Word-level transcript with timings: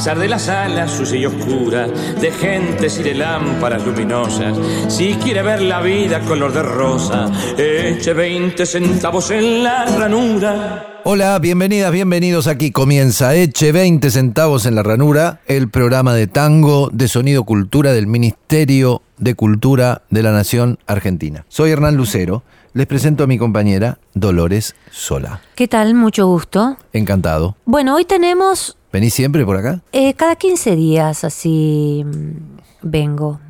Pesar 0.00 0.18
de 0.18 0.28
las 0.28 0.48
alas 0.48 0.92
sucia 0.92 1.18
y 1.18 1.26
oscura, 1.26 1.86
de 1.86 2.30
gentes 2.32 2.98
y 2.98 3.02
de 3.02 3.12
lámparas 3.12 3.84
luminosas, 3.84 4.56
si 4.88 5.12
quiere 5.16 5.42
ver 5.42 5.60
la 5.60 5.82
vida 5.82 6.20
color 6.20 6.54
de 6.54 6.62
rosa, 6.62 7.30
eche 7.58 8.14
20 8.14 8.64
centavos 8.64 9.30
en 9.30 9.62
la 9.62 9.84
ranura. 9.84 11.02
Hola, 11.04 11.38
bienvenidas, 11.38 11.92
bienvenidos. 11.92 12.46
Aquí 12.46 12.70
comienza 12.70 13.34
Eche 13.34 13.72
20 13.72 14.10
centavos 14.10 14.64
en 14.64 14.74
la 14.74 14.82
ranura, 14.82 15.42
el 15.46 15.68
programa 15.68 16.14
de 16.14 16.26
tango 16.26 16.88
de 16.90 17.06
sonido 17.06 17.44
cultura 17.44 17.92
del 17.92 18.06
Ministerio 18.06 19.02
de 19.18 19.34
Cultura 19.34 20.00
de 20.08 20.22
la 20.22 20.32
Nación 20.32 20.78
Argentina. 20.86 21.44
Soy 21.48 21.72
Hernán 21.72 21.96
Lucero. 21.96 22.42
Les 22.72 22.86
presento 22.86 23.24
a 23.24 23.26
mi 23.26 23.36
compañera 23.36 23.98
Dolores 24.14 24.76
Sola. 24.92 25.40
¿Qué 25.56 25.66
tal? 25.66 25.94
Mucho 25.94 26.28
gusto. 26.28 26.76
Encantado. 26.92 27.56
Bueno, 27.64 27.96
hoy 27.96 28.04
tenemos 28.04 28.76
¿Venís 28.92 29.14
siempre 29.14 29.44
por 29.44 29.56
acá? 29.56 29.80
eh, 29.92 30.14
cada 30.14 30.36
15 30.36 30.74
días 30.76 31.24
así 31.24 32.02
mm, 32.04 32.58
vengo. 32.82 33.40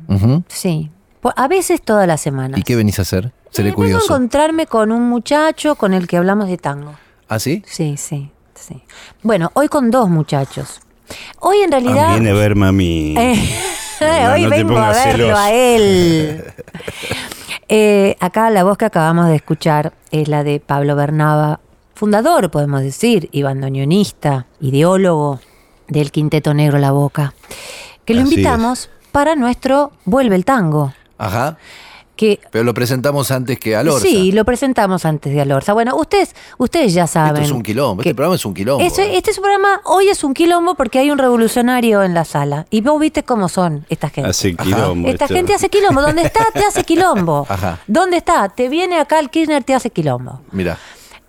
Sí. 0.47 0.91
A 1.35 1.47
veces 1.47 1.81
todas 1.81 2.07
las 2.07 2.21
semanas. 2.21 2.59
¿Y 2.59 2.63
qué 2.63 2.75
venís 2.75 2.99
a 2.99 3.03
hacer? 3.03 3.31
Seré 3.51 3.69
Eh, 3.69 3.71
vengo 3.71 3.81
a 3.81 3.85
curioso. 3.85 4.05
encontrarme 4.13 4.65
con 4.67 4.91
un 4.91 5.07
muchacho 5.09 5.75
con 5.75 5.93
el 5.93 6.07
que 6.07 6.17
hablamos 6.17 6.47
de 6.47 6.57
tango. 6.57 6.93
¿Ah, 7.27 7.39
sí? 7.39 7.63
Sí, 7.65 7.95
sí, 7.97 8.31
sí. 8.55 8.81
Bueno, 9.23 9.51
hoy 9.53 9.67
con 9.67 9.91
dos 9.91 10.09
muchachos. 10.09 10.81
Hoy 11.39 11.57
en 11.59 11.71
realidad... 11.71 12.05
Ah, 12.09 12.11
viene 12.13 12.29
a 12.31 12.33
verme 12.33 12.67
a 12.67 12.71
mí. 12.71 13.15
Eh, 13.17 13.35
No, 14.01 14.33
hoy 14.33 14.43
no 14.45 14.49
vengo 14.49 14.77
a 14.79 14.89
verlo 14.93 15.25
celoso. 15.25 15.37
a 15.37 15.51
él. 15.51 16.43
Eh, 17.73 18.17
acá 18.19 18.49
la 18.49 18.63
voz 18.65 18.77
que 18.77 18.83
acabamos 18.85 19.27
de 19.27 19.35
escuchar 19.37 19.93
es 20.11 20.27
la 20.27 20.43
de 20.43 20.59
Pablo 20.59 20.95
Bernaba, 20.97 21.61
fundador, 21.93 22.49
podemos 22.51 22.81
decir, 22.81 23.29
y 23.31 23.43
bandoneonista, 23.43 24.45
ideólogo 24.59 25.39
del 25.87 26.11
Quinteto 26.11 26.53
Negro 26.53 26.77
La 26.79 26.91
Boca, 26.91 27.33
que 28.05 28.13
lo 28.13 28.21
Así 28.21 28.33
invitamos 28.33 28.89
para 29.11 29.35
nuestro 29.35 29.91
Vuelve 30.05 30.35
el 30.35 30.45
Tango. 30.45 30.93
Ajá. 31.17 31.57
Que 32.15 32.39
Pero 32.51 32.63
lo 32.63 32.73
presentamos 32.75 33.31
antes 33.31 33.57
que 33.59 33.75
a 33.75 33.81
Lorza. 33.83 34.05
Sí, 34.05 34.31
lo 34.31 34.45
presentamos 34.45 35.05
antes 35.05 35.33
de 35.33 35.41
Alorza. 35.41 35.73
Bueno, 35.73 35.95
ustedes, 35.95 36.35
ustedes 36.59 36.93
ya 36.93 37.07
saben. 37.07 37.37
Esto 37.41 37.45
es 37.45 37.51
un 37.51 37.63
quilombo. 37.63 38.03
que- 38.03 38.09
Este 38.09 38.15
programa 38.15 38.35
es 38.35 38.45
un 38.45 38.53
quilombo. 38.53 38.83
Este, 38.85 39.03
¿eh? 39.05 39.17
este 39.17 39.31
es 39.31 39.37
un 39.39 39.43
programa, 39.43 39.81
hoy 39.85 40.07
es 40.09 40.23
un 40.23 40.33
quilombo 40.35 40.75
porque 40.75 40.99
hay 40.99 41.09
un 41.09 41.17
revolucionario 41.17 42.03
en 42.03 42.13
la 42.13 42.23
sala. 42.23 42.67
Y 42.69 42.81
vos 42.81 42.99
viste 42.99 43.23
cómo 43.23 43.49
son 43.49 43.85
esta 43.89 44.09
gente. 44.09 44.29
Hace 44.29 44.55
quilombo. 44.55 45.07
Esta 45.09 45.25
esto. 45.25 45.35
gente 45.35 45.55
hace 45.55 45.69
quilombo. 45.69 46.01
¿Dónde 46.01 46.21
está? 46.21 46.45
Te 46.53 46.63
hace 46.63 46.83
quilombo. 46.83 47.45
Ajá. 47.49 47.79
¿Dónde 47.87 48.17
está? 48.17 48.49
Te 48.49 48.69
viene 48.69 48.99
acá 48.99 49.19
el 49.19 49.31
Kirchner, 49.31 49.63
te 49.63 49.73
hace 49.73 49.89
quilombo. 49.89 50.41
Mira. 50.51 50.77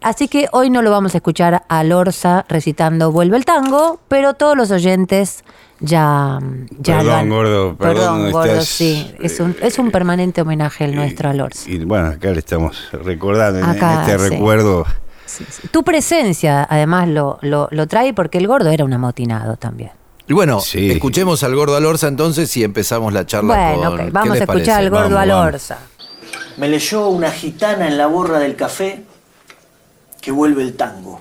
Así 0.02 0.28
que 0.28 0.48
hoy 0.52 0.70
no 0.70 0.82
lo 0.82 0.90
vamos 0.90 1.14
a 1.14 1.18
escuchar 1.18 1.62
a 1.68 1.84
Lorza 1.84 2.44
recitando 2.48 3.12
Vuelve 3.12 3.36
el 3.36 3.44
tango, 3.44 4.00
pero 4.08 4.34
todos 4.34 4.56
los 4.56 4.70
oyentes 4.70 5.44
ya, 5.80 6.38
ya 6.78 6.98
Perdón, 6.98 7.06
lo 7.06 7.14
han- 7.14 7.28
gordo, 7.28 7.76
perdón, 7.76 8.30
gordo, 8.32 8.44
estás, 8.52 8.68
sí. 8.68 9.14
Es 9.20 9.40
un, 9.40 9.56
es 9.60 9.78
un 9.78 9.90
permanente 9.90 10.42
homenaje 10.42 10.84
el 10.84 10.94
nuestro 10.94 11.30
a 11.30 11.34
Lorza. 11.34 11.68
Y 11.70 11.78
bueno, 11.84 12.08
acá 12.08 12.30
le 12.30 12.38
estamos 12.38 12.88
recordando 12.92 13.58
en- 13.60 13.64
Acá, 13.64 13.94
en 13.94 14.00
este 14.10 14.18
sí. 14.18 14.30
recuerdo. 14.30 14.86
Sí, 15.26 15.44
sí. 15.48 15.68
Tu 15.68 15.82
presencia, 15.82 16.66
además, 16.68 17.08
lo, 17.08 17.38
lo, 17.42 17.68
lo 17.70 17.86
trae 17.86 18.12
porque 18.12 18.38
el 18.38 18.46
gordo 18.46 18.70
era 18.70 18.84
un 18.84 18.92
amotinado 18.92 19.56
también. 19.56 19.90
Y 20.28 20.34
bueno, 20.34 20.60
Sí. 20.60 20.90
escuchemos 20.90 21.42
al 21.42 21.54
gordo 21.56 21.74
Alorza 21.76 22.06
entonces 22.06 22.56
y 22.56 22.62
empezamos 22.64 23.12
la 23.12 23.26
charla 23.26 23.54
Bueno, 23.74 23.90
con... 23.90 24.00
ok, 24.00 24.04
¿qué 24.06 24.10
vamos 24.12 24.30
a 24.30 24.40
escuchar 24.40 24.46
parece? 24.46 24.72
al 24.72 24.90
gordo 24.90 25.02
Vamos, 25.14 25.28
vamos. 25.28 25.42
Alorza. 25.46 25.78
Me 26.58 26.68
leyó 26.68 27.08
una 27.08 27.30
gitana 27.30 27.88
en 27.88 27.98
la 27.98 28.06
borra 28.06 28.38
del 28.38 28.54
café 28.56 29.02
que 30.22 30.30
vuelve 30.30 30.62
el 30.62 30.74
tango. 30.74 31.20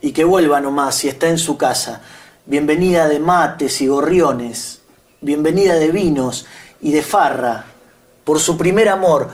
Y 0.00 0.12
que 0.12 0.24
vuelva 0.24 0.60
nomás 0.60 0.96
si 0.96 1.08
está 1.08 1.28
en 1.28 1.38
su 1.38 1.56
casa. 1.58 2.00
Bienvenida 2.46 3.06
de 3.06 3.20
mates 3.20 3.80
y 3.82 3.86
gorriones. 3.86 4.80
Bienvenida 5.20 5.74
de 5.74 5.92
vinos 5.92 6.46
y 6.80 6.92
de 6.92 7.02
farra. 7.02 7.66
Por 8.24 8.40
su 8.40 8.56
primer 8.56 8.88
amor, 8.88 9.28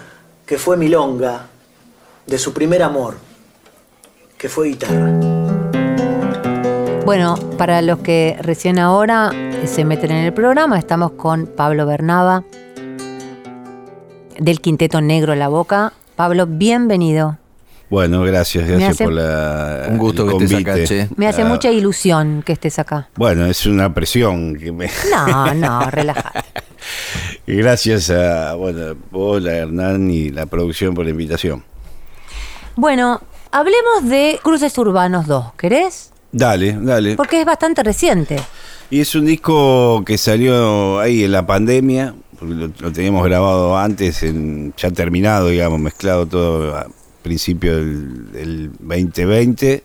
que 0.45 0.59
fue 0.59 0.77
milonga. 0.77 1.47
De 2.27 2.39
su 2.39 2.53
primer 2.53 2.83
amor, 2.83 3.17
que 4.37 4.49
fue 4.49 4.69
guitarra. 4.69 5.13
Bueno, 7.05 7.37
para 7.59 7.81
los 7.83 7.99
que 7.99 8.37
recién 8.41 8.79
ahora 8.79 9.31
eh, 9.33 9.67
se 9.67 9.85
meten 9.85 10.13
en 10.13 10.25
el 10.25 10.33
programa, 10.33 10.79
estamos 10.79 11.13
con 11.13 11.47
Pablo 11.47 11.87
Bernaba 11.87 12.45
del 14.39 14.61
Quinteto 14.61 15.01
Negro 15.01 15.35
La 15.35 15.49
Boca. 15.49 15.93
Pablo, 16.17 16.47
bienvenido. 16.47 17.42
Bueno, 17.93 18.23
gracias, 18.23 18.67
gracias 18.67 18.93
hace- 18.93 19.05
por 19.05 19.13
la. 19.13 19.85
Un 19.91 19.99
gusto 19.99 20.27
que 20.27 20.45
estés 20.45 20.61
acá, 20.61 20.83
che. 20.83 21.09
Me 21.15 21.27
hace 21.29 21.43
Ah, 21.43 21.45
mucha 21.45 21.71
ilusión 21.71 22.43
que 22.43 22.55
estés 22.55 22.79
acá. 22.79 23.11
Bueno, 23.17 23.45
es 23.45 23.67
una 23.67 23.93
presión 23.93 24.57
que 24.57 24.73
me. 24.73 24.89
No, 25.11 25.53
no, 25.53 25.91
relajate. 25.91 26.41
Gracias 27.47 28.09
a 28.09 28.55
bueno, 28.55 28.97
vos, 29.11 29.43
la 29.43 29.53
Hernán 29.59 30.11
y 30.11 30.31
la 30.31 30.47
producción 30.47 30.95
por 30.95 31.05
la 31.05 31.11
invitación. 31.11 31.65
Bueno, 32.77 33.21
hablemos 33.51 34.09
de 34.09 34.41
Cruces 34.43 34.79
Urbanos 34.79 35.27
2, 35.27 35.53
¿querés? 35.59 36.13
Dale, 36.33 36.75
dale. 36.81 37.15
Porque 37.17 37.41
es 37.41 37.45
bastante 37.47 37.83
reciente. 37.83 38.37
Y 38.89 39.01
es 39.01 39.15
un 39.15 39.27
disco 39.27 40.03
que 40.07 40.17
salió 40.17 40.99
ahí 40.99 41.25
en 41.25 41.33
la 41.33 41.45
pandemia, 41.45 42.15
porque 42.39 42.55
lo, 42.55 42.71
lo 42.81 42.91
teníamos 42.91 43.23
grabado 43.27 43.77
antes, 43.77 44.23
en, 44.23 44.73
ya 44.79 44.91
terminado, 44.91 45.49
digamos, 45.49 45.79
mezclado 45.79 46.25
todo 46.25 46.75
principio 47.23 47.77
del, 47.77 48.33
del 48.33 48.71
2020. 48.81 49.85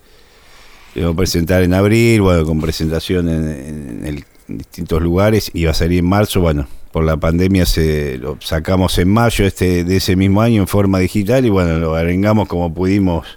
Lo 0.96 1.02
vamos 1.04 1.14
a 1.14 1.18
presentar 1.18 1.64
en 1.64 1.74
abril, 1.74 2.22
bueno, 2.22 2.46
con 2.46 2.60
presentación 2.60 3.30
en, 3.30 3.48
en 3.50 4.06
el- 4.06 4.26
en 4.50 4.58
distintos 4.60 5.02
lugares. 5.02 5.52
Iba 5.54 5.72
a 5.72 5.74
salir 5.74 6.00
en 6.00 6.06
marzo, 6.08 6.40
bueno, 6.42 6.68
por 6.92 7.04
la 7.04 7.18
pandemia 7.18 7.66
se 7.66 8.18
lo 8.18 8.38
sacamos 8.42 8.98
en 8.98 9.10
mayo 9.10 9.46
este, 9.46 9.84
de 9.84 9.98
ese 9.98 10.16
mismo 10.16 10.42
año 10.42 10.62
en 10.62 10.68
forma 10.68 11.00
digital 11.00 11.46
y 11.46 11.50
bueno, 11.50 11.78
lo 11.80 11.96
arengamos 11.96 12.48
como 12.48 12.74
pudimos 12.74 13.28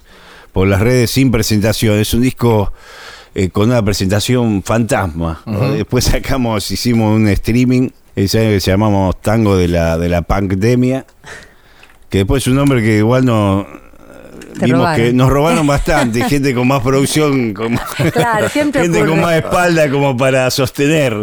por 0.53 0.67
las 0.67 0.79
redes 0.81 1.11
sin 1.11 1.29
presentación. 1.31 1.99
Es 1.99 2.13
un 2.13 2.21
disco 2.21 2.71
eh, 3.35 3.49
con 3.49 3.69
una 3.69 3.83
presentación 3.83 4.63
fantasma. 4.63 5.41
¿no? 5.45 5.71
Después 5.73 6.05
sacamos, 6.05 6.71
hicimos 6.71 7.15
un 7.15 7.27
streaming, 7.27 7.89
ese 8.15 8.39
año 8.39 8.49
que 8.51 8.59
se 8.61 8.71
llamamos 8.71 9.19
Tango 9.21 9.57
de 9.57 9.67
la, 9.67 9.97
de 9.97 10.07
la 10.09 10.21
Pandemia, 10.21 11.05
que 12.09 12.19
después 12.19 12.43
es 12.43 12.47
un 12.47 12.55
nombre 12.55 12.81
que 12.81 12.97
igual 12.97 13.25
no... 13.25 13.67
Te 14.59 14.65
Vimos 14.65 14.79
robaron. 14.81 15.05
que 15.05 15.13
nos 15.13 15.29
robaron 15.29 15.67
bastante, 15.75 16.23
gente 16.25 16.53
con 16.53 16.67
más 16.67 16.81
producción, 16.81 17.53
con 17.53 17.77
Claro, 18.11 18.49
gente 18.49 18.81
ocurre. 18.81 19.05
con 19.07 19.21
más 19.21 19.35
espalda 19.35 19.89
como 19.89 20.15
para 20.17 20.49
sostener. 20.51 21.15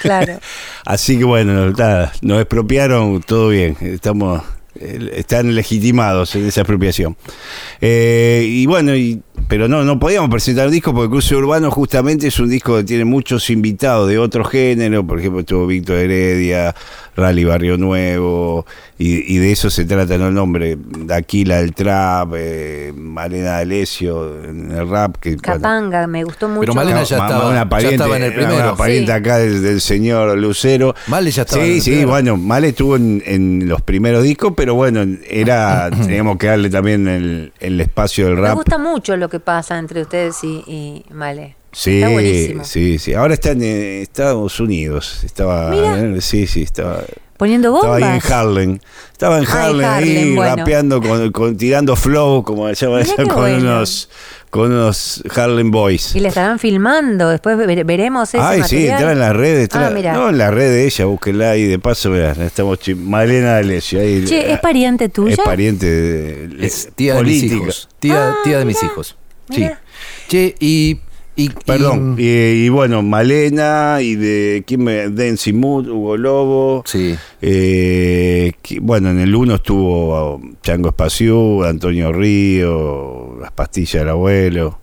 Claro. 0.00 0.38
Así 0.84 1.18
que 1.18 1.24
bueno, 1.24 1.70
nada, 1.70 2.12
nos 2.22 2.40
expropiaron, 2.40 3.20
todo 3.22 3.48
bien, 3.48 3.76
estamos 3.80 4.42
eh, 4.80 5.10
están 5.16 5.54
legitimados 5.54 6.34
en 6.34 6.46
esa 6.46 6.62
expropiación. 6.62 7.14
Eh, 7.80 8.44
y 8.48 8.66
bueno, 8.66 8.96
y, 8.96 9.20
pero 9.48 9.68
no, 9.68 9.84
no 9.84 9.98
podíamos 10.00 10.30
presentar 10.30 10.66
un 10.66 10.72
disco 10.72 10.94
porque 10.94 11.10
Cruce 11.10 11.36
Urbano 11.36 11.70
justamente 11.70 12.26
es 12.28 12.38
un 12.40 12.48
disco 12.48 12.78
que 12.78 12.84
tiene 12.84 13.04
muchos 13.04 13.50
invitados 13.50 14.08
de 14.08 14.18
otro 14.18 14.44
género, 14.44 15.06
por 15.06 15.18
ejemplo 15.20 15.40
estuvo 15.40 15.66
Víctor 15.66 15.96
Heredia, 15.98 16.74
Rally 17.16 17.44
Barrio 17.44 17.76
Nuevo, 17.76 18.64
Y, 19.04 19.34
y 19.34 19.38
de 19.38 19.50
eso 19.50 19.68
se 19.68 19.84
trata 19.84 20.16
¿no? 20.16 20.28
el 20.28 20.34
nombre. 20.34 20.76
Daquila 20.78 21.56
del 21.56 21.74
trap, 21.74 22.34
eh, 22.36 22.92
Malena 22.94 23.52
D'Alessio 23.56 24.44
en 24.44 24.70
el 24.70 24.88
rap. 24.88 25.16
Que, 25.16 25.30
bueno, 25.30 25.42
Capanga, 25.42 26.06
me 26.06 26.22
gustó 26.22 26.46
mucho. 26.48 26.60
Pero 26.60 26.74
Malena 26.74 27.02
ya 27.02 27.18
Ma- 27.18 27.26
estaba- 27.26 27.48
una 27.50 27.80
ya 27.80 27.88
estaba 27.90 28.16
en 28.16 28.22
el 28.22 28.32
primero. 28.32 28.54
Una 28.54 28.76
pariente 28.76 29.10
Sí. 29.10 29.18
acá 29.18 29.38
del, 29.38 29.60
del 29.60 29.80
señor 29.80 30.38
Lucero. 30.38 30.94
Male 31.08 31.32
ya 31.32 31.42
estaba 31.42 31.64
Sí, 31.64 31.68
en 31.70 31.74
el 31.76 31.82
sí, 31.82 31.90
primero. 31.90 32.08
bueno, 32.10 32.36
Male 32.36 32.68
estuvo 32.68 32.94
en, 32.94 33.22
en 33.26 33.68
los 33.68 33.82
primeros 33.82 34.22
discos, 34.22 34.52
pero 34.56 34.74
bueno, 34.76 35.04
era 35.28 35.90
teníamos 36.06 36.36
que 36.38 36.46
darle 36.46 36.70
también 36.70 37.08
el, 37.08 37.52
el 37.58 37.80
espacio 37.80 38.26
del 38.26 38.36
Me 38.36 38.42
rap. 38.42 38.54
gusta 38.54 38.78
mucho 38.78 39.16
lo 39.16 39.28
que 39.28 39.40
pasa 39.40 39.78
entre 39.78 40.02
ustedes 40.02 40.36
y, 40.44 40.62
y 40.68 41.04
Male. 41.12 41.56
Sí, 41.72 42.54
sí, 42.62 42.98
sí. 42.98 43.14
Ahora 43.14 43.34
está 43.34 43.50
en 43.50 43.62
eh, 43.62 44.02
Estados 44.02 44.60
Unidos. 44.60 45.24
Estaba, 45.24 45.70
Mira. 45.70 45.98
eh, 45.98 46.20
sí, 46.20 46.46
sí, 46.46 46.62
estaba. 46.62 47.00
Poniendo 47.42 47.74
Estaba 47.74 47.96
ahí 47.96 48.02
en 48.04 48.08
bombas. 48.10 48.30
Harlem. 48.30 48.78
Estaba 49.10 49.38
en 49.38 49.44
Ah, 49.48 49.64
Harlem, 49.64 49.84
ahí 49.90 50.34
bueno. 50.36 50.56
rapeando, 50.56 51.02
con, 51.02 51.32
con- 51.32 51.56
tirando 51.56 51.96
flow, 51.96 52.44
como 52.44 52.68
se 52.68 52.86
llama 52.86 52.98
Mirá 52.98 53.06
eso, 53.08 53.16
qué 53.16 53.24
con 53.24 53.34
bueno. 53.42 53.56
unos 53.58 54.08
con 54.48 54.70
unos 54.70 55.24
Harlem 55.34 55.72
Boys. 55.72 56.14
Y 56.14 56.20
le 56.20 56.28
estarán 56.28 56.60
filmando. 56.60 57.28
Después 57.30 57.56
ver- 57.56 57.84
veremos 57.84 58.28
ese 58.28 58.38
Ay, 58.38 58.62
sí, 58.62 58.86
entra 58.86 59.10
en 59.10 59.18
las 59.18 59.34
redes. 59.34 59.68
Ah, 59.72 59.86
entra- 59.86 59.90
mira. 59.90 60.12
no, 60.12 60.28
en 60.28 60.38
la 60.38 60.52
red 60.52 60.68
de 60.70 60.86
ella, 60.86 61.04
búsquenla 61.06 61.50
ahí. 61.50 61.64
De 61.64 61.80
paso, 61.80 62.10
mirá, 62.10 62.30
estamos 62.30 62.78
Malena 62.96 63.54
D'Alessio. 63.54 63.98
Ahí, 64.00 64.24
Che, 64.24 64.52
¿es 64.52 64.60
pariente 64.60 65.08
tuya? 65.08 65.32
Es 65.34 65.40
pariente 65.40 65.86
de, 65.86 66.64
Es 66.64 66.90
tía 66.94 67.14
de 67.16 67.22
mis 67.24 67.42
hijos. 67.42 67.88
Tía, 67.98 68.28
Ah, 68.28 68.36
tía 68.44 68.58
de 68.60 68.64
mis 68.66 68.76
mirá, 68.80 68.92
hijos. 68.92 69.16
mirá. 69.48 69.80
Sí. 70.28 70.28
Che, 70.28 70.54
y. 70.60 71.00
y- 71.36 71.48
Perdón, 71.50 72.16
y- 72.18 72.22
y, 72.22 72.64
y 72.64 72.68
bueno, 72.68 73.02
Malena 73.02 73.98
y 74.00 74.14
de 74.16 74.64
¿quién 74.66 74.84
me, 74.84 75.08
Densi 75.08 75.52
Mood, 75.52 75.88
Hugo 75.88 76.16
Lobo. 76.16 76.82
sí. 76.86 77.16
Eh, 77.40 78.52
que- 78.62 78.80
bueno, 78.80 79.10
en 79.10 79.20
el 79.20 79.34
1 79.34 79.56
estuvo 79.56 80.40
Chango 80.62 80.88
Espaciú, 80.90 81.64
Antonio 81.64 82.12
Río, 82.12 83.36
Las 83.40 83.52
pastillas 83.52 84.02
del 84.02 84.08
abuelo. 84.10 84.78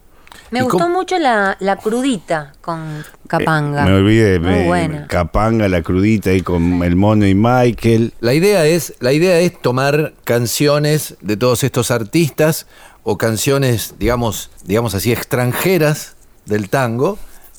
Me 0.52 0.60
¿Y 0.60 0.62
gustó 0.64 0.80
cómo- 0.80 0.96
mucho 0.98 1.20
la, 1.20 1.56
la 1.60 1.76
crudita 1.76 2.54
con 2.62 3.04
Capanga. 3.28 3.84
Eh, 3.84 3.90
me 3.90 3.96
olvidé, 3.98 4.40
Muy 4.40 4.50
me- 4.50 4.66
buena. 4.66 5.08
Capanga, 5.08 5.68
la 5.70 5.84
crudita 5.84 6.32
ahí 6.32 6.42
con 6.42 6.82
el 6.84 6.96
mono 6.96 7.28
y 7.28 7.36
Michael. 7.36 8.14
La 8.20 8.34
idea 8.34 8.66
es, 8.66 8.96
la 9.00 9.14
idea 9.14 9.40
es 9.40 9.62
tomar 9.62 10.14
canciones 10.24 11.16
de 11.22 11.38
todos 11.38 11.64
estos 11.64 11.92
artistas 11.92 12.66
o 13.04 13.18
canciones, 13.18 13.94
digamos, 14.00 14.50
digamos 14.66 14.96
así, 14.96 15.12
extranjeras 15.12 16.16
del 16.50 16.70
tango 16.70 17.18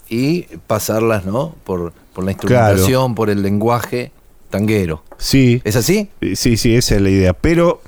y 0.09 0.43
pasarlas, 0.67 1.25
¿no? 1.25 1.55
Por, 1.65 1.93
por 2.13 2.25
la 2.25 2.33
instrumentación, 2.33 3.15
por 3.15 3.31
el 3.31 3.43
lenguaje 3.43 4.13
tanguero. 4.51 5.03
Sí, 5.17 5.63
¿Es 5.65 5.77
así? 5.77 6.09
sí, 6.35 6.57
sí, 6.57 6.75
esa 6.75 6.97
es 6.97 7.01
la 7.01 7.11
idea. 7.11 7.33
Pero 7.33 7.81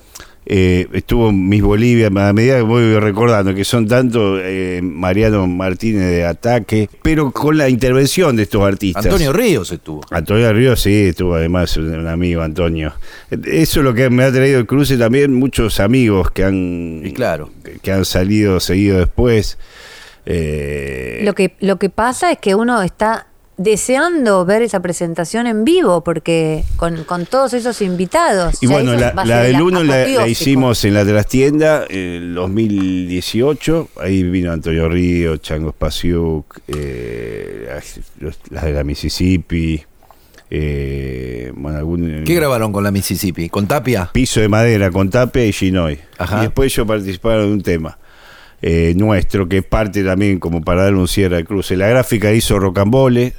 eh, 0.45 0.89
estuvo 0.93 1.31
Miss 1.31 1.63
Bolivia, 1.63 2.09
a 2.09 2.33
medida 2.33 2.57
que 2.57 2.63
voy 2.63 2.99
recordando 2.99 3.55
que 3.55 3.65
son 3.65 3.87
tanto 3.87 4.39
eh, 4.41 4.81
Mariano 4.83 5.47
Martínez 5.47 6.11
de 6.11 6.25
Ataque, 6.25 6.89
pero 7.03 7.31
con 7.31 7.57
la 7.57 7.69
intervención 7.69 8.35
de 8.37 8.43
estos 8.45 8.63
artistas. 8.63 9.05
Antonio 9.05 9.33
Ríos 9.33 9.71
estuvo. 9.71 10.03
Antonio 10.11 10.53
Ríos, 10.53 10.83
sí, 10.83 11.07
estuvo 11.07 11.35
además 11.35 11.77
un 11.77 11.93
un 11.93 12.09
amigo, 12.09 12.43
Antonio. 12.43 12.93
Eso 13.31 13.81
es 13.81 13.85
lo 13.85 13.95
que 13.95 14.11
me 14.11 14.25
ha 14.25 14.33
traído 14.33 14.59
el 14.59 14.67
cruce 14.67 14.97
también, 14.97 15.33
muchos 15.33 15.79
amigos 15.79 16.31
que 16.33 16.45
han, 16.45 17.03
Y 17.05 17.13
claro. 17.13 17.51
que 17.81 17.93
han 17.93 18.05
salido, 18.05 18.59
seguido 18.61 18.99
después. 18.99 19.59
Eh, 20.27 21.21
Lo 21.25 21.35
que, 21.35 21.55
lo 21.61 21.79
que 21.79 21.91
pasa 21.91 22.31
es 22.33 22.39
que 22.39 22.55
uno 22.55 22.81
está 22.83 23.27
deseando 23.59 24.45
ver 24.45 24.63
esa 24.63 24.81
presentación 24.81 25.47
en 25.47 25.65
vivo, 25.65 26.03
porque 26.03 26.65
con, 26.77 27.05
con 27.05 27.27
todos 27.27 27.53
esos 27.55 27.81
invitados. 27.83 28.61
y 28.63 28.67
bueno, 28.67 28.95
la, 28.95 29.13
la 29.25 29.43
del 29.43 29.57
el 29.57 29.63
1 29.63 29.85
la, 29.85 30.27
hicimos 30.27 30.85
en 30.85 30.95
la 30.95 31.05
trastienda 31.05 31.85
en 31.89 31.99
el 31.99 32.35
2018. 32.35 33.89
Ahí 34.01 34.23
vino 34.25 34.53
Antonio 34.53 34.89
Río, 34.89 35.37
Chango 35.37 35.71
Spasiuk, 35.71 36.61
eh, 36.69 37.69
los- 38.19 38.39
las 38.51 38.65
de 38.65 38.73
la 38.73 38.85
Mississippi. 38.85 39.83
Eh, 40.55 41.51
bueno, 41.55 41.79
algún, 41.79 42.25
¿Qué 42.27 42.35
grabaron 42.35 42.73
con 42.73 42.85
la 42.85 42.91
Mississippi? 42.91 43.49
¿Con 43.49 43.67
Tapia? 43.67 44.11
Piso 44.13 44.41
de 44.41 44.49
madera 44.49 44.91
con 44.91 45.09
Tapia 45.09 45.47
y 45.47 45.53
Ginoy. 45.53 45.99
Ajá. 46.19 46.39
Y 46.39 46.41
después 46.43 46.73
ellos 46.73 46.87
participaron 46.87 47.47
de 47.47 47.53
un 47.53 47.63
tema 47.63 47.99
eh, 48.63 48.95
nuestro, 48.97 49.49
que 49.49 49.59
es 49.59 49.65
parte 49.65 50.05
también 50.05 50.39
como 50.39 50.63
para 50.63 50.85
dar 50.85 50.95
un 50.95 51.09
cierre 51.09 51.39
al 51.39 51.45
cruce. 51.45 51.77
La 51.77 51.89
gráfica 51.89 52.33
hizo 52.33 52.61
Rocambole, 52.61 53.35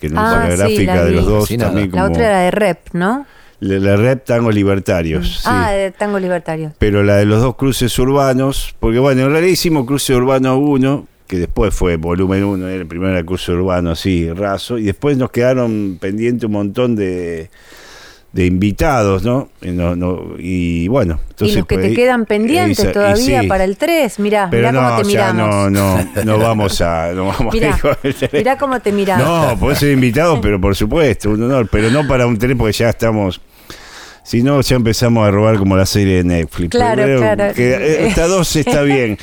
que 0.00 0.08
no 0.08 0.20
Ah, 0.20 0.48
la 0.48 0.50
sí, 0.50 0.56
gráfica 0.56 0.94
la 0.96 1.04
de 1.04 1.12
los 1.12 1.26
dos 1.26 1.48
también 1.56 1.90
como... 1.90 2.02
La 2.02 2.10
otra 2.10 2.26
era 2.26 2.38
de 2.40 2.50
rep, 2.50 2.78
¿no? 2.92 3.24
La, 3.60 3.78
la 3.78 3.96
rep 3.96 4.24
Tango 4.24 4.50
Libertarios, 4.50 5.38
sí. 5.42 5.48
Ah, 5.48 5.70
de 5.70 5.92
Tango 5.92 6.18
Libertario. 6.18 6.72
Pero 6.78 7.04
la 7.04 7.16
de 7.16 7.24
los 7.24 7.40
dos 7.40 7.54
cruces 7.56 7.96
urbanos, 8.00 8.74
porque 8.80 8.98
bueno, 8.98 9.22
en 9.22 9.30
realidad 9.30 9.52
hicimos 9.52 9.86
cruce 9.86 10.14
urbano 10.14 10.58
1, 10.58 11.06
que 11.28 11.38
después 11.38 11.72
fue 11.72 11.96
volumen 11.96 12.42
1, 12.42 12.68
el 12.68 12.86
primero 12.86 13.12
era 13.12 13.24
cruce 13.24 13.52
urbano 13.52 13.92
así, 13.92 14.32
raso, 14.32 14.76
y 14.76 14.84
después 14.84 15.16
nos 15.16 15.30
quedaron 15.30 15.98
pendientes 16.00 16.44
un 16.46 16.52
montón 16.52 16.96
de, 16.96 17.50
de 18.32 18.44
invitados, 18.44 19.22
¿no? 19.24 19.48
Y, 19.62 19.68
no- 19.70 19.96
no- 19.96 20.34
y 20.38 20.86
bueno, 20.88 21.18
entonces... 21.30 21.56
y 21.56 21.58
los 21.60 21.66
que 21.66 21.76
pues, 21.76 21.88
te 21.88 21.94
quedan 21.94 22.26
pendientes 22.26 22.92
todavía 22.92 23.40
sí. 23.42 23.48
para 23.48 23.64
el 23.64 23.76
3. 23.78 24.18
Mirá, 24.20 24.48
Pero 24.50 24.68
mirá 24.68 24.72
no, 24.72 24.88
cómo 24.88 25.00
te 25.00 25.04
miramos. 25.06 25.48
no, 25.48 25.70
no, 25.70 26.24
no 26.24 26.38
vamos 26.44 26.80
a... 26.82 27.12
No, 27.14 27.26
vamos 27.26 27.40
a 27.40 27.50
Mirá, 27.56 27.68
ir 27.68 27.80
con 27.80 27.96
el 28.02 28.14
tren. 28.14 28.30
mirá 28.34 28.58
cómo 28.58 28.80
te 28.80 28.92
miramos. 28.92 29.26
No, 29.26 29.58
podés 29.58 29.78
ser 29.78 29.92
invitado, 29.92 30.40
pero 30.40 30.60
por 30.60 30.76
supuesto, 30.76 31.30
un 31.30 31.42
honor, 31.42 31.68
pero 31.72 31.90
no 31.90 32.06
para 32.06 32.26
un 32.26 32.38
tren 32.38 32.56
porque 32.58 32.72
ya 32.74 32.90
estamos. 32.90 33.40
Si 34.28 34.42
no, 34.42 34.60
ya 34.60 34.76
empezamos 34.76 35.26
a 35.26 35.30
robar 35.30 35.56
como 35.56 35.74
la 35.74 35.86
serie 35.86 36.16
de 36.16 36.24
Netflix. 36.24 36.68
Claro, 36.70 37.02
Pero 37.02 37.18
claro. 37.18 37.54
que, 37.54 37.70
eh, 37.70 38.08
hasta 38.08 38.26
dos 38.26 38.54
está 38.56 38.82
bien. 38.82 39.16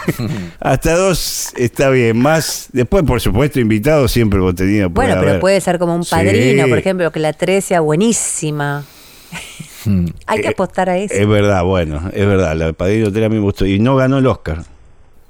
hasta 0.60 0.94
dos 0.94 1.54
está 1.56 1.88
bien. 1.88 2.18
Más, 2.18 2.68
después, 2.70 3.02
por 3.04 3.22
supuesto, 3.22 3.60
invitados 3.60 4.12
siempre 4.12 4.40
contenido. 4.40 4.90
puede 4.90 5.08
Bueno, 5.08 5.22
pero 5.24 5.40
puede 5.40 5.58
ser 5.62 5.78
como 5.78 5.96
un 5.96 6.04
Sí. 6.04 6.10
padrino, 6.10 6.68
por 6.68 6.76
ejemplo, 6.76 7.10
que 7.10 7.20
la 7.20 7.32
3 7.32 7.64
sea 7.64 7.80
buenísima. 7.80 8.84
Hay 10.26 10.42
que 10.42 10.48
Eh, 10.48 10.50
apostar 10.50 10.90
a 10.90 10.98
eso. 10.98 11.14
Es 11.14 11.26
verdad, 11.26 11.64
bueno, 11.64 12.10
es 12.12 12.26
verdad. 12.26 12.54
La 12.54 12.74
Padrino 12.74 13.10
3 13.10 13.24
a 13.24 13.28
mí 13.30 13.36
me 13.36 13.40
gustó. 13.40 13.64
Y 13.64 13.78
no 13.78 13.96
ganó 13.96 14.18
el 14.18 14.26
Oscar. 14.26 14.64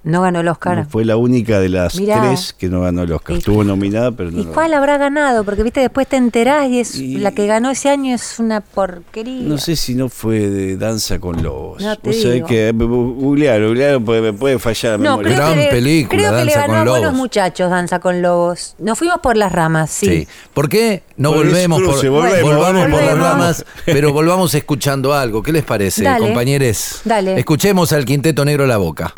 No 0.04 0.22
ganó 0.22 0.40
el 0.40 0.49
Oscar. 0.49 0.87
Fue 0.88 1.04
la 1.04 1.16
única 1.16 1.60
de 1.60 1.69
las 1.69 1.94
Mirá. 1.94 2.20
tres 2.22 2.52
que 2.58 2.69
no 2.69 2.81
ganó 2.81 3.02
el 3.02 3.12
Oscar. 3.12 3.37
¿Y- 3.37 3.38
Estuvo 3.38 3.62
nominada, 3.64 4.10
pero 4.12 4.31
no 4.31 4.40
¿Y 4.40 4.44
cuál 4.46 4.70
ganó. 4.70 4.82
habrá 4.82 4.99
ganado? 4.99 5.44
Porque 5.44 5.62
viste, 5.62 5.81
después 5.81 6.06
te 6.08 6.16
enterás 6.16 6.69
y 6.69 6.81
es 6.81 6.96
Y- 6.96 7.19
la 7.19 7.32
que 7.32 7.46
ganó 7.46 7.70
ese 7.70 7.88
año 7.88 8.14
es 8.14 8.38
una 8.38 8.60
porquería. 8.60 9.43
No 9.46 9.58
sé 9.58 9.76
si 9.76 9.94
no 9.94 10.08
fue 10.08 10.40
de 10.50 10.76
Danza 10.76 11.19
con 11.19 11.43
Lobos. 11.43 11.82
No 11.82 11.96
te 11.99 12.12
sabés 12.12 12.34
digo. 12.34 12.46
que 12.49 12.72
googlear, 12.72 13.62
googlear, 13.64 14.00
porque 14.02 14.20
me 14.20 14.32
puede 14.32 14.58
fallar 14.58 14.99
la 14.99 15.10
No, 15.10 15.16
memoria. 15.19 15.34
creo 15.37 15.46
Gran 15.46 15.54
que, 15.58 15.64
le, 15.64 15.70
película, 15.70 16.19
creo 16.19 16.31
que 16.38 16.44
le 16.44 16.52
Danza 16.52 16.60
ganó 16.66 16.72
con 16.78 16.88
a 16.88 16.90
buenos 16.90 17.14
muchachos 17.14 17.70
Danza 17.70 17.98
con 18.00 18.22
Lobos. 18.22 18.75
Nos 18.78 18.98
fuimos 18.98 19.19
por 19.20 19.37
las 19.37 19.52
ramas, 19.52 19.90
sí. 19.90 20.06
Sí. 20.06 20.28
¿Por 20.52 20.69
qué 20.69 21.02
no 21.16 21.31
Por 21.32 21.46
volvemos 21.46 21.81
por, 21.81 21.94
volvemos, 22.10 22.43
volvamos 22.43 22.82
por 22.82 22.90
las 22.90 23.00
volvemos. 23.00 23.19
ramas, 23.19 23.64
pero 23.84 24.12
volvamos 24.12 24.55
escuchando 24.55 25.14
algo? 25.14 25.43
¿Qué 25.43 25.52
les 25.52 25.64
parece, 25.64 26.05
compañeros? 26.19 27.00
Dale. 27.05 27.38
Escuchemos 27.38 27.93
al 27.93 28.05
Quinteto 28.05 28.44
Negro 28.44 28.67
La 28.67 28.77
Boca. 28.79 29.12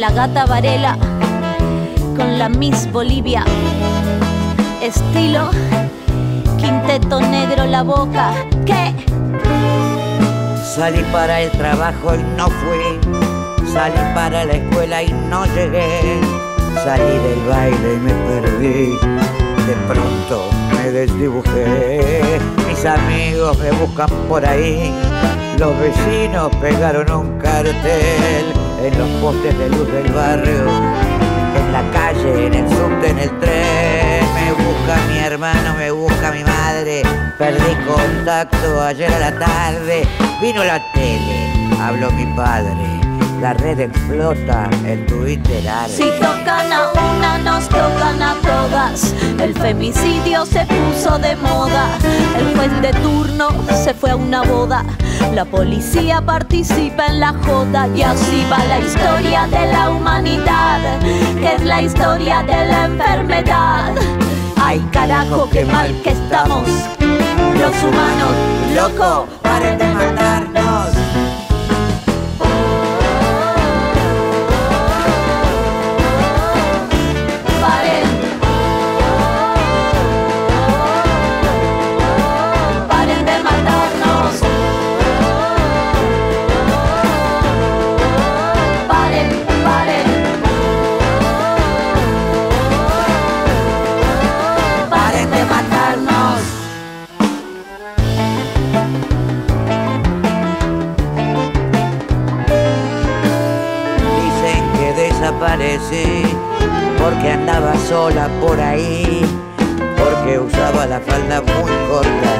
La 0.00 0.10
gata 0.12 0.46
Varela 0.46 0.96
con 2.16 2.38
la 2.38 2.48
Miss 2.48 2.90
Bolivia. 2.90 3.44
Estilo 4.80 5.50
Quinteto 6.56 7.20
Negro 7.20 7.66
La 7.66 7.82
Boca. 7.82 8.32
¿Qué? 8.64 8.94
Salí 10.64 11.02
para 11.12 11.42
el 11.42 11.50
trabajo 11.50 12.14
y 12.14 12.22
no 12.34 12.48
fui. 12.48 13.66
Salí 13.70 14.00
para 14.14 14.46
la 14.46 14.54
escuela 14.54 15.02
y 15.02 15.12
no 15.12 15.44
llegué. 15.44 16.18
Salí 16.82 17.18
del 17.18 17.40
baile 17.46 17.92
y 17.92 17.98
me 17.98 18.12
perdí. 18.14 18.86
De 19.66 19.74
pronto 19.86 20.48
me 20.76 20.92
desdibujé. 20.92 22.59
Mis 22.80 22.88
amigos 22.88 23.58
me 23.58 23.72
buscan 23.72 24.08
por 24.26 24.42
ahí. 24.42 24.90
Los 25.58 25.78
vecinos 25.78 26.50
pegaron 26.62 27.10
un 27.12 27.38
cartel 27.38 28.54
en 28.82 28.98
los 28.98 29.06
postes 29.20 29.58
de 29.58 29.68
luz 29.68 29.86
del 29.92 30.10
barrio. 30.10 30.64
En 31.58 31.72
la 31.74 31.82
calle, 31.92 32.46
en 32.46 32.54
el 32.54 32.66
subte, 32.70 33.10
en 33.10 33.18
el 33.18 33.38
tren. 33.38 34.24
Me 34.34 34.52
busca 34.52 34.96
mi 35.12 35.18
hermano, 35.18 35.74
me 35.76 35.90
busca 35.90 36.32
mi 36.32 36.42
madre. 36.42 37.02
Perdí 37.36 37.74
contacto 37.86 38.80
ayer 38.80 39.12
a 39.12 39.30
la 39.30 39.38
tarde. 39.38 40.08
Vino 40.40 40.64
la 40.64 40.80
tele, 40.94 41.52
habló 41.78 42.10
mi 42.12 42.24
padre. 42.34 42.99
La 43.40 43.54
red 43.54 43.80
explota, 43.80 44.68
el 44.86 45.06
Twitter 45.06 45.66
arde. 45.66 45.96
Si 45.96 46.04
tocan 46.20 46.70
a 46.70 46.92
una, 46.92 47.38
nos 47.38 47.66
tocan 47.70 48.22
a 48.22 48.34
todas. 48.42 49.14
El 49.40 49.54
femicidio 49.54 50.44
se 50.44 50.66
puso 50.66 51.18
de 51.18 51.36
moda. 51.36 51.86
El 52.36 52.54
juez 52.54 52.82
de 52.82 52.92
turno 53.00 53.48
se 53.82 53.94
fue 53.94 54.10
a 54.10 54.16
una 54.16 54.42
boda. 54.42 54.84
La 55.34 55.46
policía 55.46 56.20
participa 56.20 57.06
en 57.06 57.20
la 57.20 57.32
joda. 57.32 57.88
Y 57.96 58.02
así 58.02 58.44
va 58.52 58.62
la 58.64 58.78
historia 58.78 59.46
de 59.46 59.72
la 59.72 59.88
humanidad, 59.88 61.00
que 61.40 61.54
es 61.54 61.64
la 61.64 61.80
historia 61.80 62.42
de 62.42 62.66
la 62.66 62.84
enfermedad. 62.84 63.94
Ay, 64.62 64.86
carajo, 64.92 65.48
qué 65.50 65.64
mal 65.64 65.98
que 66.02 66.10
estamos. 66.10 66.68
Los 66.98 67.82
humanos 67.82 68.34
loco, 68.74 69.26
paren 69.42 69.78
de 69.78 69.86
matarnos. 69.94 70.39
Desaparecí 105.56 106.22
porque 106.98 107.32
andaba 107.32 107.74
sola 107.88 108.28
por 108.40 108.60
ahí, 108.60 109.24
porque 109.96 110.38
usaba 110.38 110.86
la 110.86 111.00
falda 111.00 111.40
muy 111.40 111.72
corta. 111.88 112.32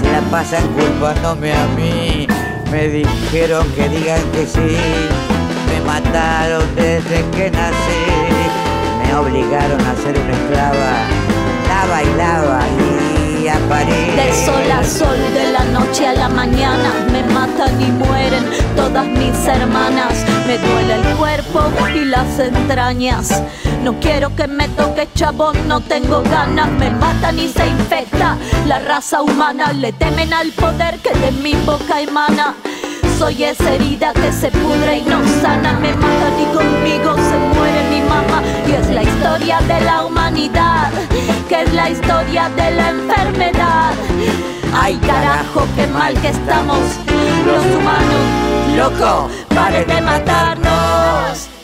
Se 0.00 0.12
la 0.12 0.20
pasan 0.30 0.66
culpándome 0.68 1.52
a 1.52 1.66
mí. 1.76 2.26
Me 2.70 2.88
dijeron 2.88 3.66
que 3.74 3.88
digan 3.88 4.20
que 4.32 4.46
sí, 4.46 4.76
me 5.68 5.80
mataron 5.86 6.64
desde 6.74 7.24
que 7.30 7.50
nací, 7.50 8.04
me 9.02 9.14
obligaron 9.14 9.80
a 9.80 9.94
ser 9.94 10.18
una 10.18 10.32
esclava, 10.32 11.06
la 11.68 11.86
bailaba 11.86 12.60
y 12.68 13.05
a 13.56 13.68
París. 13.68 14.16
De 14.16 14.32
sol 14.44 14.70
a 14.70 14.84
sol, 14.84 15.18
de 15.34 15.52
la 15.52 15.64
noche 15.64 16.06
a 16.06 16.12
la 16.12 16.28
mañana, 16.28 16.92
me 17.10 17.22
matan 17.32 17.80
y 17.80 17.90
mueren 17.90 18.44
todas 18.74 19.06
mis 19.06 19.46
hermanas. 19.46 20.14
Me 20.46 20.58
duele 20.58 20.94
el 20.94 21.16
cuerpo 21.16 21.60
y 21.94 22.04
las 22.04 22.38
entrañas. 22.38 23.42
No 23.82 23.98
quiero 24.00 24.34
que 24.34 24.46
me 24.46 24.68
toque 24.70 25.08
chabón, 25.14 25.56
no 25.68 25.80
tengo 25.80 26.22
ganas. 26.22 26.70
Me 26.72 26.90
matan 26.90 27.38
y 27.38 27.48
se 27.48 27.66
infecta 27.66 28.36
la 28.66 28.78
raza 28.80 29.22
humana. 29.22 29.72
Le 29.72 29.92
temen 29.92 30.32
al 30.32 30.50
poder 30.52 30.98
que 30.98 31.12
de 31.18 31.32
mi 31.32 31.54
boca 31.64 32.00
emana. 32.00 32.54
Soy 33.18 33.44
esa 33.44 33.72
herida 33.74 34.12
que 34.12 34.30
se 34.30 34.50
pudre 34.50 34.98
y 34.98 35.02
no 35.02 35.20
sana. 35.40 35.72
Me 35.80 35.92
matan 35.94 36.34
y 36.40 36.44
conmigo 36.54 37.14
se 37.14 37.38
muere 37.56 37.80
mi 37.88 38.00
mamá. 38.02 38.42
Y 38.68 38.72
es 38.72 38.88
la 38.90 39.02
historia 39.02 39.60
de 39.60 39.80
la 39.80 40.04
humanidad, 40.04 40.90
que 41.48 41.62
es 41.62 41.72
la 41.72 41.90
historia 41.90 42.48
de 42.50 42.70
la 42.72 42.90
enfermedad. 42.90 43.94
Ay 44.74 44.96
carajo, 44.96 45.66
qué 45.76 45.86
mal 45.86 46.14
que 46.20 46.28
estamos 46.28 46.80
los 47.46 47.64
humanos. 47.76 48.76
Loco, 48.76 49.28
paren 49.54 49.86
de 49.86 50.00
matarnos. 50.00 51.55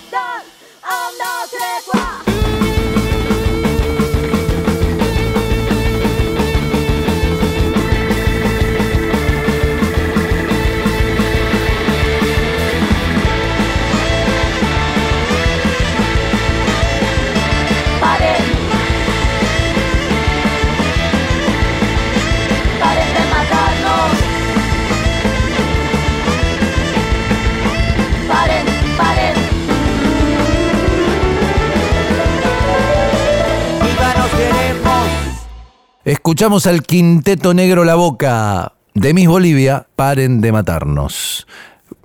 Escuchamos 36.05 36.67
al 36.67 36.83
Quinteto 36.83 37.55
Negro 37.55 37.85
La 37.85 37.95
Boca 37.95 38.73
de 38.95 39.15
Miss 39.15 39.29
Bolivia, 39.29 39.87
paren 39.95 40.41
de 40.41 40.51
matarnos. 40.51 41.47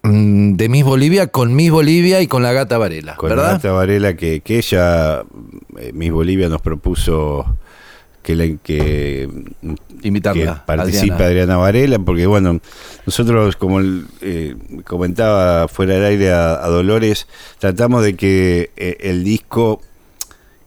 Mm, 0.03 0.53
De 0.53 0.69
Miss 0.69 0.83
Bolivia 0.83 1.27
con 1.27 1.55
Miss 1.55 1.71
Bolivia 1.71 2.21
y 2.21 2.27
con 2.27 2.43
la 2.43 2.53
gata 2.53 2.77
Varela, 2.77 3.15
Con 3.15 3.29
¿verdad? 3.29 3.53
Nata 3.53 3.71
Varela, 3.71 4.15
que, 4.15 4.41
que 4.41 4.59
ella, 4.59 5.23
eh, 5.79 5.91
Miss 5.93 6.11
Bolivia, 6.11 6.47
nos 6.47 6.61
propuso 6.61 7.57
que, 8.21 8.35
la, 8.35 8.45
que, 8.61 9.27
Invitarla, 10.03 10.53
que 10.55 10.61
participe 10.67 11.13
Adriana. 11.13 11.25
Adriana. 11.25 11.57
Varela, 11.57 11.97
porque 11.99 12.27
bueno, 12.27 12.59
nosotros, 13.07 13.55
como 13.55 13.79
eh, 14.21 14.55
comentaba 14.85 15.67
fuera 15.67 15.95
del 15.95 16.05
aire 16.05 16.31
a, 16.31 16.63
a 16.63 16.67
Dolores, 16.67 17.27
tratamos 17.57 18.03
de 18.03 18.15
que 18.15 18.69
eh, 18.77 18.97
el 18.99 19.23
disco, 19.23 19.81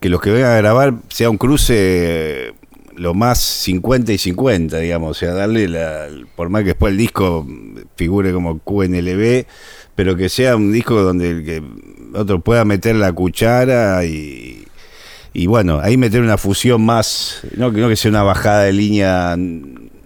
que 0.00 0.08
los 0.08 0.20
que 0.20 0.32
vengan 0.32 0.50
a 0.52 0.56
grabar, 0.56 0.94
sea 1.10 1.30
un 1.30 1.38
cruce 1.38 2.54
lo 3.00 3.14
más 3.14 3.38
50 3.40 4.12
y 4.12 4.18
50, 4.18 4.76
digamos, 4.78 5.10
o 5.12 5.14
sea, 5.14 5.32
darle 5.32 5.68
la, 5.68 6.06
por 6.36 6.50
más 6.50 6.60
que 6.62 6.68
después 6.68 6.90
el 6.92 6.98
disco 6.98 7.46
figure 7.96 8.30
como 8.32 8.58
QNLB, 8.58 9.46
pero 9.94 10.16
que 10.16 10.28
sea 10.28 10.54
un 10.54 10.70
disco 10.70 11.00
donde 11.02 11.30
el 11.30 11.44
que 11.44 11.62
otro 12.14 12.40
pueda 12.40 12.66
meter 12.66 12.96
la 12.96 13.10
cuchara 13.14 14.04
y, 14.04 14.66
y 15.32 15.46
bueno, 15.46 15.80
ahí 15.82 15.96
meter 15.96 16.20
una 16.20 16.36
fusión 16.36 16.82
más, 16.84 17.40
no, 17.56 17.72
que- 17.72 17.80
no 17.80 17.88
que 17.88 17.96
sea 17.96 18.10
una 18.10 18.22
bajada 18.22 18.64
de 18.64 18.72
línea 18.74 19.34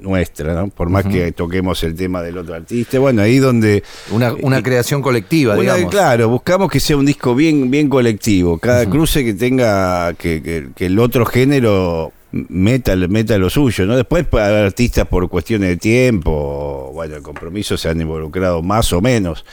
nuestra, 0.01 0.55
¿no? 0.55 0.69
por 0.69 0.89
más 0.91 1.05
que 1.07 1.33
toquemos 1.33 1.83
el 1.83 1.95
tema 1.97 2.23
del 2.23 2.39
otro 2.39 2.55
artista, 2.55 2.99
bueno, 3.01 3.23
ahí 3.23 3.39
donde... 3.39 3.83
Una, 4.13 4.35
una 4.35 4.59
y- 4.59 4.63
creación 4.63 5.03
colectiva, 5.03 5.55
una- 5.55 5.63
digamos. 5.63 5.91
Claro, 5.91 6.29
buscamos 6.29 6.71
que 6.71 6.79
sea 6.79 6.97
un 6.97 7.07
disco 7.07 7.35
bien, 7.35 7.71
bien 7.71 7.89
colectivo. 7.89 8.59
Cada 8.59 8.89
cruce 8.89 9.25
que 9.25 9.35
tenga, 9.35 10.13
que, 10.15 10.43
que- 10.43 10.69
que 10.77 10.87
el 10.87 10.99
otro 11.01 11.25
género 11.25 12.13
meta, 12.49 12.97
meta 12.97 13.38
lo 13.38 13.49
suyo, 13.49 13.87
¿no? 13.87 13.97
Después 13.97 14.26
para 14.26 14.64
artistas 14.67 15.07
por 15.07 15.29
cuestiones 15.29 15.69
de 15.69 15.76
tiempo, 15.76 16.91
bueno, 16.93 17.17
el 17.17 17.23
compromiso 17.23 17.76
se 17.76 17.88
han 17.88 18.00
involucrado 18.00 18.62
más 18.62 18.93
o 18.93 19.00
menos, 19.00 19.45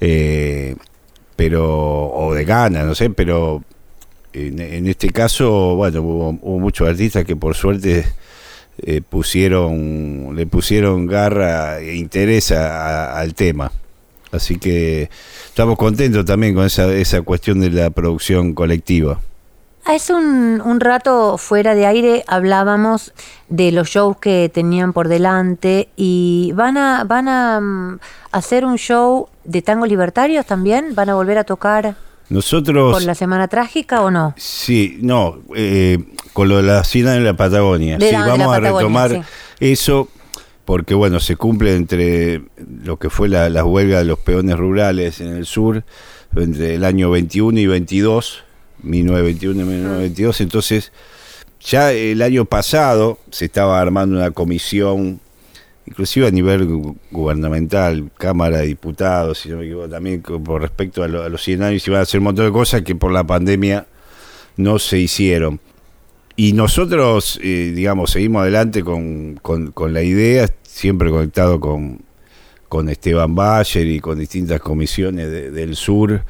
eh, 0.00 0.76
pero, 1.36 2.10
o 2.10 2.34
de 2.34 2.44
ganas, 2.44 2.84
no 2.84 2.94
sé, 2.94 3.10
pero 3.10 3.62
en, 4.32 4.86
este 4.86 5.10
caso, 5.10 5.74
bueno, 5.76 6.02
hubo, 6.02 6.38
hubo 6.42 6.58
muchos 6.58 6.88
artistas 6.88 7.24
que 7.24 7.34
por 7.34 7.54
suerte 7.54 8.04
eh, 8.82 9.00
pusieron, 9.00 10.34
le 10.36 10.46
pusieron 10.46 11.06
garra 11.06 11.80
e 11.80 11.96
interés 11.96 12.52
a- 12.52 13.18
al 13.18 13.34
tema. 13.34 13.72
Así 14.30 14.58
que 14.58 15.08
estamos 15.46 15.78
contentos 15.78 16.24
también 16.26 16.54
con 16.54 16.66
esa, 16.66 16.92
esa 16.94 17.22
cuestión 17.22 17.60
de 17.60 17.70
la 17.70 17.88
producción 17.90 18.52
colectiva. 18.52 19.20
Hace 19.88 20.12
un, 20.12 20.60
un 20.62 20.80
rato 20.80 21.38
fuera 21.38 21.74
de 21.74 21.86
aire 21.86 22.22
hablábamos 22.26 23.14
de 23.48 23.72
los 23.72 23.88
shows 23.88 24.18
que 24.18 24.50
tenían 24.52 24.92
por 24.92 25.08
delante 25.08 25.88
y 25.96 26.52
van 26.54 26.76
a 26.76 27.04
van 27.04 27.26
a 27.26 27.58
mm, 27.58 27.98
hacer 28.32 28.66
un 28.66 28.76
show 28.76 29.28
de 29.44 29.62
tango 29.62 29.86
libertarios 29.86 30.44
también, 30.44 30.94
van 30.94 31.08
a 31.08 31.14
volver 31.14 31.38
a 31.38 31.44
tocar 31.44 31.96
Nosotros, 32.28 32.92
por 32.92 33.02
la 33.02 33.14
Semana 33.14 33.48
Trágica 33.48 34.02
o 34.02 34.10
no? 34.10 34.34
sí, 34.36 34.98
no, 35.00 35.38
eh, 35.56 35.98
con 36.34 36.50
lo 36.50 36.58
de 36.58 36.64
la 36.64 36.84
cena 36.84 37.16
en 37.16 37.24
la 37.24 37.34
Patagonia, 37.34 37.96
De 37.96 38.08
sí, 38.08 38.12
la- 38.12 38.26
la 38.26 38.26
vamos 38.26 38.54
a 38.54 38.60
retomar 38.60 39.10
sí. 39.10 39.20
eso 39.60 40.08
porque 40.66 40.92
bueno, 40.92 41.18
se 41.18 41.36
cumple 41.36 41.74
entre 41.74 42.42
lo 42.84 42.98
que 42.98 43.08
fue 43.08 43.30
la, 43.30 43.48
las 43.48 43.64
huelgas 43.64 44.00
de 44.00 44.04
los 44.04 44.18
peones 44.18 44.58
rurales 44.58 45.22
en 45.22 45.28
el 45.34 45.46
sur, 45.46 45.82
entre 46.36 46.74
el 46.74 46.84
año 46.84 47.10
21 47.10 47.58
y 47.58 47.66
22, 47.66 48.44
1921 48.82 49.60
y 49.60 49.64
1922, 49.64 50.40
entonces 50.40 50.92
ya 51.60 51.92
el 51.92 52.22
año 52.22 52.44
pasado 52.44 53.18
se 53.30 53.44
estaba 53.46 53.80
armando 53.80 54.16
una 54.16 54.30
comisión, 54.30 55.20
inclusive 55.86 56.26
a 56.28 56.30
nivel 56.30 56.68
gu- 56.68 56.96
gubernamental, 57.10 58.10
Cámara 58.16 58.58
de 58.58 58.66
Diputados, 58.68 59.38
si 59.38 59.48
no 59.48 59.56
me 59.58 59.64
equivoco, 59.64 59.88
también 59.88 60.22
por 60.22 60.60
respecto 60.62 61.02
a, 61.02 61.08
lo- 61.08 61.22
a 61.22 61.28
los 61.28 61.42
100 61.42 61.62
años, 61.62 61.86
iban 61.88 62.00
a 62.00 62.02
hacer 62.02 62.18
un 62.20 62.24
montón 62.24 62.46
de 62.46 62.52
cosas 62.52 62.82
que 62.82 62.94
por 62.94 63.10
la 63.12 63.24
pandemia 63.24 63.86
no 64.56 64.78
se 64.78 64.98
hicieron. 64.98 65.60
Y 66.36 66.52
nosotros, 66.52 67.40
eh, 67.42 67.72
digamos, 67.74 68.12
seguimos 68.12 68.42
adelante 68.42 68.84
con, 68.84 69.40
con- 69.42 69.72
la 69.92 70.02
idea, 70.02 70.48
siempre 70.62 71.10
conectado 71.10 71.58
con, 71.58 72.02
con 72.68 72.88
Esteban 72.88 73.34
Bayer 73.34 73.86
y 73.88 73.98
con 73.98 74.18
distintas 74.20 74.60
comisiones 74.60 75.28
de- 75.30 75.50
del 75.50 75.74
sur, 75.74 76.22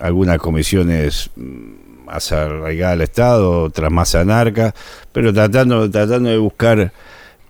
algunas 0.00 0.38
comisiones 0.38 1.30
mm, 1.36 2.06
más 2.06 2.32
arraigadas 2.32 2.94
al 2.94 3.00
Estado, 3.02 3.62
otras 3.62 3.92
más 3.92 4.14
anarcas, 4.14 4.74
pero 5.12 5.32
tratando, 5.32 5.88
tratando 5.90 6.30
de 6.30 6.38
buscar, 6.38 6.92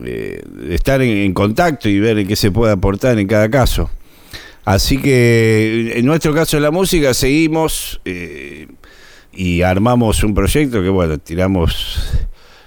eh, 0.05 0.43
estar 0.69 1.01
en, 1.01 1.33
contacto 1.33 1.89
y 1.89 1.99
ver 1.99 2.27
qué 2.27 2.37
se 2.37 2.51
puede 2.51 2.73
aportar 2.73 3.19
en 3.19 3.27
cada 3.27 3.49
caso. 3.49 3.91
Así 4.65 4.99
que 4.99 5.95
en 5.97 6.05
nuestro 6.05 6.35
caso 6.35 6.59
de 6.59 6.61
la 6.61 6.71
música 6.71 7.15
seguimos 7.15 8.01
eh, 8.05 8.69
y 9.33 9.63
armamos 9.63 10.23
un 10.23 10.35
proyecto 10.35 10.83
que 10.83 10.91
bueno, 10.91 11.19
tiramos 11.19 12.13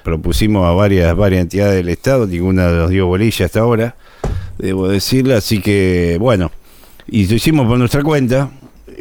propusimos 0.03 0.65
a 0.65 0.71
varias, 0.71 1.15
varias 1.15 1.43
entidades 1.43 1.75
del 1.75 1.89
Estado, 1.89 2.27
ninguna 2.27 2.69
nos 2.71 2.89
dio 2.89 3.07
bolilla 3.07 3.45
hasta 3.45 3.61
ahora, 3.61 3.95
debo 4.57 4.87
decirle, 4.87 5.35
así 5.35 5.61
que 5.61 6.17
bueno, 6.19 6.51
y 7.07 7.27
lo 7.27 7.35
hicimos 7.35 7.67
por 7.67 7.77
nuestra 7.77 8.03
cuenta, 8.03 8.51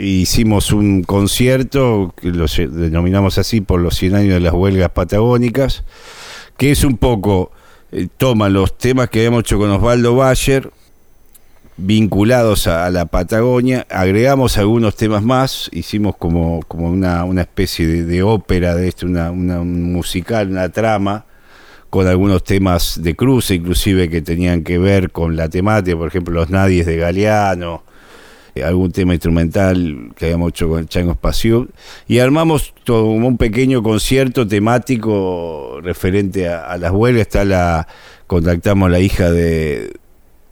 hicimos 0.05 0.73
un 0.73 1.03
concierto, 1.03 2.15
que 2.21 2.29
lo 2.31 2.47
denominamos 2.47 3.39
así 3.39 3.61
por 3.61 3.81
los 3.81 3.97
100 3.97 4.15
años 4.15 4.35
de 4.35 4.41
las 4.41 4.53
huelgas 4.53 4.91
patagónicas, 4.91 5.85
que 6.57 6.71
es 6.71 6.85
un 6.85 6.97
poco, 6.99 7.51
eh, 7.93 8.09
toma 8.17 8.49
los 8.49 8.77
temas 8.77 9.09
que 9.11 9.21
habíamos 9.21 9.41
hecho 9.41 9.59
con 9.59 9.71
Osvaldo 9.71 10.17
Bayer, 10.17 10.71
vinculados 11.77 12.67
a, 12.67 12.91
la 12.91 13.07
Patagonia, 13.07 13.87
agregamos 13.91 14.59
algunos 14.59 14.95
temas 14.95 15.23
más, 15.23 15.69
hicimos 15.73 16.17
como, 16.17 16.61
como 16.69 16.89
una, 16.89 17.25
una 17.25 17.43
especie 17.43 17.87
de, 18.05 18.23
ópera 18.23 18.75
de 18.75 18.89
esto, 18.89 19.07
una, 19.07 19.31
una- 19.31 19.61
un 19.61 19.93
musical, 19.93 20.51
una 20.51 20.69
trama, 20.69 21.25
con 21.91 22.07
algunos 22.07 22.45
temas 22.45 23.03
de 23.03 23.15
cruce, 23.15 23.55
inclusive 23.55 24.09
que 24.09 24.23
tenían 24.23 24.65
que 24.65 24.79
ver 24.79 25.11
con 25.11 25.37
la 25.37 25.49
temática, 25.49 25.97
por 25.97 26.09
ejemplo, 26.09 26.35
los 26.35 26.51
nadies 26.51 26.87
de 26.87 26.97
Galeano, 26.97 27.83
algún 28.61 28.93
tema 28.93 29.15
instrumental 29.15 30.11
que 30.17 30.27
habíamos 30.27 30.51
hecho 30.51 30.69
con 30.69 30.87
Chango 30.87 31.13
Espacio, 31.13 31.69
y 32.07 32.19
armamos 32.19 32.75
todo 32.85 33.07
un 33.07 33.39
pequeño 33.39 33.83
concierto 33.83 34.47
temático 34.47 35.81
referente 35.83 36.49
a, 36.49 36.67
a 36.67 36.77
las 36.77 36.93
huelgas. 36.93 37.23
Está 37.23 37.45
la, 37.45 37.87
contactamos 38.27 38.89
a 38.89 38.91
la 38.91 39.01
hija 39.01 39.31
de, 39.31 39.93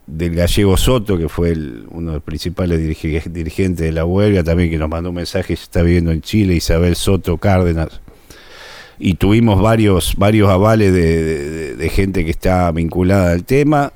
del 0.07 0.35
gallego 0.35 0.77
Soto, 0.77 1.17
que 1.17 1.29
fue 1.29 1.53
uno 1.89 2.11
de 2.11 2.15
los 2.15 2.23
principales 2.23 2.79
dirige- 2.79 3.29
dirigentes 3.29 3.85
de 3.85 3.91
la 3.91 4.05
huelga, 4.05 4.43
también 4.43 4.69
que 4.71 4.77
nos 4.77 4.89
mandó 4.89 5.09
un 5.09 5.15
mensaje, 5.17 5.53
está 5.53 5.83
viviendo 5.83 6.11
en 6.11 6.21
Chile, 6.21 6.55
Isabel 6.55 6.95
Soto 6.95 7.37
Cárdenas. 7.37 8.01
Y 9.03 9.15
tuvimos 9.15 9.59
varios, 9.59 10.15
varios 10.15 10.49
avales 10.49 10.93
de 10.93 11.89
gente 11.89 12.23
que 12.23 12.29
está 12.29 12.71
vinculada 12.71 13.31
al 13.31 13.43
tema. 13.45 13.93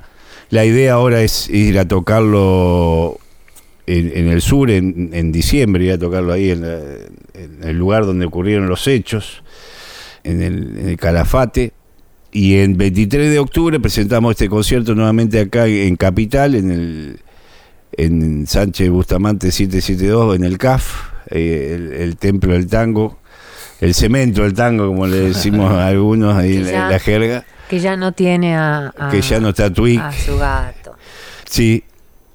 La 0.49 0.65
idea 0.65 0.93
ahora 0.93 1.21
es 1.21 1.47
ir 1.49 1.77
a 1.77 1.87
tocarlo 1.87 3.19
en, 3.87 4.11
en 4.15 4.27
el 4.29 4.41
sur 4.41 4.69
en, 4.71 5.11
en 5.13 5.31
diciembre, 5.31 5.85
ir 5.85 5.91
a 5.93 5.97
tocarlo 5.97 6.33
ahí 6.33 6.51
en, 6.51 6.61
la- 6.61 6.79
en 7.33 7.59
el 7.63 7.77
lugar 7.77 8.05
donde 8.05 8.25
ocurrieron 8.25 8.67
los 8.67 8.87
hechos, 8.87 9.43
en 10.23 10.41
el, 10.41 10.77
en 10.79 10.89
el 10.89 10.97
Calafate. 10.97 11.73
Y 12.31 12.57
en 12.57 12.77
23 12.77 13.31
de 13.31 13.39
octubre 13.39 13.79
presentamos 13.79 14.31
este 14.31 14.49
concierto 14.49 14.93
nuevamente 14.95 15.39
acá 15.39 15.67
en 15.67 15.95
Capital, 15.95 16.55
en 16.55 16.71
el 16.71 17.19
en 17.97 18.45
Sánchez 18.45 18.89
Bustamante 18.89 19.51
772, 19.51 20.35
en 20.35 20.43
el 20.43 20.57
CAF, 20.57 21.11
eh, 21.29 21.71
el, 21.75 21.93
el 21.93 22.17
templo 22.17 22.51
del 22.51 22.67
tango, 22.67 23.19
el 23.79 23.93
cemento 23.93 24.41
del 24.43 24.53
tango, 24.53 24.87
como 24.87 25.07
le 25.07 25.17
decimos 25.17 25.71
a 25.71 25.87
algunos 25.87 26.35
ahí 26.35 26.57
en, 26.57 26.71
la- 26.73 26.99
jerga, 26.99 27.45
Que 27.69 27.79
ya 27.79 27.95
no 27.95 28.11
tiene 28.11 28.53
a, 28.55 28.91
a- 28.97 29.09
que 29.11 29.21
ya 29.21 29.39
no 29.39 29.49
está 29.49 29.71
Twig. 29.71 29.99
a 30.01 30.11
su 30.11 30.37
gato. 30.37 30.95
Sí, 31.49 31.85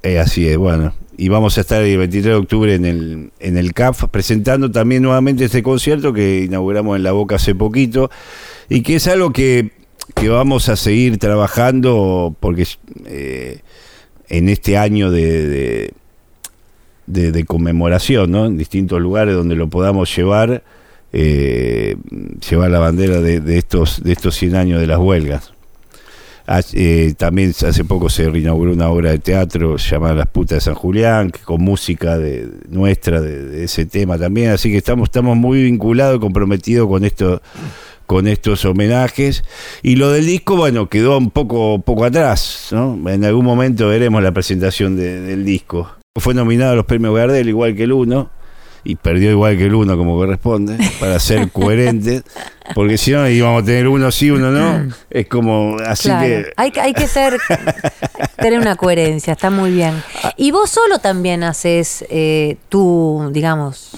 eh, 0.02 0.19
así 0.19 0.49
es, 0.49 0.57
bueno. 0.57 0.95
Y 1.21 1.29
vamos 1.29 1.59
a 1.59 1.61
estar 1.61 1.83
el 1.83 1.99
23 1.99 2.25
de 2.25 2.35
octubre 2.35 2.75
en 2.75 2.87
el, 2.87 3.31
en 3.41 3.59
el 3.59 3.75
CAF 3.75 4.05
presentando 4.11 4.71
también 4.71 5.03
nuevamente 5.03 5.45
este 5.45 5.62
concierto 5.62 6.15
que 6.15 6.45
inauguramos 6.45 6.97
en 6.97 7.03
La 7.03 7.12
Boca 7.12 7.35
hace 7.35 7.55
poquito 7.55 8.11
y 8.71 8.81
que 8.81 8.97
es 8.97 9.07
algo 9.07 9.31
que, 9.31 9.73
que 10.15 10.31
vamos 10.31 10.71
a 10.71 10.77
seguir 10.77 11.19
trabajando 11.19 12.35
porque 12.41 12.67
eh, 13.05 13.59
en 14.31 14.49
este 14.49 14.79
año 14.79 15.11
de, 15.11 15.93
de, 17.07 17.45
conmemoración, 17.45 18.31
¿no? 18.31 18.47
En 18.47 18.57
distintos 18.57 18.99
lugares 18.99 19.35
donde 19.35 19.57
lo 19.57 19.69
podamos 19.69 20.17
llevar, 20.17 20.62
eh, 21.12 21.97
llevar 22.49 22.71
la 22.71 22.79
bandera 22.79 23.21
de, 23.21 23.41
de 23.41 23.59
estos, 23.59 24.03
de 24.03 24.12
estos 24.12 24.37
100 24.37 24.57
años 24.57 24.81
de 24.81 24.87
las 24.87 24.99
huelgas. 24.99 25.53
Eh, 26.73 27.14
también 27.16 27.50
hace 27.50 27.85
poco 27.85 28.09
se 28.09 28.28
reinauguró 28.28 28.73
una 28.73 28.88
obra 28.88 29.11
de 29.12 29.19
teatro 29.21 29.76
llamada 29.76 30.14
Las 30.14 30.26
putas 30.26 30.57
de 30.57 30.61
San 30.62 30.75
Julián, 30.75 31.30
con 31.45 31.62
música 31.62 32.19
de, 32.19 32.49
nuestra 32.69 33.21
de, 33.21 33.62
ese 33.62 33.87
tema 33.87 34.19
también, 34.19 34.50
así 34.50 34.69
que 34.71 34.78
estamos, 34.78 35.07
estamos 35.09 35.37
muy 35.37 35.62
vinculados 35.62 36.16
y 36.16 36.21
comprometidos 36.21 36.88
con 36.88 37.04
esto 37.04 37.40
con 38.07 38.26
estos 38.26 38.64
homenajes. 38.64 39.45
Y 39.85 39.95
lo 39.95 40.11
del 40.11 40.26
disco 40.26 40.57
bueno 40.57 40.88
quedó 40.88 41.16
un 41.16 41.30
poco 41.30 41.80
poco 41.80 42.04
atrás 42.04 42.71
¿no? 42.73 42.99
en 43.09 43.25
algún 43.25 43.45
momento 43.45 43.87
veremos 43.87 44.21
la 44.21 44.33
presentación 44.33 44.97
de- 44.97 45.21
del 45.21 45.45
disco. 45.45 45.88
Fue 46.19 46.35
nominado 46.35 46.73
a 46.73 46.75
los 46.75 46.87
premios 46.87 47.14
Gardel 47.14 47.49
igual 47.49 47.76
que 47.76 47.84
el 47.84 47.93
uno 47.93 48.30
y 48.84 48.97
perdió 48.97 49.30
igual 49.30 49.56
que 49.58 49.66
el 49.66 49.75
uno 49.75 49.97
como 49.97 50.16
corresponde 50.16 50.76
para 50.99 51.19
ser 51.21 51.50
coherente 51.52 52.23
porque 52.75 52.97
si 52.99 53.10
no 53.12 53.28
íbamos 53.28 53.62
a 53.62 53.66
tener 53.66 53.88
uno 53.88 54.10
sí 54.10 54.30
uno 54.30 54.50
no 54.50 54.88
es 55.10 55.26
como 55.26 55.76
así 55.84 56.08
Claro. 56.08 56.26
que 56.26 56.52
Hay, 56.56 56.71
que- 56.71 56.80
hay 56.80 56.93
que 56.95 57.06
ser, 57.06 57.36
tener 58.38 58.58
una 58.60 58.76
coherencia, 58.76 59.32
está 59.32 59.50
muy 59.50 59.71
bien. 59.73 60.02
Y 60.36 60.50
vos 60.50 60.71
solo 60.71 60.99
también 60.99 61.43
haces 61.43 62.04
eh, 62.10 62.56
tu, 62.69 63.28
digamos, 63.32 63.90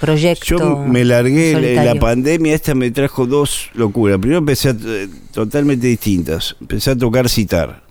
proyecto. 0.00 0.44
Yo 0.46 0.76
me 0.78 1.04
largué, 1.04 1.74
la- 1.76 1.94
pandemia 1.96 2.54
esta 2.54 2.74
me 2.74 2.90
trajo 2.90 3.26
dos 3.26 3.70
locuras. 3.74 4.18
Primero 4.18 4.38
empecé 4.38 4.70
a, 4.70 4.76
eh, 4.84 5.08
totalmente 5.32 5.86
distintas. 5.86 6.56
Empecé 6.60 6.92
a 6.92 6.96
tocar 6.96 7.28
citar. 7.28 7.82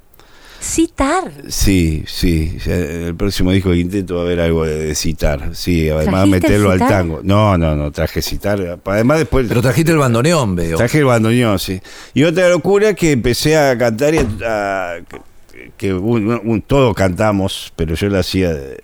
Citar. 0.63 1.29
Sí, 1.49 2.05
sí. 2.07 2.57
el 2.65 3.15
próximo 3.15 3.51
disco 3.51 3.71
que 3.71 3.77
intento 3.77 4.15
va 4.15 4.21
a 4.21 4.23
haber 4.25 4.39
algo 4.39 4.65
de, 4.65 4.85
de 4.85 4.95
citar. 4.95 5.49
Sí, 5.53 5.89
además 5.89 6.23
¿Trajiste 6.29 6.47
meterlo 6.47 6.71
al 6.71 6.79
tango. 6.79 7.19
No, 7.21 7.57
no, 7.57 7.75
no, 7.75 7.91
traje 7.91 8.21
citar. 8.21 8.79
Además 8.85 9.17
después... 9.19 9.45
Pero 9.49 9.61
trajiste 9.61 9.91
el 9.91 9.97
bandoneón, 9.97 10.55
veo. 10.55 10.77
Traje 10.77 10.99
el 10.99 11.05
bandoneón, 11.05 11.59
sí. 11.59 11.81
Y 12.13 12.23
otra 12.23 12.47
locura 12.47 12.93
que 12.93 13.11
empecé 13.11 13.57
a 13.57 13.77
cantar 13.77 14.13
y 14.15 14.19
a, 14.19 14.21
a- 14.21 14.99
que, 15.51 15.71
que 15.75 15.93
un- 15.93 16.39
un- 16.43 16.61
todos 16.61 16.95
cantamos, 16.95 17.73
pero 17.75 17.95
yo 17.95 18.07
lo 18.07 18.19
hacía 18.19 18.53
de, 18.53 18.79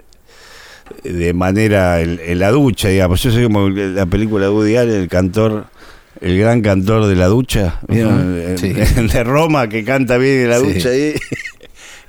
de 1.04 1.34
manera 1.34 2.02
en, 2.02 2.20
en 2.22 2.40
la 2.40 2.52
ducha, 2.52 2.90
digamos. 2.90 3.24
Yo 3.24 3.32
soy 3.32 3.44
como 3.44 3.70
la 3.70 4.06
película 4.06 4.48
de 4.48 4.52
Woody 4.52 4.76
Allen, 4.76 4.96
el 5.04 5.08
cantor, 5.08 5.68
el 6.20 6.38
gran 6.38 6.62
cantor 6.62 7.06
de 7.06 7.16
la 7.16 7.28
ducha, 7.28 7.80
de 7.88 9.24
Roma 9.24 9.70
que 9.70 9.86
canta 9.86 10.18
bien 10.18 10.42
en 10.42 10.50
la 10.50 10.60
Sí. 10.60 10.74
ducha 10.74 10.90
ahí. 10.90 11.14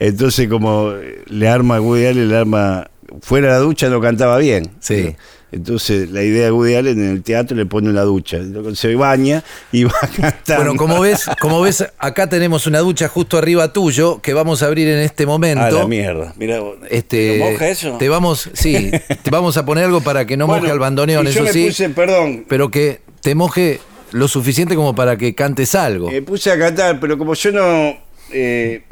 Entonces 0.01 0.49
como 0.49 0.93
le 1.27 1.49
arma 1.49 1.77
a 1.77 1.81
Woody 1.81 2.07
Allen, 2.07 2.29
le 2.29 2.37
arma 2.37 2.91
fuera 3.23 3.49
de 3.49 3.53
la 3.55 3.59
ducha 3.59 3.89
no 3.89 4.01
cantaba 4.01 4.39
bien. 4.39 4.71
Sí. 4.81 5.15
Entonces 5.53 6.11
la 6.11 6.23
idea 6.23 6.45
de 6.47 6.53
Woody 6.53 6.75
Allen 6.75 6.99
en 7.03 7.11
el 7.11 7.23
teatro 7.23 7.57
le 7.57 7.67
pone 7.67 7.93
la 7.93 8.03
ducha, 8.03 8.39
se 8.75 8.95
baña 8.95 9.43
y 9.73 9.85
va 9.85 9.93
a 10.01 10.07
cantar. 10.07 10.57
Bueno, 10.59 10.77
como 10.77 11.01
ves, 11.01 11.27
como 11.41 11.61
ves, 11.61 11.85
acá 11.99 12.29
tenemos 12.29 12.67
una 12.67 12.79
ducha 12.79 13.09
justo 13.09 13.37
arriba 13.37 13.73
tuyo 13.73 14.21
que 14.23 14.33
vamos 14.33 14.63
a 14.63 14.67
abrir 14.67 14.89
en 14.89 15.01
este 15.01 15.27
momento. 15.27 15.65
A 15.65 15.71
la 15.71 15.87
mierda. 15.87 16.33
Mira, 16.39 16.61
Este, 16.89 17.39
¿lo 17.39 17.51
moja 17.51 17.69
eso? 17.69 17.97
Te 17.99 18.09
vamos, 18.09 18.49
sí, 18.55 18.91
te 19.23 19.31
vamos 19.31 19.57
a 19.57 19.67
poner 19.67 19.85
algo 19.85 20.01
para 20.01 20.25
que 20.25 20.37
no 20.37 20.47
Bueno, 20.47 20.63
moje 20.63 20.73
al 20.73 20.79
bandoneón, 20.79 21.25
yo 21.25 21.31
eso 21.31 21.43
me 21.43 21.53
sí, 21.53 21.67
puse, 21.67 21.91
perdón, 21.91 22.47
pero 22.49 22.71
que 22.71 23.01
te 23.21 23.35
moje 23.35 23.81
lo 24.13 24.29
suficiente 24.29 24.77
como 24.77 24.95
para 24.95 25.17
que 25.17 25.35
cantes 25.35 25.75
algo. 25.75 26.11
me 26.11 26.23
puse 26.23 26.51
a 26.53 26.59
cantar, 26.59 27.01
pero 27.01 27.19
como 27.19 27.35
yo 27.35 27.51
no 27.53 27.97
eh, 28.33 28.83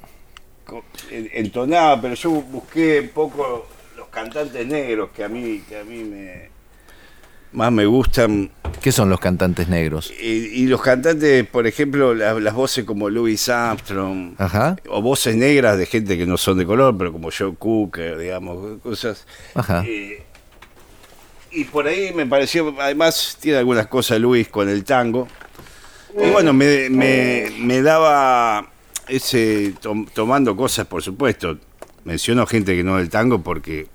entonaba, 1.10 2.00
pero 2.00 2.14
yo 2.14 2.30
busqué 2.30 3.00
un 3.00 3.08
poco 3.08 3.66
los 3.96 4.08
cantantes 4.08 4.66
negros 4.66 5.10
que 5.14 5.24
a 5.24 5.28
mí, 5.28 5.62
que 5.68 5.78
a 5.78 5.84
mí 5.84 6.04
me 6.04 6.48
más 7.50 7.72
me 7.72 7.86
gustan. 7.86 8.50
¿Qué 8.82 8.92
son 8.92 9.08
los 9.08 9.18
cantantes 9.20 9.68
negros? 9.68 10.12
Y, 10.20 10.26
y 10.62 10.66
los 10.66 10.82
cantantes, 10.82 11.46
por 11.46 11.66
ejemplo, 11.66 12.14
la- 12.14 12.34
las 12.38 12.52
voces 12.54 12.84
como 12.84 13.08
Louis 13.08 13.48
Armstrong, 13.48 14.34
Ajá, 14.38 14.76
o 14.88 15.00
voces 15.00 15.34
negras 15.34 15.78
de 15.78 15.86
gente 15.86 16.18
que 16.18 16.26
no 16.26 16.36
son 16.36 16.58
de 16.58 16.66
color, 16.66 16.96
pero 16.98 17.10
como 17.10 17.30
Joe 17.36 17.54
Cooker, 17.58 18.18
digamos, 18.18 18.80
cosas. 18.82 19.26
ajá. 19.54 19.82
Eh, 19.86 20.22
y 21.50 21.64
por 21.64 21.86
ahí 21.86 22.12
me 22.12 22.26
pareció, 22.26 22.74
además 22.78 23.38
tiene 23.40 23.56
algunas 23.58 23.86
cosas 23.86 24.20
Luis 24.20 24.48
con 24.48 24.68
el 24.68 24.84
tango. 24.84 25.26
Y 26.14 26.30
bueno, 26.30 26.52
me, 26.52 26.90
me- 26.90 27.50
me 27.58 27.80
daba 27.80 28.70
ese, 29.08 29.74
tom- 29.80 30.06
tomando 30.12 30.56
cosas, 30.56 30.86
por 30.86 31.02
supuesto. 31.02 31.58
Menciono 32.04 32.46
gente 32.46 32.74
que 32.76 32.82
no 32.84 32.96
del 32.96 33.10
tango 33.10 33.42
porque, 33.42 33.86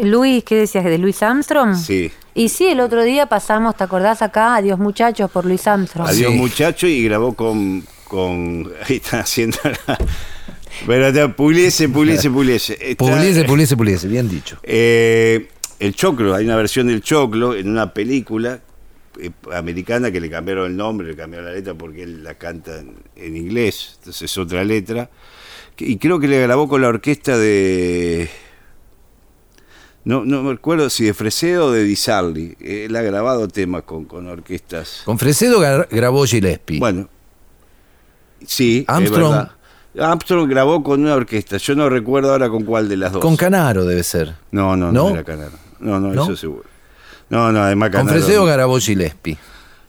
Luis, 0.00 0.42
¿qué 0.44 0.56
decías? 0.56 0.84
¿De 0.84 0.98
Luis 0.98 1.22
Armstrong? 1.22 1.76
sí, 1.76 2.10
Y 2.34 2.48
sí, 2.48 2.66
el 2.66 2.80
otro 2.80 3.04
día 3.04 3.26
pasamos, 3.26 3.76
¿te 3.76 3.84
acordás 3.84 4.22
acá? 4.22 4.56
Adiós 4.56 4.78
muchachos 4.78 5.30
por 5.30 5.44
Luis 5.44 5.66
Armstrong. 5.68 6.08
adiós 6.08 6.32
Sí. 6.32 6.38
muchacho 6.38 6.86
y 6.88 7.04
grabó 7.04 7.34
con, 7.34 7.84
con 8.08 8.72
ahí 8.88 8.96
están 8.96 9.20
haciendo 9.20 9.58
la... 9.86 9.98
Pero 10.86 11.12
te- 11.12 11.28
puliese, 11.28 11.88
puliese, 11.88 12.28
puliese. 12.30 12.76
Está- 12.80 13.04
Puliese, 13.04 13.44
puliese, 13.44 13.76
puliese, 13.76 14.08
bien 14.08 14.28
dicho. 14.28 14.58
Eh, 14.64 15.48
el 15.78 15.94
Choclo, 15.94 16.34
hay 16.34 16.44
una 16.46 16.56
versión 16.56 16.88
del 16.88 17.00
Choclo 17.00 17.54
en 17.54 17.68
una 17.70 17.92
película 17.94 18.54
eh, 18.54 18.60
americana 19.52 20.10
que 20.10 20.20
le 20.20 20.28
cambiaron 20.30 20.66
el 20.70 20.76
nombre, 20.76 21.06
le 21.08 21.16
cambiaron 21.16 21.46
la 21.48 21.54
letra 21.54 21.74
porque 21.74 22.02
él 22.02 22.22
la 22.24 22.34
canta 22.34 22.78
en, 22.80 22.94
en 23.16 23.36
inglés, 23.36 23.94
entonces 23.98 24.22
es 24.30 24.38
otra 24.38 24.64
letra. 24.64 25.08
Y 25.78 25.96
creo 25.98 26.20
que 26.20 26.28
le 26.28 26.40
grabó 26.42 26.68
con 26.68 26.80
la 26.82 26.88
orquesta 26.88 27.36
de 27.36 28.30
No, 30.04 30.24
no 30.24 30.42
me 30.42 30.52
acuerdo 30.52 30.88
si 30.90 31.04
de 31.04 31.14
Fresedo 31.14 31.66
o 31.66 31.70
de 31.72 31.82
Di 31.82 31.96
Sarli. 31.96 32.56
Él 32.60 32.94
ha 32.94 33.02
grabado 33.02 33.48
temas 33.48 33.82
con, 33.82 34.04
con 34.04 34.26
orquestas. 34.28 35.02
Con 35.04 35.18
Fresedo 35.18 35.60
gra- 35.60 35.88
grabó 35.90 36.24
Gillespie. 36.26 36.78
Bueno, 36.78 37.08
sí. 38.46 38.84
Armstrong. 38.86 39.48
Armstrong 39.98 40.48
grabó 40.48 40.82
con 40.82 41.00
una 41.02 41.14
orquesta. 41.14 41.56
Yo 41.56 41.74
no 41.74 41.88
recuerdo 41.88 42.32
ahora 42.32 42.48
con 42.50 42.64
cuál 42.64 42.88
de 42.88 42.96
las 42.96 43.12
dos. 43.12 43.22
Con 43.22 43.36
Canaro 43.36 43.84
debe 43.84 44.02
ser. 44.02 44.34
no, 44.50 44.76
no, 44.76 44.92
¿No? 44.92 45.04
no, 45.04 45.10
era 45.10 45.24
Canaro. 45.24 45.52
No, 45.80 45.98
no, 46.00 46.12
¿No? 46.12 46.22
eso 46.24 46.36
seguro. 46.36 46.64
No, 47.30 47.50
no, 47.52 47.62
además 47.62 47.90
Con 47.90 48.00
Canaro. 48.06 48.18
Fresedo 48.20 48.44
grabó 48.44 48.78
Gillespie. 48.78 49.36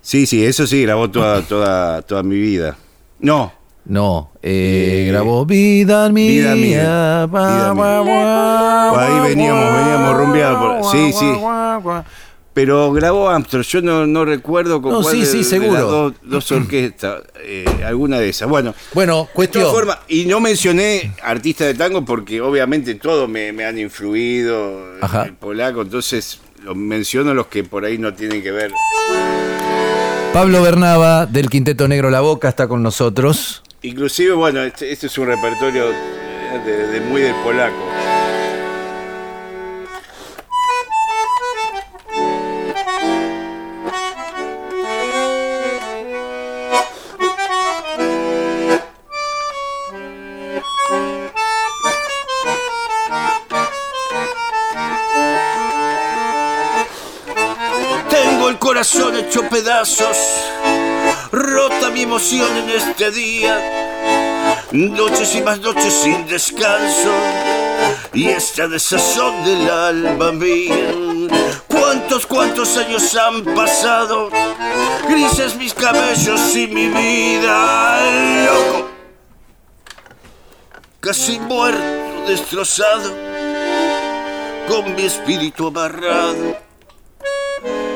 Sí, 0.01 0.25
sí, 0.25 0.45
eso 0.45 0.65
sí, 0.67 0.83
grabó 0.83 1.09
toda, 1.09 1.41
toda, 1.41 2.01
toda 2.03 2.23
mi 2.23 2.37
vida. 2.37 2.77
No, 3.19 3.53
No, 3.87 4.31
eh, 4.41 5.03
Eh, 5.05 5.11
grabó 5.11 5.45
Vida 5.45 6.09
Mía. 6.09 6.31
Vida 6.31 6.55
Mía, 6.55 7.25
Ba, 7.27 7.55
Vida 7.55 7.73
Mía. 7.75 8.01
ba, 8.01 9.05
Ahí 9.05 9.29
veníamos, 9.29 9.75
veníamos 9.77 10.17
rumbeados 10.17 10.57
por- 10.59 10.81
ba, 10.83 10.91
sí, 10.91 11.11
ba, 11.13 11.19
sí. 11.19 11.41
ba, 11.43 11.79
ba. 11.79 12.05
pero 12.53 12.91
grabó 12.93 13.29
Armstrong. 13.29 13.63
Yo 13.65 13.81
no, 13.81 14.07
no 14.07 14.25
recuerdo 14.25 14.81
con 14.81 14.91
No, 14.93 15.01
cuál 15.01 15.13
sí, 15.13 15.19
de, 15.21 15.25
sí, 15.27 15.37
de 15.39 15.43
seguro. 15.43 15.73
las 15.73 15.81
dos, 15.81 16.13
dos 16.23 16.51
orquestas, 16.53 17.21
eh, 17.43 17.65
alguna 17.85 18.17
de 18.17 18.29
esas. 18.29 18.47
Bueno, 18.49 18.73
Bueno, 18.93 19.25
de 19.25 19.33
cuestión. 19.33 19.69
formas, 19.71 19.99
y 20.07 20.25
no 20.25 20.39
mencioné 20.39 21.13
artistas 21.21 21.67
de 21.67 21.73
tango 21.75 22.03
porque 22.05 22.41
obviamente 22.41 22.95
todos 22.95 23.27
me, 23.29 23.51
me 23.51 23.65
han 23.65 23.77
influido, 23.77 24.81
Ajá. 25.01 25.25
el 25.25 25.33
polaco, 25.33 25.81
entonces 25.83 26.39
menciono 26.73 27.33
los 27.33 27.47
que 27.47 27.63
por 27.63 27.85
ahí 27.85 27.97
no 27.97 28.13
tienen 28.13 28.41
que 28.41 28.51
ver. 28.51 28.71
Pablo 30.33 30.61
Bernaba 30.61 31.25
del 31.25 31.49
Quinteto 31.49 31.87
Negro 31.87 32.09
La 32.09 32.21
Boca 32.21 32.49
está 32.49 32.67
con 32.67 32.81
nosotros. 32.81 33.61
Inclusive, 33.83 34.33
bueno, 34.33 34.61
este, 34.61 34.91
este 34.91 35.07
es 35.07 35.17
un 35.17 35.27
repertorio 35.27 35.91
eh, 35.91 36.61
de, 36.65 36.87
de 36.87 37.01
muy 37.01 37.21
del 37.21 37.35
polaco. 37.35 37.94
Hecho 59.35 59.49
pedazos, 59.49 60.17
rota 61.29 61.89
mi 61.89 62.03
emoción 62.03 62.47
en 62.55 62.69
este 62.69 63.11
día. 63.11 63.59
Noches 64.71 65.35
y 65.35 65.41
más 65.41 65.59
noches 65.59 65.93
sin 65.93 66.25
descanso, 66.25 67.11
y 68.13 68.27
esta 68.27 68.69
desazón 68.69 69.43
del 69.43 69.69
alma 69.69 70.31
mía. 70.31 70.89
Cuántos, 71.67 72.25
cuántos 72.25 72.77
años 72.77 73.13
han 73.15 73.43
pasado, 73.53 74.29
grises 75.09 75.57
mis 75.57 75.73
cabellos 75.73 76.55
y 76.55 76.67
mi 76.67 76.87
vida, 76.87 78.45
loco. 78.45 78.89
Casi 81.01 81.39
muerto, 81.41 82.23
destrozado, 82.25 83.13
con 84.69 84.95
mi 84.95 85.03
espíritu 85.03 85.67
amarrado 85.67 86.64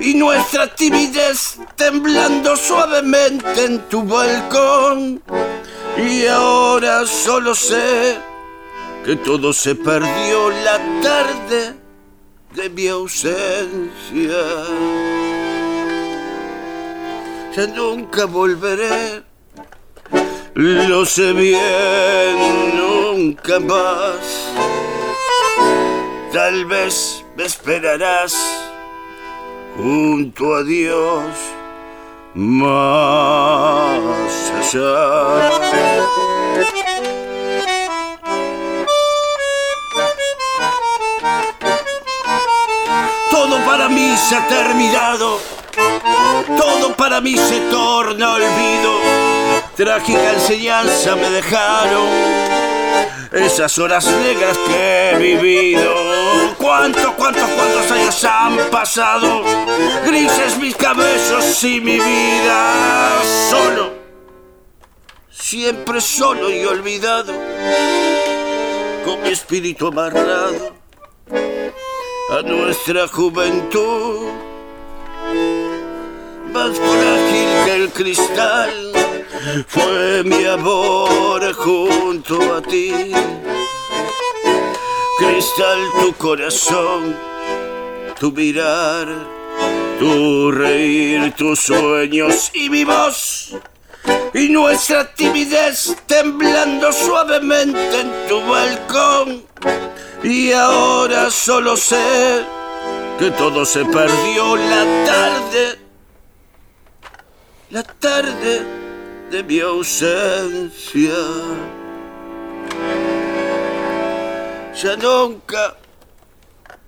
y 0.00 0.14
nuestra 0.14 0.74
timidez 0.74 1.58
temblando 1.76 2.56
suavemente 2.56 3.64
en 3.64 3.78
tu 3.88 4.02
balcón. 4.02 5.22
Y 5.96 6.26
ahora 6.26 7.06
solo 7.06 7.54
sé 7.54 8.18
que 9.04 9.16
todo 9.16 9.52
se 9.52 9.74
perdió 9.74 10.50
la 10.50 10.78
tarde 11.02 11.74
de 12.54 12.70
mi 12.70 12.88
ausencia. 12.88 13.40
Ya 17.54 17.66
nunca 17.66 18.26
volveré, 18.26 19.22
lo 20.54 21.04
sé 21.04 21.32
bien, 21.32 22.76
nunca 22.76 23.58
más. 23.58 24.52
Tal 26.32 26.64
vez 26.64 27.24
me 27.36 27.44
esperarás 27.44 28.36
junto 29.82 30.54
a 30.54 30.62
Dios 30.62 31.24
más 32.34 33.98
allá. 34.58 35.50
Todo 43.30 43.64
para 43.64 43.88
mí 43.88 44.16
se 44.16 44.36
ha 44.36 44.46
terminado, 44.48 45.38
todo 46.58 46.94
para 46.94 47.20
mí 47.20 47.36
se 47.36 47.60
torna 47.70 48.34
olvido. 48.34 48.92
Trágica 49.76 50.34
enseñanza 50.34 51.16
me 51.16 51.30
dejaron 51.30 52.49
esas 53.32 53.78
horas 53.78 54.06
negras 54.06 54.58
que 54.58 55.10
he 55.10 55.18
vivido. 55.18 55.94
¿Cuántos, 56.58 57.12
cuántos, 57.12 57.48
cuántos 57.50 57.90
años 57.90 58.24
han 58.24 58.70
pasado? 58.70 59.42
Grises 60.04 60.58
mis 60.58 60.76
cabellos 60.76 61.64
y 61.64 61.80
mi 61.80 61.98
vida. 61.98 63.22
Solo, 63.50 63.92
siempre 65.30 66.00
solo 66.00 66.50
y 66.50 66.64
olvidado, 66.64 67.32
con 69.04 69.22
mi 69.22 69.30
espíritu 69.30 69.88
amarrado 69.88 70.74
a 72.30 72.42
nuestra 72.42 73.06
juventud. 73.08 74.28
Más 76.52 76.76
frágil 76.76 77.64
que 77.64 77.74
el 77.76 77.90
cristal 77.90 78.89
fue 79.66 80.22
mi 80.24 80.44
amor 80.44 81.52
junto 81.54 82.56
a 82.56 82.62
ti. 82.62 83.12
Cristal 85.18 85.78
tu 86.00 86.12
corazón, 86.14 87.16
tu 88.18 88.32
mirar, 88.32 89.06
tu 89.98 90.50
reír, 90.50 91.32
tus 91.32 91.60
sueños 91.60 92.50
y 92.54 92.70
mi 92.70 92.84
voz. 92.84 93.56
Y 94.32 94.48
nuestra 94.48 95.12
timidez 95.14 95.96
temblando 96.06 96.92
suavemente 96.92 98.00
en 98.00 98.10
tu 98.28 98.40
balcón. 98.46 99.44
Y 100.22 100.52
ahora 100.52 101.30
solo 101.30 101.76
sé 101.76 102.44
que 103.18 103.30
todo 103.32 103.64
se 103.64 103.84
perdió 103.84 104.56
la 104.56 105.04
tarde, 105.04 105.78
la 107.70 107.82
tarde 107.82 108.79
de 109.30 109.44
mi 109.44 109.60
ausencia. 109.60 111.14
Ya 114.82 114.96
nunca, 114.96 115.76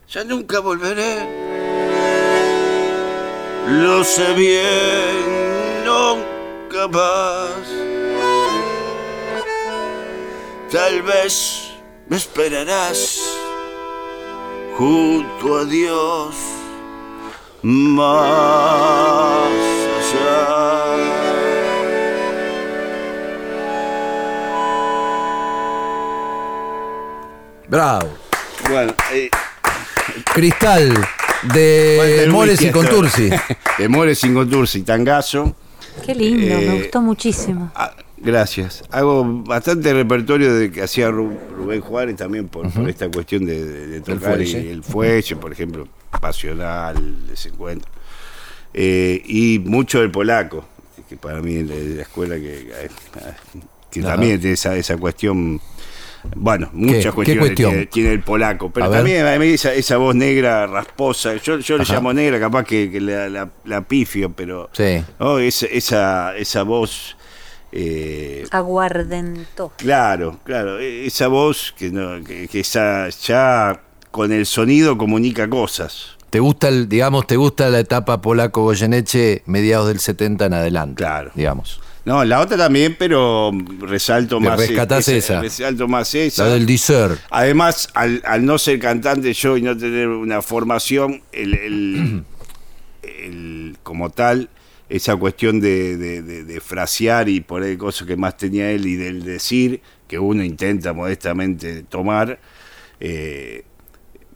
ya 0.08 0.24
nunca 0.24 0.60
volveré. 0.60 1.28
Lo 3.68 4.02
sé 4.02 4.32
bien, 4.34 5.84
nunca 5.84 6.88
más. 6.88 7.50
Tal 10.70 11.02
vez 11.02 11.70
me 12.08 12.16
esperarás 12.16 13.20
junto 14.76 15.58
a 15.58 15.64
Dios 15.64 16.34
más 17.62 19.71
Bravo. 27.72 28.06
Bueno, 28.68 28.94
eh, 29.14 29.30
Cristal 30.34 30.92
de 31.54 32.24
el 32.24 32.30
Mores 32.30 32.60
y 32.60 32.70
Contursi. 32.70 33.30
De 33.78 33.88
Mores 33.88 34.22
y 34.24 34.32
Contursi, 34.34 34.82
tangazo. 34.82 35.56
Qué 36.04 36.14
lindo, 36.14 36.54
Eh, 36.54 36.66
me 36.68 36.78
gustó 36.82 37.00
muchísimo. 37.00 37.72
Ah, 37.74 37.94
gracias. 38.18 38.84
Hago 38.90 39.24
bastante 39.42 39.90
repertorio 39.94 40.52
de 40.54 40.70
que 40.70 40.82
hacía 40.82 41.08
Ru- 41.10 41.34
Rubén 41.56 41.80
Juárez 41.80 42.16
también 42.16 42.46
por, 42.48 42.70
por 42.70 42.86
esta 42.90 43.10
cuestión 43.10 43.46
de, 43.46 43.64
de- 43.64 43.86
de 43.86 44.00
tocar 44.02 44.34
fuelle. 44.34 44.60
y 44.64 44.68
el 44.68 44.82
fuelle, 44.84 45.36
por 45.36 45.50
ejemplo, 45.50 45.88
pasional, 46.20 47.26
desencuentro. 47.26 47.90
eh, 48.74 49.22
y 49.24 49.60
mucho 49.64 50.00
del 50.00 50.10
polaco, 50.10 50.66
que 51.08 51.16
para 51.16 51.40
mí 51.40 51.56
es 51.56 51.66
la 51.96 52.02
escuela 52.02 52.34
que, 52.36 52.70
que 53.90 54.02
también 54.02 54.38
tiene 54.38 54.52
esa, 54.54 54.76
esa 54.76 54.98
cuestión. 54.98 55.58
Bueno, 56.36 56.70
muchas 56.72 57.04
qué 57.06 57.10
cuestiones 57.12 57.44
cuestión? 57.46 57.70
Tiene, 57.70 57.86
tiene 57.86 58.12
el 58.12 58.20
polaco, 58.20 58.70
pero 58.70 58.86
A 58.86 58.90
también 58.90 59.26
a 59.26 59.38
mí 59.38 59.46
esa, 59.48 59.72
esa 59.74 59.96
voz 59.96 60.14
negra 60.14 60.66
rasposa, 60.66 61.34
yo, 61.36 61.58
yo 61.58 61.78
le 61.78 61.84
llamo 61.84 62.12
negra, 62.12 62.38
capaz 62.38 62.64
que, 62.64 62.90
que 62.90 63.00
la, 63.00 63.28
la- 63.28 63.50
la 63.64 63.80
pifio, 63.82 64.30
pero 64.32 64.70
Sí. 64.72 65.02
¿no? 65.18 65.38
esa, 65.38 65.66
esa, 65.66 66.36
esa 66.36 66.62
voz 66.62 67.16
eh, 67.72 68.44
Aguardentó. 68.50 69.72
Claro, 69.76 70.38
claro, 70.44 70.78
e- 70.78 71.06
esa 71.06 71.28
voz 71.28 71.74
que, 71.76 71.90
no, 71.90 72.22
que, 72.24 72.46
que 72.48 72.60
esa- 72.60 73.08
ya 73.08 73.80
con 74.10 74.30
el 74.32 74.46
sonido 74.46 74.98
comunica 74.98 75.48
cosas. 75.48 76.16
¿Te 76.30 76.40
gusta 76.40 76.68
el, 76.68 76.88
digamos, 76.88 77.26
te 77.26 77.36
gusta 77.36 77.68
la 77.68 77.78
etapa 77.80 78.20
polaco 78.22 78.62
Goyeneche 78.62 79.42
mediados 79.46 79.88
del 79.88 79.98
70 80.00 80.46
en 80.46 80.54
adelante? 80.54 80.96
Claro. 81.02 81.30
Digamos. 81.34 81.80
No, 82.04 82.24
la 82.24 82.40
otra 82.40 82.56
también, 82.56 82.96
pero 82.98 83.52
resalto 83.80 84.38
Te 84.38 84.44
más 84.44 84.58
rescatás 84.58 85.06
esa. 85.08 85.40
Resalto 85.40 85.86
más 85.86 86.12
esa. 86.14 86.44
La 86.46 86.54
del 86.54 86.66
Deezer. 86.66 87.18
Además, 87.30 87.88
al, 87.94 88.20
al 88.26 88.44
no 88.44 88.58
ser 88.58 88.80
cantante 88.80 89.32
yo 89.32 89.56
y 89.56 89.62
no 89.62 89.76
tener 89.76 90.08
una 90.08 90.42
formación, 90.42 91.22
el, 91.30 91.54
el- 91.54 92.24
el- 93.02 93.76
como 93.84 94.10
tal, 94.10 94.48
esa 94.88 95.14
cuestión 95.16 95.60
de, 95.60 95.96
de- 95.96 96.22
de- 96.22 96.44
de 96.44 96.60
frasear 96.60 97.28
y 97.28 97.40
por 97.40 97.62
ahí 97.62 97.76
cosas 97.76 98.06
que 98.06 98.16
más 98.16 98.36
tenía 98.36 98.70
él 98.72 98.84
y 98.86 98.96
del 98.96 99.22
decir, 99.22 99.80
que 100.08 100.18
uno 100.18 100.42
intenta 100.42 100.92
modestamente 100.92 101.84
tomar, 101.84 102.40
eh, 103.00 103.64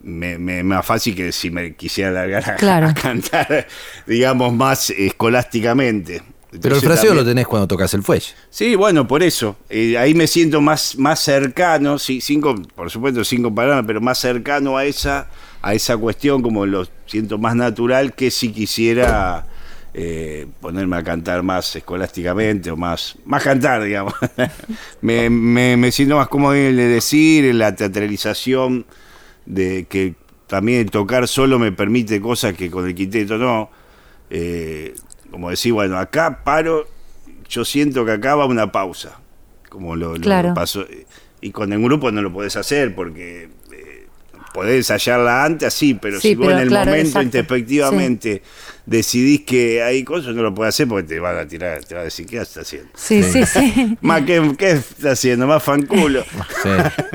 me, 0.02 0.38
me- 0.38 0.62
más 0.62 0.86
fácil 0.86 1.16
que 1.16 1.32
si 1.32 1.50
me 1.50 1.74
quisiera 1.74 2.12
largar 2.12 2.48
a, 2.50 2.54
Claro. 2.56 2.86
a 2.88 2.94
cantar, 2.94 3.66
digamos, 4.06 4.52
más 4.54 4.90
escolásticamente. 4.90 6.22
Pero 6.60 6.76
el 6.76 6.80
fraseo 6.80 7.06
también- 7.08 7.16
lo 7.16 7.24
tenés 7.30 7.46
cuando 7.46 7.66
tocas 7.66 7.92
el 7.94 8.02
fuelle. 8.02 8.26
Sí, 8.50 8.74
bueno, 8.76 9.06
por 9.06 9.22
eso. 9.22 9.56
Eh, 9.68 9.98
ahí 9.98 10.14
me 10.14 10.26
siento 10.26 10.60
más, 10.60 10.96
más 10.96 11.20
cercano, 11.20 11.98
sí, 11.98 12.20
sin 12.20 12.40
com- 12.40 12.62
por 12.64 12.90
supuesto 12.90 13.24
sin 13.24 13.42
comparar, 13.42 13.84
pero 13.86 14.00
más 14.00 14.18
cercano 14.18 14.76
a 14.76 14.84
esa, 14.84 15.28
a 15.62 15.74
esa 15.74 15.96
cuestión, 15.96 16.42
como 16.42 16.64
lo 16.64 16.86
siento 17.06 17.36
más 17.38 17.56
natural 17.56 18.14
que 18.14 18.30
si 18.30 18.50
quisiera 18.52 19.46
eh, 19.98 20.46
ponerme 20.60 20.96
a 20.98 21.02
cantar 21.02 21.42
más 21.42 21.74
escolásticamente 21.74 22.70
o 22.70 22.76
más, 22.76 23.16
más 23.24 23.42
cantar, 23.42 23.82
digamos. 23.82 24.12
me, 25.00 25.30
me- 25.30 25.76
me 25.76 25.90
siento 25.90 26.16
más 26.16 26.28
cómodo 26.28 26.54
en 26.54 26.66
el 26.66 26.76
de 26.76 26.88
decir, 26.88 27.44
en 27.46 27.58
la 27.58 27.74
teatralización, 27.74 28.84
de 29.46 29.86
que 29.88 30.14
también 30.46 30.88
tocar 30.90 31.26
solo 31.26 31.58
me 31.58 31.72
permite 31.72 32.20
cosas 32.20 32.54
que 32.54 32.70
con 32.70 32.86
el 32.86 32.94
quinteto 32.94 33.36
no. 33.38 33.70
Eh, 34.28 34.94
como 35.30 35.50
decir, 35.50 35.72
bueno, 35.72 35.98
acá 35.98 36.42
paro, 36.44 36.88
yo 37.48 37.64
siento 37.64 38.04
que 38.04 38.12
acá 38.12 38.34
va 38.34 38.46
una 38.46 38.72
pausa, 38.72 39.18
como 39.68 39.96
lo, 39.96 40.14
lo 40.14 40.20
Claro. 40.20 40.54
pasó. 40.54 40.84
Y 41.40 41.50
con 41.50 41.72
el 41.72 41.82
grupo 41.82 42.10
no 42.10 42.22
lo 42.22 42.32
podés 42.32 42.56
hacer 42.56 42.94
porque 42.94 43.48
eh, 43.72 44.06
podés 44.54 44.76
ensayarla 44.78 45.44
antes, 45.44 45.72
sí, 45.74 45.94
pero 45.94 46.18
Sí, 46.20 46.30
si 46.30 46.34
vos 46.34 46.46
pero 46.46 46.56
en 46.58 46.62
el 46.64 46.68
claro, 46.68 46.90
momento 46.90 47.20
introspectivamente 47.22 48.42
decidís 48.86 49.42
que 49.42 49.82
hay 49.82 50.02
cosas, 50.02 50.34
no 50.34 50.42
lo 50.42 50.54
podés 50.54 50.74
hacer 50.74 50.88
porque 50.88 51.06
te 51.08 51.20
van 51.20 51.36
a 51.36 51.46
tirar, 51.46 51.84
te 51.84 51.94
van 51.94 52.02
a 52.02 52.04
decir, 52.04 52.26
¿qué 52.26 52.38
estás 52.38 52.66
haciendo? 52.66 52.88
Sí, 52.94 53.22
sí, 53.22 53.44
sí. 53.44 53.96
Más, 54.00 54.22
¿qué, 54.22 54.54
¿qué 54.58 54.70
estás 54.72 55.12
haciendo? 55.12 55.46
Más 55.46 55.62
fanculo. 55.62 56.24
Sí. 56.62 56.68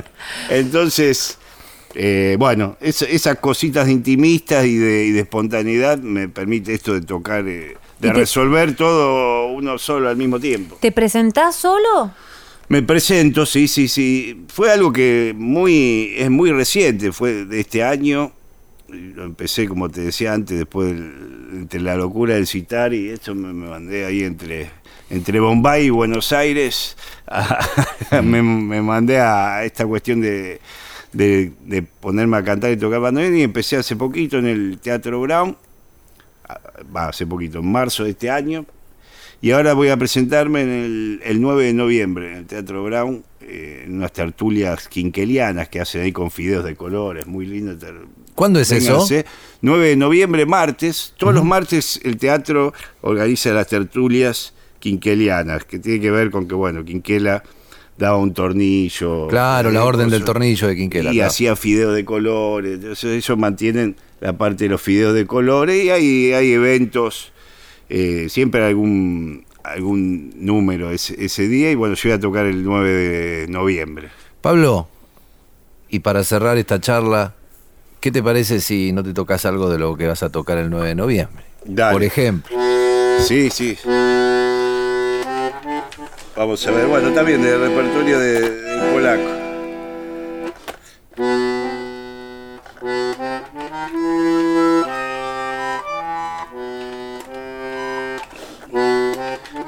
Entonces, 0.50 1.38
eh, 1.96 2.36
bueno, 2.40 2.78
es- 2.80 3.02
esas 3.02 3.38
cositas 3.40 3.86
de 3.88 3.92
intimistas 3.94 4.66
y 4.66 4.78
de, 4.78 5.06
y 5.06 5.12
de 5.12 5.22
espontaneidad 5.22 5.98
me 5.98 6.30
permite 6.30 6.74
esto 6.74 6.94
de 6.94 7.02
tocar, 7.02 7.48
eh, 7.48 7.76
de 8.02 8.08
¿Y 8.10 8.12
te- 8.12 8.18
resolver 8.20 8.76
todo 8.76 9.48
uno 9.54 9.78
solo 9.78 10.10
al 10.10 10.18
mismo 10.18 10.40
tiempo. 10.40 10.78
¿Te 10.82 10.92
presentás 10.92 11.56
solo? 11.56 12.12
Me 12.68 12.82
presento, 12.82 13.46
sí, 13.46 13.68
sí, 13.68 13.88
sí. 13.88 14.46
Fue 14.48 14.72
algo 14.72 14.92
que 14.92 15.34
muy 15.38 16.14
es 16.18 16.30
muy 16.30 16.52
reciente, 16.52 17.12
fue 17.12 17.46
de 17.46 17.60
este 17.60 17.84
año. 17.84 18.32
Lo 18.90 19.24
empecé, 19.24 19.68
como 19.68 19.90
te 19.90 20.02
decía 20.02 20.34
antes, 20.34 20.58
después 20.58 20.88
del- 20.88 21.14
entre 21.54 21.80
la 21.82 21.96
locura 21.96 22.36
del 22.36 22.48
citar 22.48 22.94
y 22.94 23.10
esto 23.10 23.36
me, 23.36 23.54
me 23.54 23.68
mandé 23.70 24.06
ahí 24.06 24.24
entre 24.24 24.70
entre 25.10 25.42
Bombay 25.42 25.88
y 25.88 25.90
Buenos 25.90 26.32
Aires. 26.32 26.96
a- 27.28 28.22
me, 28.24 28.42
me 28.42 28.82
mandé 28.82 29.20
a 29.20 29.64
esta 29.66 29.86
cuestión 29.86 30.22
de, 30.22 30.60
de, 31.12 31.52
de 31.66 31.82
ponerme 31.84 32.38
a 32.38 32.44
cantar 32.44 32.72
y 32.72 32.78
tocar 32.78 33.02
bandoneón 33.02 33.36
y 33.38 33.42
empecé 33.44 33.76
hace 33.78 33.96
poquito 33.98 34.38
en 34.40 34.48
el 34.48 34.80
Teatro 34.82 35.20
Brown. 35.22 35.58
Ah, 36.82 36.92
Va, 36.94 37.08
hace 37.10 37.26
poquito, 37.26 37.60
en 37.60 37.72
marzo 37.72 38.04
de 38.04 38.12
este 38.12 38.30
año. 38.30 38.66
Y 39.42 39.52
ahora 39.52 39.74
voy 39.74 39.90
a 39.90 39.98
presentarme 39.98 40.62
en 40.62 40.70
el, 40.70 41.22
el 41.24 41.42
9 41.42 41.66
de 41.66 41.74
noviembre 41.74 42.32
en 42.32 42.38
el 42.40 42.46
Teatro 42.46 42.84
Brown, 42.84 43.24
eh, 43.42 43.84
en 43.86 43.96
unas 43.96 44.14
tertulias 44.14 44.88
quinquelianas 44.88 45.68
que 45.68 45.82
hacen 45.82 46.02
ahí 46.04 46.12
con 46.12 46.30
fideos 46.30 46.64
de 46.64 46.76
colores, 46.76 47.26
muy 47.26 47.48
lindo. 47.48 47.76
¿Cuándo 48.36 48.60
es 48.60 48.72
eso? 48.72 48.94
Vénganse. 48.94 49.26
9 49.62 49.90
de 49.90 49.96
noviembre, 49.96 50.46
martes. 50.46 51.14
Todos 51.18 51.34
los 51.34 51.44
martes 51.44 52.00
el 52.04 52.18
teatro 52.18 52.74
organiza 53.02 53.52
las 53.52 53.68
tertulias 53.68 54.54
quinquelianas, 54.80 55.66
que 55.66 55.80
tiene 55.80 56.00
que 56.00 56.12
ver 56.12 56.30
con 56.30 56.48
que, 56.48 56.54
bueno, 56.54 56.84
Quinquela 56.86 57.44
daba 57.98 58.18
un 58.18 58.34
tornillo. 58.34 59.28
Claro, 59.28 59.72
la 59.72 59.80
eh, 59.80 59.84
orden 59.84 60.10
del 60.10 60.24
tornillo 60.24 60.68
de 60.68 60.76
Quinquela. 60.76 61.12
Y 61.12 61.16
claro. 61.16 61.30
hacía 61.30 61.56
fideos 61.56 61.96
de 61.96 62.06
colores. 62.06 62.76
Entonces 62.76 63.24
ellos 63.24 63.38
mantienen 63.38 63.96
la 64.22 64.34
parte 64.34 64.66
de 64.66 64.70
los 64.70 64.82
fideos 64.82 65.14
de 65.14 65.26
colores 65.26 65.84
y 65.84 65.90
hay, 65.90 66.32
hay 66.32 66.54
eventos, 66.54 67.34
eh, 67.90 68.28
siempre 68.30 68.64
algún, 68.64 69.46
algún 69.64 70.32
número 70.38 70.92
ese, 70.92 71.26
ese 71.26 71.48
día. 71.48 71.72
Y 71.72 71.76
bueno, 71.76 71.96
yo 71.96 72.10
voy 72.10 72.18
a 72.18 72.20
tocar 72.20 72.46
el 72.46 72.64
9 72.64 72.90
de 72.90 73.48
noviembre. 73.48 74.10
Pablo, 74.40 74.88
y 75.90 76.00
para 76.00 76.24
cerrar 76.24 76.58
esta 76.58 76.80
charla, 76.80 77.34
¿qué 78.00 78.12
te 78.12 78.24
parece 78.24 78.62
si 78.62 78.94
no 78.94 79.04
te 79.04 79.14
tocas 79.14 79.46
algo 79.46 79.70
de 79.70 79.80
lo 79.80 79.98
que 79.98 80.08
vas 80.08 80.24
a 80.24 80.30
tocar 80.30 80.60
el 80.60 80.70
9 80.70 80.90
de 80.90 80.96
noviembre? 80.96 81.44
Dale. 81.66 81.94
Por 81.94 82.04
ejemplo. 82.04 82.56
Sí, 83.26 83.50
sí. 83.50 83.78
Vamos 86.38 86.66
a 86.66 86.72
ver, 86.72 86.88
bueno, 86.88 87.12
también 87.12 87.42
del 87.42 87.60
repertorio 87.60 88.20
de, 88.20 88.42
del 88.42 88.94
polaco. 88.94 89.41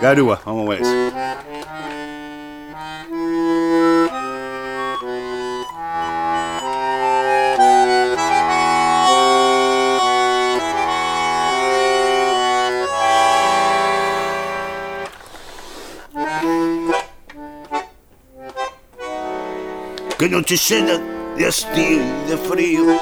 Garúa, 0.04 0.38
vamos 0.46 0.66
a 0.66 0.70
ver 0.70 0.82
eso. 0.82 0.92
Qué 20.20 20.28
noche 20.28 20.58
llena 20.58 21.00
de 21.38 21.46
hastío 21.48 22.02
y 22.02 22.30
de 22.30 22.38
frío. 22.50 23.00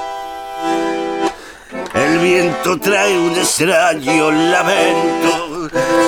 El 1.94 2.18
viento 2.20 2.78
trae 2.78 3.18
un 3.18 3.32
extraño 3.32 4.30
lamento. 4.30 5.41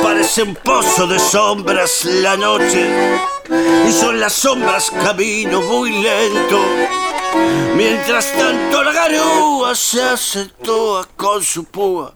Parece 0.02 0.42
un 0.42 0.54
pozo 0.54 1.06
de 1.06 1.18
sombras 1.18 2.04
la 2.04 2.36
noche. 2.36 3.18
Y 3.88 3.92
son 3.92 4.18
las 4.18 4.32
sombras 4.32 4.90
camino 4.90 5.60
muy 5.62 5.90
lento. 5.90 6.60
Mientras 7.76 8.32
tanto 8.32 8.82
la 8.82 8.92
garúa 8.92 9.74
se 9.74 10.02
acentúa 10.02 11.06
con 11.16 11.42
su 11.42 11.64
púa 11.64 12.14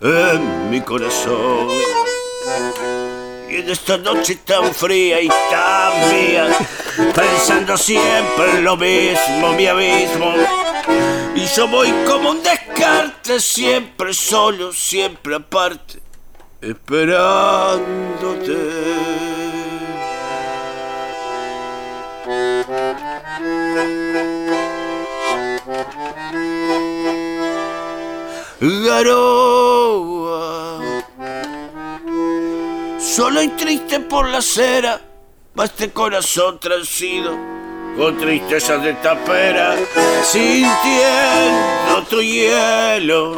en 0.00 0.70
mi 0.70 0.80
corazón. 0.80 1.68
Y 3.48 3.56
en 3.56 3.70
esta 3.70 3.96
noche 3.96 4.36
tan 4.44 4.74
fría 4.74 5.20
y 5.22 5.28
tan 5.28 6.12
mía, 6.12 6.56
pensando 7.14 7.76
siempre 7.76 8.50
en 8.50 8.64
lo 8.64 8.76
mismo, 8.76 9.52
mi 9.56 9.66
abismo. 9.66 10.34
Y 11.34 11.46
yo 11.46 11.66
voy 11.66 11.92
como 12.06 12.30
un 12.30 12.42
descarte, 12.42 13.40
siempre 13.40 14.12
solo, 14.12 14.72
siempre 14.72 15.36
aparte, 15.36 16.00
esperándote. 16.60 18.56
Garoa. 28.60 30.80
Solo 32.98 33.42
y 33.42 33.48
triste 33.48 34.00
por 34.00 34.28
la 34.28 34.38
acera 34.38 35.00
va 35.58 35.64
este 35.64 35.90
corazón 35.90 36.58
transido 36.58 37.36
con 37.96 38.18
tristeza 38.18 38.78
de 38.78 38.94
tapera, 38.94 39.76
sintiendo 40.24 42.02
tu 42.08 42.20
hielo 42.20 43.36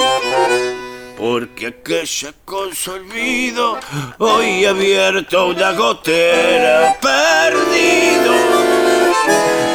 porque 1.20 1.66
aquella 1.66 2.32
con 2.46 2.74
su 2.74 2.92
olvido 2.92 3.78
hoy 4.16 4.64
abierto 4.64 5.48
una 5.48 5.72
gotera 5.72 6.96
perdido. 6.98 8.32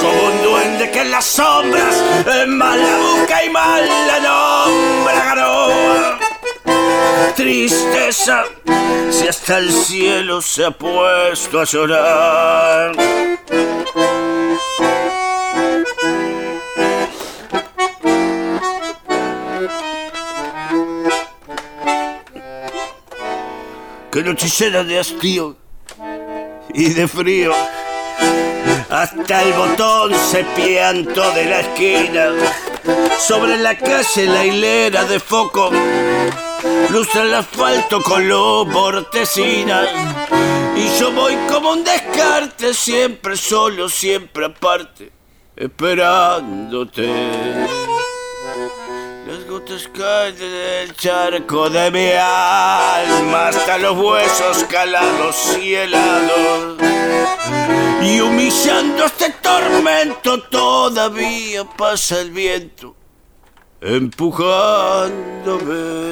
Como 0.02 0.24
un 0.24 0.44
duende 0.44 0.90
que 0.90 1.02
en 1.02 1.12
las 1.12 1.26
sombras 1.26 1.96
mal 2.48 2.82
la 2.82 2.98
busca 2.98 3.44
y 3.46 3.50
mal 3.52 3.88
la 3.88 4.20
nombra 4.20 5.26
garoa 5.26 6.20
tristeza 7.36 8.46
si 9.12 9.28
hasta 9.28 9.60
el 9.60 9.72
cielo 9.72 10.42
se 10.42 10.66
ha 10.66 10.72
puesto 10.72 11.62
a 11.62 11.66
llorar 11.66 12.92
que 24.24 24.48
llena 24.48 24.84
de 24.84 25.00
hastío 25.00 25.58
y 26.74 26.90
de 26.94 27.06
frío. 27.06 27.52
Hasta 28.90 29.44
el 29.44 29.52
botón 29.52 30.14
se 30.32 30.46
piantó 30.56 31.32
de 31.32 31.46
la 31.46 31.60
esquina. 31.60 32.30
Sobre 33.20 33.58
la 33.58 33.78
calle 33.78 34.26
la 34.26 34.46
hilera 34.46 35.04
de 35.04 35.20
foco 35.20 35.70
lustra 36.92 37.24
el 37.24 37.34
asfalto 37.34 38.02
color 38.02 38.68
mortecina. 38.68 39.84
Y 40.78 40.98
yo 40.98 41.12
voy 41.12 41.36
como 41.52 41.72
un 41.74 41.84
descarte, 41.84 42.74
siempre 42.74 43.36
solo, 43.36 43.90
siempre 43.90 44.46
aparte, 44.46 45.12
esperándote. 45.58 47.10
Gotas 49.66 49.90
caen 49.98 50.38
del 50.38 50.96
charco 50.96 51.72
de 51.72 51.90
mi 51.90 52.12
alma 52.12 53.48
hasta 53.48 53.80
los 53.80 53.98
huesos 53.98 54.64
calados 54.66 55.58
y 55.60 55.74
helados. 55.74 56.78
Y 58.00 58.20
humillando 58.20 59.06
este 59.06 59.32
tormento 59.42 60.40
todavía 60.44 61.64
pasa 61.64 62.22
el 62.22 62.30
viento 62.30 62.96
empujándome. 63.82 66.12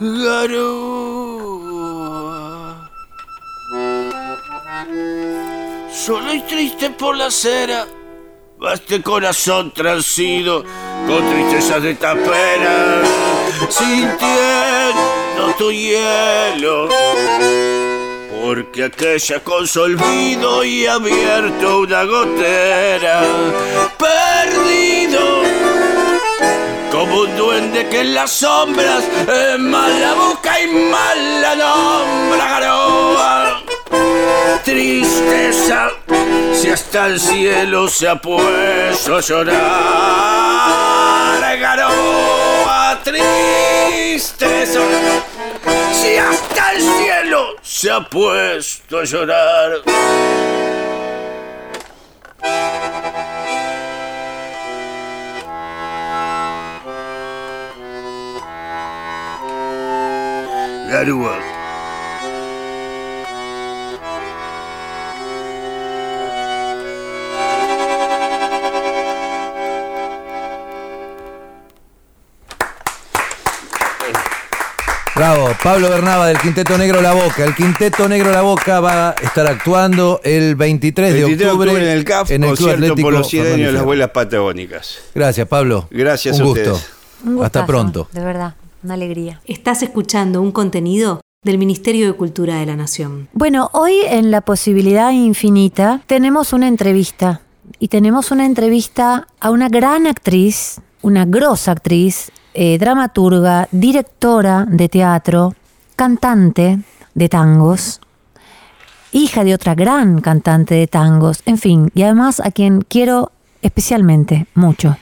Garoa. 0.00 1.68
Solo 5.92 6.34
y 6.34 6.40
triste 6.42 6.90
por 6.90 7.16
la 7.16 7.26
acera, 7.26 7.84
va 8.62 8.74
este 8.74 9.02
corazón 9.02 9.72
transido 9.72 10.62
con 11.06 11.28
tristezas 11.30 11.82
de 11.82 11.96
tapera, 11.96 13.02
sintiendo 13.68 15.54
tu 15.58 15.72
hielo. 15.72 16.88
Porque 18.40 18.84
aquella 18.84 19.42
con 19.42 19.66
su 19.66 19.80
olvido 19.80 20.62
y 20.62 20.86
abierto 20.86 21.80
una 21.80 22.04
gotera, 22.04 23.24
perdido 23.98 25.37
un 27.18 27.36
duende 27.36 27.88
que 27.88 28.00
en 28.00 28.14
las 28.14 28.30
sombras 28.30 29.02
es 29.02 29.58
mala 29.58 30.14
busca 30.14 30.60
y 30.60 30.68
mala 30.68 31.56
nombra 31.56 32.48
garoa. 32.48 33.62
Tristeza, 34.64 35.90
si 36.52 36.70
hasta 36.70 37.06
el 37.06 37.18
cielo 37.18 37.88
se 37.88 38.08
ha 38.08 38.16
puesto 38.16 39.16
a 39.16 39.20
llorar, 39.20 39.58
garoa. 41.58 43.00
Tristeza, 43.02 44.80
si 45.92 46.16
hasta 46.16 46.72
el 46.72 46.82
cielo 46.82 47.56
se 47.62 47.90
ha 47.90 48.00
puesto 48.08 49.00
a 49.00 49.04
llorar. 49.04 49.82
Garúa. 60.88 61.36
Bravo, 75.14 75.50
Pablo 75.64 75.90
Bernaba 75.90 76.28
del 76.28 76.38
Quinteto 76.38 76.78
Negro 76.78 77.02
La 77.02 77.12
Boca. 77.12 77.42
El 77.44 77.54
Quinteto 77.54 78.08
Negro 78.08 78.30
La 78.30 78.42
Boca 78.42 78.78
va 78.78 79.10
a 79.10 79.12
estar 79.14 79.48
actuando 79.48 80.20
el 80.22 80.54
23 80.54 81.12
de 81.12 81.24
23 81.24 81.38
de 81.38 81.46
octubre, 81.46 81.70
octubre 81.70 81.90
en 81.92 81.98
el 81.98 82.04
CAF, 82.04 82.30
en 82.30 82.44
el 82.44 82.54
Club 82.56 82.70
Atlético 82.70 83.02
por 83.02 83.12
los 83.12 83.28
100 83.28 83.46
años 83.46 83.66
de 83.66 83.72
las 83.72 83.82
abuelas 83.82 84.10
patagónicas. 84.10 84.98
Gracias, 85.16 85.48
Pablo. 85.48 85.88
Gracias 85.90 86.36
Un 86.36 86.42
a 86.42 86.44
gusto. 86.44 86.72
ustedes. 86.72 86.90
Un 87.24 87.30
Hasta 87.44 87.60
gustazo, 87.60 87.66
pronto. 87.66 88.08
De 88.12 88.20
verdad, 88.24 88.54
una 88.82 88.94
alegría. 88.94 89.40
Estás 89.44 89.82
escuchando 89.82 90.40
un 90.42 90.52
contenido 90.52 91.20
del 91.44 91.58
Ministerio 91.58 92.06
de 92.06 92.12
Cultura 92.14 92.56
de 92.56 92.66
la 92.66 92.76
Nación. 92.76 93.28
Bueno, 93.32 93.70
hoy 93.72 93.94
en 94.08 94.30
La 94.30 94.40
Posibilidad 94.40 95.10
Infinita 95.12 96.00
tenemos 96.06 96.52
una 96.52 96.68
entrevista. 96.68 97.42
Y 97.78 97.88
tenemos 97.88 98.30
una 98.30 98.46
entrevista 98.46 99.28
a 99.40 99.50
una 99.50 99.68
gran 99.68 100.06
actriz, 100.06 100.80
una 101.02 101.26
grosa 101.26 101.72
actriz, 101.72 102.32
eh, 102.54 102.78
dramaturga, 102.78 103.68
directora 103.70 104.66
de 104.68 104.88
teatro, 104.88 105.54
cantante 105.94 106.80
de 107.14 107.28
tangos, 107.28 108.00
hija 109.12 109.44
de 109.44 109.54
otra 109.54 109.74
gran 109.74 110.20
cantante 110.20 110.74
de 110.74 110.86
tangos, 110.86 111.42
en 111.46 111.58
fin, 111.58 111.90
y 111.94 112.02
además 112.02 112.40
a 112.40 112.50
quien 112.50 112.80
quiero 112.80 113.30
especialmente 113.62 114.46
mucho. 114.54 114.96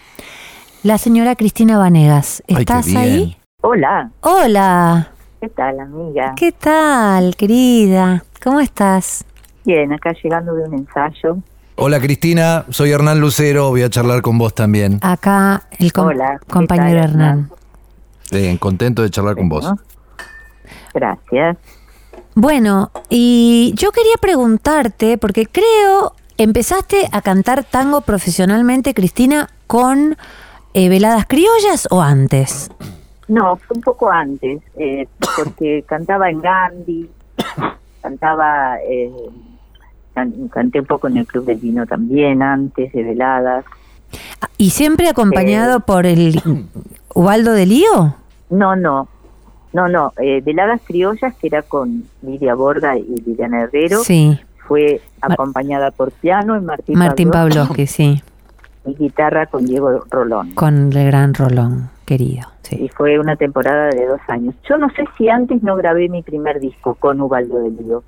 La 0.82 0.98
señora 0.98 1.34
Cristina 1.36 1.78
Vanegas. 1.78 2.42
Ay, 2.48 2.56
qué 2.56 2.60
¿Estás 2.62 2.86
bien. 2.86 2.98
ahí? 2.98 3.36
Hola, 3.68 4.12
Hola, 4.20 5.08
¿qué 5.40 5.48
tal 5.48 5.80
amiga? 5.80 6.34
¿qué 6.36 6.52
tal, 6.52 7.34
querida? 7.34 8.22
¿Cómo 8.40 8.60
estás? 8.60 9.24
Bien, 9.64 9.92
acá 9.92 10.12
llegando 10.22 10.54
de 10.54 10.68
un 10.68 10.74
ensayo. 10.74 11.38
Hola 11.74 11.98
Cristina, 11.98 12.64
soy 12.68 12.92
Hernán 12.92 13.18
Lucero, 13.20 13.70
voy 13.70 13.82
a 13.82 13.90
charlar 13.90 14.22
con 14.22 14.38
vos 14.38 14.54
también. 14.54 15.00
Acá 15.02 15.64
el 15.80 15.92
com- 15.92 16.06
Hola, 16.06 16.38
¿qué 16.40 16.46
compañero 16.52 17.00
tal, 17.00 17.10
Hernán. 17.10 17.50
Bien, 18.30 18.56
contento 18.56 19.02
de 19.02 19.10
charlar 19.10 19.34
con 19.34 19.48
vos. 19.48 19.68
Gracias. 20.94 21.56
Bueno, 22.36 22.92
y 23.08 23.74
yo 23.76 23.90
quería 23.90 24.14
preguntarte, 24.20 25.18
porque 25.18 25.44
creo, 25.46 26.14
empezaste 26.38 27.08
a 27.10 27.20
cantar 27.20 27.64
tango 27.64 28.02
profesionalmente, 28.02 28.94
Cristina, 28.94 29.48
con 29.66 30.16
eh, 30.72 30.88
veladas 30.88 31.26
criollas 31.26 31.88
o 31.90 32.00
antes? 32.00 32.70
No, 33.28 33.56
fue 33.56 33.76
un 33.76 33.82
poco 33.82 34.10
antes, 34.10 34.60
eh, 34.76 35.06
porque 35.36 35.84
cantaba 35.88 36.30
en 36.30 36.40
Gandhi, 36.40 37.10
cantaba, 38.02 38.76
eh, 38.88 39.10
can- 40.14 40.48
canté 40.48 40.80
un 40.80 40.86
poco 40.86 41.08
en 41.08 41.16
el 41.18 41.26
Club 41.26 41.44
del 41.44 41.58
Vino 41.58 41.86
también, 41.86 42.42
antes 42.42 42.92
de 42.92 43.02
veladas. 43.02 43.64
¿Y 44.58 44.70
siempre 44.70 45.08
acompañado 45.08 45.80
por 45.80 46.06
el 46.06 46.40
Ubaldo 47.14 47.52
de 47.52 47.66
Lío? 47.66 48.14
No, 48.50 48.76
no, 48.76 49.08
no, 49.72 49.88
no, 49.88 50.12
eh, 50.18 50.40
veladas 50.44 50.80
criollas 50.86 51.34
que 51.36 51.48
era 51.48 51.62
con 51.62 52.04
Lidia 52.22 52.54
Borda 52.54 52.96
y 52.96 53.02
Liliana 53.26 53.62
Herrero, 53.62 53.98
Sí, 54.04 54.38
fue 54.68 55.00
acompañada 55.20 55.90
por 55.90 56.12
piano 56.12 56.56
y 56.56 56.60
Martín, 56.60 56.96
Martín 56.98 57.30
Pavlovsky, 57.30 57.58
Pavlovsky, 57.58 57.86
sí, 57.88 58.22
y 58.86 58.94
guitarra 58.94 59.46
con 59.46 59.66
Diego 59.66 60.04
Rolón. 60.10 60.52
con 60.52 60.92
el 60.92 61.06
gran 61.06 61.34
Rolón, 61.34 61.90
querido. 62.06 62.48
y 62.70 62.88
fue 62.88 63.18
una 63.18 63.36
temporada 63.36 63.88
de 63.90 64.06
dos 64.06 64.20
años. 64.28 64.54
Yo 64.68 64.78
no 64.78 64.88
sé 64.90 65.04
si 65.18 65.28
antes 65.28 65.62
no 65.62 65.76
grabé 65.76 66.08
mi 66.08 66.22
primer 66.22 66.58
disco 66.60 66.94
con 66.94 67.20
Ubaldo 67.20 67.58
del 67.58 67.76
Lío. 67.76 68.02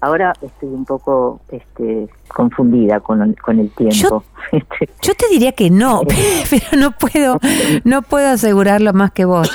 Ahora 0.00 0.34
estoy 0.42 0.68
un 0.68 0.84
poco 0.84 1.40
este, 1.50 2.08
confundida 2.28 3.00
con, 3.00 3.22
el- 3.22 3.40
con 3.40 3.58
el 3.58 3.70
tiempo. 3.70 4.22
Este, 4.52 4.90
Yo 5.00 5.14
te 5.14 5.26
diría 5.30 5.52
que 5.52 5.70
no, 5.70 6.02
pero 6.50 6.66
no 6.78 6.90
puedo, 6.92 7.38
no 7.84 8.02
puedo 8.02 8.28
asegurarlo 8.28 8.92
más 8.92 9.10
que 9.12 9.24
vos. 9.24 9.50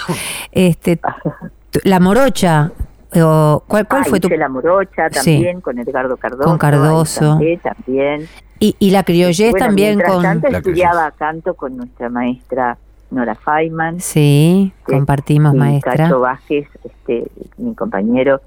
Este, 0.51 0.99
la 1.83 1.99
morocha, 1.99 2.71
o, 3.21 3.63
¿cuál, 3.67 3.87
cuál 3.87 4.01
ah, 4.01 4.09
fue 4.09 4.19
tu 4.19 4.29
La 4.29 4.49
Morocha 4.49 5.09
Sí. 5.11 5.33
también, 5.35 5.61
con 5.61 5.77
Edgardo 5.77 6.17
Cardoso. 6.17 6.43
Con 6.49 6.57
Cardoso. 6.57 7.33
ahí 7.39 7.57
también. 7.57 8.27
y, 8.59 8.75
y 8.79 8.89
la 8.91 9.03
criollez 9.03 9.51
Bueno, 9.51 9.65
también 9.67 10.01
con 10.01 10.21
tanto 10.23 10.47
estudiaba 10.47 11.11
canto 11.11 11.53
con 11.53 11.77
nuestra 11.77 12.09
maestra 12.09 12.77
Nora 13.11 13.35
Feynman. 13.35 13.99
sí, 13.99 14.71
compartimos 14.85 15.53
y 15.55 15.57
maestra. 15.57 15.93
Cacho 15.93 16.19
Vázquez, 16.19 16.67
este, 16.83 17.25
mi 17.57 17.73
compañero, 17.75 18.41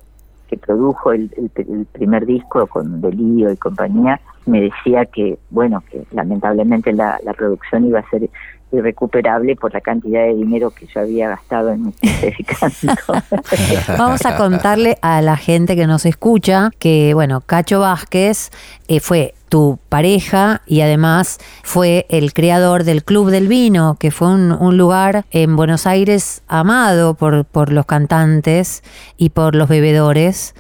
que 0.49 0.57
produjo 0.57 1.13
el, 1.13 1.31
el- 1.37 1.51
el 1.67 1.87
primer 1.87 2.27
disco 2.27 2.67
con 2.67 3.01
Delío 3.01 3.51
y 3.51 3.57
compañía, 3.57 4.21
me 4.47 4.61
decía 4.61 5.07
que, 5.07 5.39
bueno, 5.51 5.83
que 5.91 6.05
lamentablemente 6.13 6.93
la, 6.93 7.19
la 7.25 7.33
producción 7.33 7.87
iba 7.87 8.01
a 8.01 8.11
ser 8.11 8.29
irrecuperable 8.71 9.55
por 9.57 9.73
la 9.75 9.81
cantidad 9.81 10.23
de 10.23 10.35
dinero 10.35 10.71
que 10.71 10.87
yo 10.87 11.01
había 11.01 11.29
gastado 11.29 11.71
en 11.71 11.87
mi. 11.87 11.95
Vamos 13.99 14.25
a 14.27 14.37
contarle 14.37 14.99
a 15.03 15.21
la 15.23 15.37
gente 15.37 15.77
que 15.77 15.87
nos 15.87 16.07
escucha 16.07 16.71
que, 16.79 17.15
bueno, 17.15 17.41
Cacho 17.41 17.81
Vázquez 17.81 18.51
eh, 18.89 19.01
fue 19.01 19.35
tu 19.53 19.79
pareja 19.91 20.63
y 20.67 20.81
además 20.81 21.39
fue 21.63 22.07
el 22.09 22.33
creador 22.33 22.85
del 22.85 23.05
Club 23.05 23.29
del 23.29 23.49
Vino, 23.49 23.99
que 24.01 24.11
fue 24.11 24.29
un, 24.29 24.79
lugar 24.79 25.27
en 25.31 25.57
Buenos 25.57 25.87
Aires 25.87 26.41
amado 26.49 27.13
por, 27.13 27.45
por 27.45 27.71
los 27.71 27.85
cantantes 27.85 28.83
y 29.19 29.29
por 29.29 29.55
los 29.55 29.69
bebedores. 29.69 30.55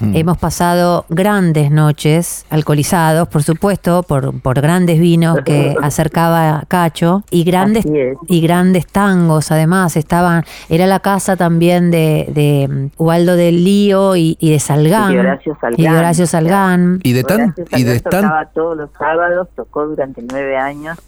Hemos 0.00 0.38
pasado 0.38 1.04
grandes 1.08 1.70
noches, 1.70 2.46
alcoholizados, 2.50 3.28
por 3.28 3.42
supuesto, 3.42 4.02
por, 4.02 4.40
por 4.40 4.60
grandes 4.60 4.98
vinos 4.98 5.38
que 5.44 5.74
acercaba 5.82 6.64
Cacho 6.68 7.22
y 7.30 7.44
grandes 7.44 7.86
y 8.26 8.40
grandes 8.40 8.86
tangos 8.86 9.50
además 9.50 9.96
estaban 9.96 10.44
era 10.68 10.86
la 10.86 11.00
casa 11.00 11.36
también 11.36 11.90
de, 11.90 12.26
de 12.32 12.68
mm, 12.68 13.02
Ubaldo 13.02 13.36
del 13.36 13.64
Lío 13.64 14.16
y, 14.16 14.36
y 14.40 14.50
de 14.52 14.58
Salgán 14.58 15.12
Y 15.12 15.14
de 15.14 15.20
Horacio 15.20 15.56
Salgán. 15.60 15.80
y 15.80 15.82
de 15.82 15.98
Horacio 15.98 16.26
Salgán. 16.26 17.00
Y 17.02 17.12
de 17.12 17.22
tan, 17.24 17.40
Horacio 17.40 17.64
y 17.76 17.84
de 17.84 18.00
tan, 18.00 18.22
tocaba 18.22 18.46
todos 18.46 18.76
los 18.76 18.90
sábados, 18.98 19.48
tocó 19.54 19.86
durante 19.86 20.22
nueve 20.22 20.56
años 20.56 20.98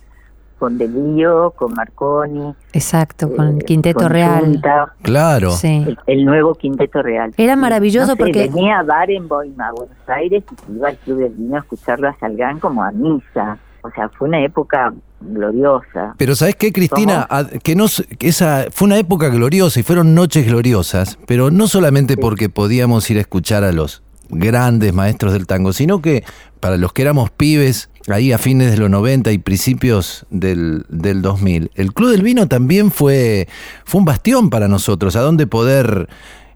con 0.63 0.79
Delío, 0.79 1.51
con 1.57 1.75
Marconi, 1.75 2.55
exacto 2.73 3.35
con 3.35 3.49
el 3.49 3.57
eh, 3.57 3.65
Quinteto 3.65 3.99
con 3.99 4.11
Real 4.11 4.41
Junta, 4.45 4.93
claro. 5.03 5.51
sí 5.51 5.85
el, 5.89 5.99
el 6.07 6.25
nuevo 6.25 6.55
Quinteto 6.55 7.03
Real. 7.03 7.35
Era 7.37 7.57
maravilloso 7.57 8.07
No 8.07 8.13
sé, 8.13 8.17
porque- 8.17 8.47
venía 8.49 8.79
a 8.79 8.83
Barenboim 8.85 9.61
a 9.61 9.73
Buenos 9.73 9.97
Aires 10.07 10.45
y 10.53 10.55
se 10.67 10.73
iba 10.73 10.89
al 10.91 10.97
Club 10.99 11.19
del 11.19 11.33
Vino 11.33 11.57
a 11.57 11.59
escucharlo 11.59 12.09
a 12.09 12.17
Salgán 12.21 12.61
como 12.61 12.85
a 12.85 12.93
misa. 12.93 13.59
O 13.83 13.91
sea, 13.91 14.09
fue 14.11 14.29
una 14.29 14.41
época 14.45 14.95
gloriosa. 15.21 16.15
Pero 16.17 16.37
¿sabes 16.37 16.55
qué, 16.55 16.73
Cristina? 16.73 17.27
Ad- 17.29 17.49
Que 17.65 17.75
no, 17.75 17.87
que 18.19 18.29
esa 18.29 18.67
fue 18.71 18.87
una 18.87 18.99
época 18.99 19.29
gloriosa 19.31 19.81
y 19.81 19.83
fueron 19.83 20.15
noches 20.15 20.47
gloriosas, 20.47 21.19
pero 21.27 21.51
no 21.51 21.67
solamente 21.67 22.17
porque 22.17 22.49
podíamos 22.49 23.11
ir 23.11 23.17
a 23.19 23.23
escuchar 23.23 23.65
a 23.65 23.73
los 23.73 24.05
grandes 24.33 24.93
maestros 24.93 25.33
del 25.33 25.47
tango, 25.47 25.73
sino 25.73 26.03
que 26.03 26.25
para 26.61 26.77
los 26.77 26.93
que 26.93 27.03
éramos 27.03 27.31
pibes, 27.31 27.89
ahí 28.09 28.33
a 28.33 28.39
fines 28.39 28.71
de 28.71 28.79
los 28.79 28.91
90 28.91 29.31
y 29.33 29.39
principios 29.39 30.27
del, 30.31 30.85
del 30.89 31.23
2000, 31.23 31.71
el 31.75 31.93
Club 31.93 32.11
del 32.11 32.23
Vino 32.23 32.49
también 32.49 32.91
fue, 32.91 33.49
fue 33.85 34.01
un 34.01 34.05
bastión 34.05 34.51
para 34.51 34.69
nosotros, 34.69 35.17
a 35.17 35.21
donde 35.21 35.47
poder 35.47 36.09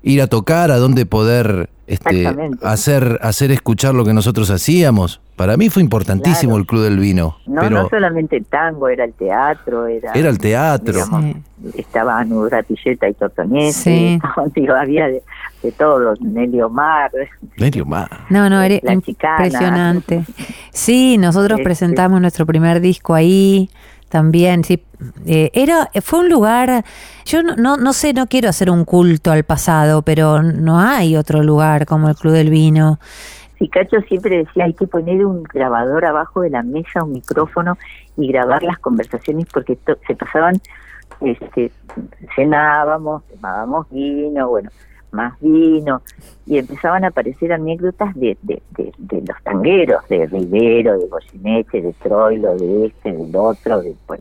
ir 0.07 0.23
a 0.23 0.27
tocar, 0.29 0.71
a 0.71 0.77
donde 0.77 1.05
poder 1.07 1.69
este, 1.89 2.27
hacer, 2.63 3.19
hacer 3.23 3.51
escuchar 3.51 3.95
lo 3.95 4.05
que 4.05 4.13
nosotros 4.13 4.51
hacíamos. 4.51 5.21
Para 5.37 5.57
mí 5.57 5.69
fue 5.69 5.83
importantísimo 5.83 6.53
Claro. 6.53 6.61
el 6.63 6.67
Club 6.67 6.83
del 6.83 6.99
Vino. 6.99 7.37
No, 7.47 7.61
pero 7.63 7.83
no 7.83 7.89
solamente 7.89 8.37
el 8.37 8.45
tango, 8.47 8.89
era 8.89 9.05
el 9.05 9.13
teatro, 9.13 9.87
era... 9.87 10.13
era 10.13 10.29
el 10.31 10.39
teatro. 10.39 10.93
digamos, 10.95 11.25
Sí. 11.25 11.71
Estaba 11.81 12.23
Nubra 12.25 12.63
Pilleta 12.63 13.09
y 13.09 13.15
Tortonese, 13.15 13.83
Sí. 13.83 14.15
estaban, 14.15 14.53
digo, 14.55 14.75
había 14.75 15.07
de, 15.09 15.23
de 15.63 15.73
todo, 15.73 16.15
Nelly 16.21 16.61
Omar, 16.63 17.11
Medio 17.59 17.85
más. 17.85 18.09
no 18.31 18.49
no 18.51 18.61
era 18.63 18.77
impresionante 18.93 20.25
sí 20.73 21.19
nosotros 21.19 21.59
Este. 21.59 21.65
presentamos 21.65 22.21
nuestro 22.21 22.47
primer 22.47 22.81
disco 22.81 23.15
ahí 23.15 23.69
también 24.09 24.65
sí. 24.65 24.83
Eh, 25.27 25.51
era 25.53 25.91
fue 26.01 26.21
un 26.21 26.31
lugar 26.31 26.85
yo 27.27 27.43
no, 27.43 27.55
no 27.57 27.77
no 27.77 27.93
sé 27.93 28.15
no 28.15 28.27
quiero 28.29 28.49
hacer 28.49 28.71
un 28.71 28.87
culto 28.87 29.31
al 29.31 29.45
pasado 29.45 30.01
pero 30.01 30.43
no 30.43 30.81
hay 30.81 31.17
otro 31.17 31.43
lugar 31.43 31.85
como 31.85 32.09
el 32.09 32.17
Club 32.17 32.33
del 32.33 32.51
Vino. 32.51 32.99
Sí, 33.59 33.69
Cacho 33.69 34.01
siempre 34.03 34.39
decía, 34.39 34.65
hay 34.65 34.75
que 34.75 34.87
poner 34.87 35.25
un 35.25 35.43
grabador 35.43 36.05
abajo 36.05 36.43
de 36.43 36.51
la 36.51 36.63
mesa, 36.63 37.05
un 37.05 37.13
micrófono 37.13 37.79
y 38.17 38.29
grabar 38.29 38.63
las 38.63 38.79
conversaciones 38.79 39.47
porque 39.53 39.79
se 40.07 40.15
pasaban, 40.15 40.61
este, 41.23 41.73
cenábamos, 42.35 43.27
tomábamos 43.29 43.89
vino, 43.91 44.49
bueno, 44.49 44.69
más 45.13 45.39
vino, 45.41 46.03
y 46.47 46.59
empezaban 46.59 47.05
a 47.05 47.09
aparecer 47.09 47.53
anécdotas 47.53 48.15
de, 48.15 48.37
de, 48.43 48.63
de, 48.77 48.93
de 48.99 49.23
los 49.27 49.43
tangueros, 49.43 50.07
de 50.09 50.27
Rivero, 50.27 50.99
de 50.99 51.07
Goyeneche, 51.07 51.83
de 51.83 51.93
Troilo, 51.95 52.57
de 52.57 52.87
este, 52.87 53.13
del 53.13 53.35
otro, 53.35 53.83
de, 53.83 53.95
pues, 54.07 54.21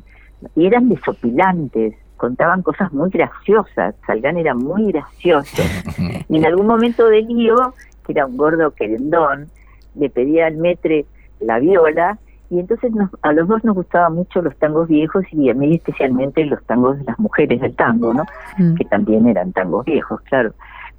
y 0.55 0.65
eran 0.65 0.89
desopilantes, 0.89 1.95
contaban 2.17 2.61
cosas 2.61 2.91
muy 2.93 3.09
graciosas, 3.09 3.95
Salgán 4.05 4.37
era 4.37 4.53
muy 4.53 4.91
gracioso, 4.91 5.61
y 6.29 6.37
en 6.37 6.45
algún 6.45 6.67
momento 6.67 7.07
de 7.07 7.21
lío, 7.21 7.73
que 8.05 8.13
era 8.13 8.25
un 8.25 8.37
gordo 8.37 8.71
querendón, 8.71 9.47
le 9.95 10.09
pedía 10.09 10.47
al 10.47 10.57
metre 10.57 11.05
la 11.39 11.59
viola, 11.59 12.19
y 12.49 12.59
entonces 12.59 12.91
nos- 12.93 13.09
a 13.21 13.31
los 13.33 13.47
dos 13.47 13.63
nos 13.63 13.75
gustaban 13.75 14.13
mucho 14.15 14.41
los 14.41 14.55
tangos 14.57 14.87
viejos 14.87 15.23
y 15.31 15.49
a 15.49 15.53
mí 15.53 15.75
especialmente 15.75 16.45
los 16.45 16.63
tangos 16.65 16.97
de 16.97 17.03
las 17.05 17.17
mujeres 17.19 17.59
del 17.61 17.75
tango, 17.75 18.13
¿no? 18.13 18.23
Mm. 18.57 18.75
que 18.75 18.85
también 18.85 19.27
eran 19.27 19.51
tangos 19.53 19.85
viejos, 19.85 20.21
claro, 20.21 20.53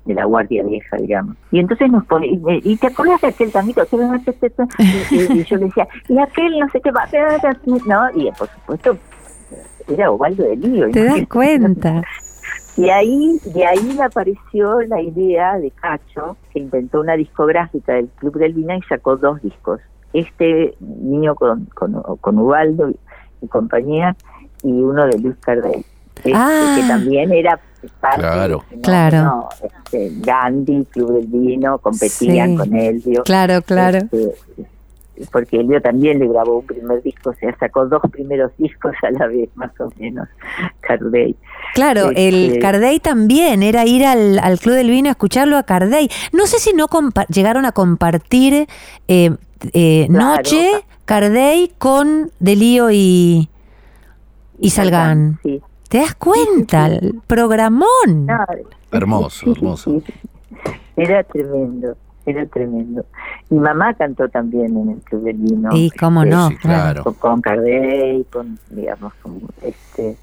de 0.05 0.15
la 0.15 0.25
guardia 0.25 0.63
vieja, 0.63 0.97
digamos. 0.99 1.37
Y 1.51 1.59
entonces 1.59 1.91
nos 1.91 2.05
pone, 2.07 2.27
y, 2.29 2.41
y 2.63 2.77
te 2.77 2.87
acuerdas 2.89 3.21
de 3.21 3.29
aquel 3.29 3.51
tanguito, 3.53 3.83
este- 3.83 4.53
y, 5.11 5.15
y- 5.15 5.41
y 5.41 5.45
yo 5.45 5.57
le 5.57 5.65
decía, 5.67 5.89
y 6.09 6.19
aquel 6.19 6.59
no 6.59 6.69
sé 6.71 6.81
qué 6.81 6.91
va, 6.93 7.05
no, 7.87 8.11
y 8.21 8.31
por 8.33 8.49
supuesto 8.49 8.97
era 9.89 10.11
Ovaldo 10.11 10.43
de 10.45 10.57
Lío. 10.57 10.91
te 10.91 11.05
das 11.05 11.27
cuenta 11.29 12.03
Y 12.77 12.91
ahí, 12.91 13.39
de 13.55 13.65
ahí 13.65 13.99
apareció 14.05 14.81
la 14.83 15.01
idea 15.01 15.57
de 15.59 15.71
Cacho, 15.71 16.37
que 16.53 16.59
inventó 16.61 17.01
una 17.01 17.15
discográfica 17.15 17.95
del 17.95 18.09
Club 18.17 18.37
del 18.39 18.53
Vina 18.53 18.77
y 18.77 18.83
sacó 18.83 19.17
dos 19.17 19.41
discos. 19.43 19.81
Este 20.13 20.75
niño 20.81 21.35
con, 21.35 21.67
con, 21.75 22.03
con 22.21 22.39
Ubaldo 22.39 22.91
y, 22.91 22.97
y 23.43 23.49
compañía, 23.49 24.17
y 24.63 24.71
uno 24.73 25.07
de 25.07 25.19
Luis 25.19 25.37
Cardell, 25.41 25.85
este, 26.17 26.33
Ah. 26.35 26.77
que 26.81 26.87
también 26.89 27.33
era 27.33 27.61
parte 28.01 28.21
Claro. 28.21 28.65
Claro. 28.83 29.17
fenómeno, 29.17 29.49
este, 29.85 30.13
Gandhi, 30.21 30.85
Club 30.87 31.13
del 31.15 31.27
Vino, 31.27 31.79
competían 31.79 32.51
Sí. 32.53 32.57
con 32.57 32.75
Elvio. 32.77 33.23
claro 33.25 33.63
claro 33.63 33.99
Este, 33.99 34.35
porque 35.33 35.59
Elvio 35.61 35.81
también 35.81 36.19
le 36.19 36.29
grabó 36.29 36.59
un 36.59 36.67
primer 36.67 37.03
disco, 37.03 37.31
o 37.31 37.35
sea, 37.35 37.57
sacó 37.59 37.87
dos 37.87 38.03
primeros 38.11 38.53
discos 38.59 38.93
a 39.03 39.11
la 39.11 39.27
vez, 39.27 39.49
más 39.55 39.71
o 39.81 39.89
menos, 39.99 40.29
Cardell. 40.81 41.35
Claro, 41.75 42.11
el 42.15 42.47
Este- 42.47 42.59
Cardey 42.61 43.01
también 43.01 43.63
era 43.63 43.85
ir 43.87 44.05
al, 44.05 44.39
al 44.39 44.59
Club 44.59 44.75
del 44.75 44.91
Vino 44.91 45.09
a 45.09 45.13
escucharlo 45.13 45.57
a 45.57 45.63
Cardey. 45.63 46.09
No 46.33 46.47
sé 46.47 46.59
si 46.59 46.73
no 46.73 46.87
llegaron 47.29 47.65
a 47.65 47.73
compartir 47.73 48.67
eh, 49.09 49.31
eh, 49.73 50.07
Claro. 50.09 50.37
noche 50.37 50.69
Cardey 51.05 51.73
con 51.79 52.31
Delío 52.41 52.91
y, 52.91 53.49
y 54.59 54.71
Salgán. 54.71 55.39
Sí. 55.43 55.61
¿Te 55.89 55.99
das 55.99 56.15
cuenta? 56.17 56.87
El 56.89 57.21
programón. 57.27 58.27
No, 58.27 58.45
Hermoso, 58.91 59.53
hermoso. 59.53 59.91
sí, 60.01 60.05
sí. 60.07 60.71
Era 60.97 61.23
tremendo, 61.25 61.97
era 62.27 62.45
tremendo. 62.47 63.05
Mi 63.51 63.59
mamá 63.59 63.95
cantó 63.95 64.29
también 64.29 64.77
en 64.77 64.91
el 64.91 65.01
Club 65.03 65.23
del 65.25 65.37
Vino. 65.37 65.71
y 65.73 65.91
cómo 65.91 66.23
este, 66.23 66.35
no, 66.35 66.49
sí, 66.49 66.57
claro. 66.57 67.05
Con, 67.05 67.15
con 67.15 67.41
Cardey, 67.41 68.25
con, 68.33 68.59
digamos, 68.71 69.13
con, 69.23 69.41
este, 69.63 70.17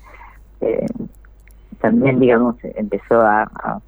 eh, 0.62 0.86
también, 1.80 2.20
digamos, 2.20 2.56
empezó 2.76 3.22
a, 3.22 3.44
a, 3.44 3.80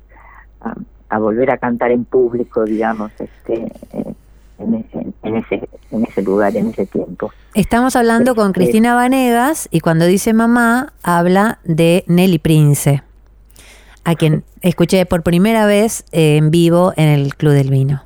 a- 0.62 0.76
a 1.10 1.20
volver 1.20 1.52
a 1.52 1.58
cantar 1.60 1.92
en 1.92 2.04
público, 2.04 2.66
digamos, 2.66 3.12
este, 3.20 3.72
eh, 3.94 4.14
en, 4.58 4.74
ese, 4.74 5.08
en, 5.24 5.36
ese, 5.36 5.70
en 5.92 6.04
ese 6.04 6.22
lugar, 6.24 6.56
en 6.58 6.70
ese 6.70 6.86
tiempo. 6.88 7.32
Estamos 7.54 7.96
hablando 7.96 8.34
con 8.36 8.48
Este- 8.48 8.60
Cristina 8.62 8.96
Vanegas 8.96 9.68
y 9.72 9.82
cuando 9.82 10.06
dice 10.06 10.34
mamá 10.34 10.94
habla 11.04 11.60
de 11.64 12.04
Nelly 12.08 12.40
Prince, 12.40 13.04
a 14.04 14.16
quien 14.16 14.44
escuché 14.62 15.06
por 15.06 15.22
primera 15.24 15.66
vez 15.68 16.06
eh, 16.12 16.38
en 16.38 16.50
vivo 16.52 16.92
en 16.98 17.08
el 17.10 17.36
Club 17.36 17.54
del 17.54 17.70
Vino. 17.70 18.02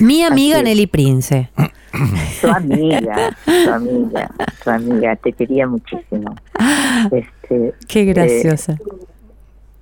Mi 0.00 0.22
amiga. 0.22 0.62
Nelly 0.62 0.86
Prince. 0.86 1.50
Tu 2.42 2.46
amiga, 2.48 3.34
tu 3.46 3.70
amiga, 3.72 4.30
tu 4.62 4.70
amiga, 4.70 5.16
te 5.16 5.32
quería 5.32 5.66
muchísimo. 5.66 6.36
Este, 7.10 7.72
Qué 7.88 8.00
eh, 8.02 8.04
graciosa. 8.04 8.76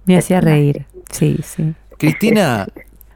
Me 0.04 0.16
hacía 0.16 0.40
reír. 0.40 0.86
Sí, 1.10 1.36
sí. 1.42 1.74
Cristina, 1.98 2.68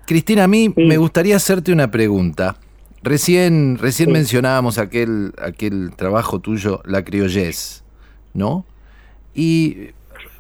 Cristina, 0.05 0.45
a 0.45 0.49
mí 0.49 0.73
Sí. 0.75 0.85
me 0.85 0.97
gustaría 0.97 1.37
hacerte 1.37 1.73
una 1.73 1.89
pregunta. 1.93 2.57
Recién, 3.05 3.79
recién 3.79 4.09
Sí. 4.09 4.13
mencionábamos 4.15 4.79
aquel, 4.79 5.33
aquel 5.41 5.93
trabajo 5.95 6.41
tuyo, 6.41 6.83
La 6.85 7.05
Criollez, 7.05 7.85
¿no? 8.35 8.65
Y 9.33 9.91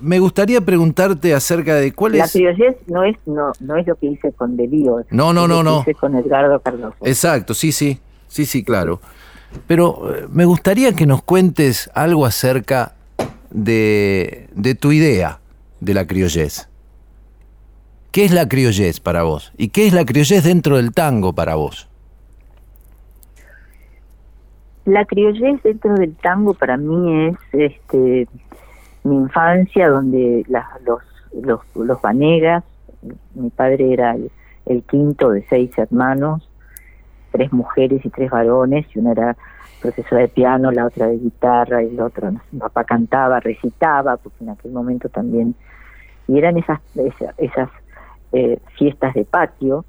me 0.01 0.18
gustaría 0.18 0.61
preguntarte 0.61 1.34
acerca 1.34 1.74
de 1.74 1.92
cuál 1.92 2.18
la 2.18 2.24
es... 2.24 2.32
criollez 2.32 2.76
no 2.86 3.05
es 3.05 3.16
no 3.26 3.53
no 3.61 3.76
es 3.76 3.86
lo 3.86 3.96
que 3.96 4.07
hice 4.07 4.32
con 4.32 4.57
Delío. 4.57 5.05
No, 5.11 5.32
no, 5.32 5.49
no, 5.49 5.62
lo 5.62 5.62
que 5.62 5.64
no. 5.64 5.80
hice 5.82 5.94
con 5.94 6.14
Edgardo 6.14 6.61
Cardoso. 6.61 6.96
Exacto, 7.03 7.55
sí, 7.55 7.72
sí, 7.72 7.99
sí, 8.28 8.46
sí, 8.46 8.62
claro. 8.64 9.01
Pero 9.66 10.14
eh, 10.14 10.26
me 10.30 10.44
gustaría 10.44 10.94
que 10.94 11.07
nos 11.07 11.22
cuentes 11.22 11.90
algo 11.94 12.26
acerca 12.26 12.94
de, 13.51 14.49
de 14.55 14.74
tu 14.74 14.92
idea 14.92 15.40
de 15.80 15.94
la 15.94 16.07
criollez. 16.07 16.68
¿Qué 18.11 18.24
es 18.24 18.32
la 18.32 18.49
criollez 18.49 19.01
para 19.01 19.22
vos? 19.22 19.53
¿Y 19.57 19.68
qué 19.68 19.86
es 19.86 19.92
la 19.92 20.05
criollez 20.05 20.44
dentro 20.44 20.76
del 20.76 20.92
tango 20.92 21.32
para 21.32 21.55
vos? 21.55 21.88
La 24.84 25.05
criollez 25.05 25.62
dentro 25.62 25.94
del 25.94 26.16
tango 26.16 26.55
para 26.55 26.76
mí 26.78 27.26
es 27.28 27.36
este 27.53 28.28
mi 29.09 29.16
infancia 29.16 29.88
donde 29.88 30.44
las, 30.48 30.66
los, 30.82 31.02
los, 31.32 31.61
los 31.74 32.00
Vanegas, 32.02 32.64
mi 33.34 33.50
padre 33.50 33.92
era 33.92 34.16
el, 34.66 34.82
quinto 34.82 35.30
de 35.30 35.44
seis 35.48 35.70
hermanos, 35.78 36.48
tres 37.32 37.52
mujeres 37.52 38.04
y 38.04 38.11
tres 38.11 38.30
varones, 38.30 38.86
y 38.94 38.98
una 38.98 39.12
era 39.12 39.36
profesora 39.80 40.22
de 40.22 40.28
piano, 40.28 40.70
la 40.70 40.86
otra 40.86 41.06
de 41.06 41.18
guitarra, 41.18 41.82
y 41.82 41.96
sé, 41.96 42.02
mi 42.52 42.59
papá 42.59 42.84
cantaba, 42.84 43.40
recitaba, 43.40 44.16
porque 44.16 44.44
en 44.44 44.50
aquel 44.50 44.72
momento 44.72 45.09
también, 45.09 45.54
y 46.26 46.38
eran 46.38 46.59
esas, 46.59 46.80
esas, 46.96 47.34
esas 47.38 47.70
eh, 48.32 48.59
fiestas 48.76 49.14
de 49.14 49.24
patio, 49.24 49.84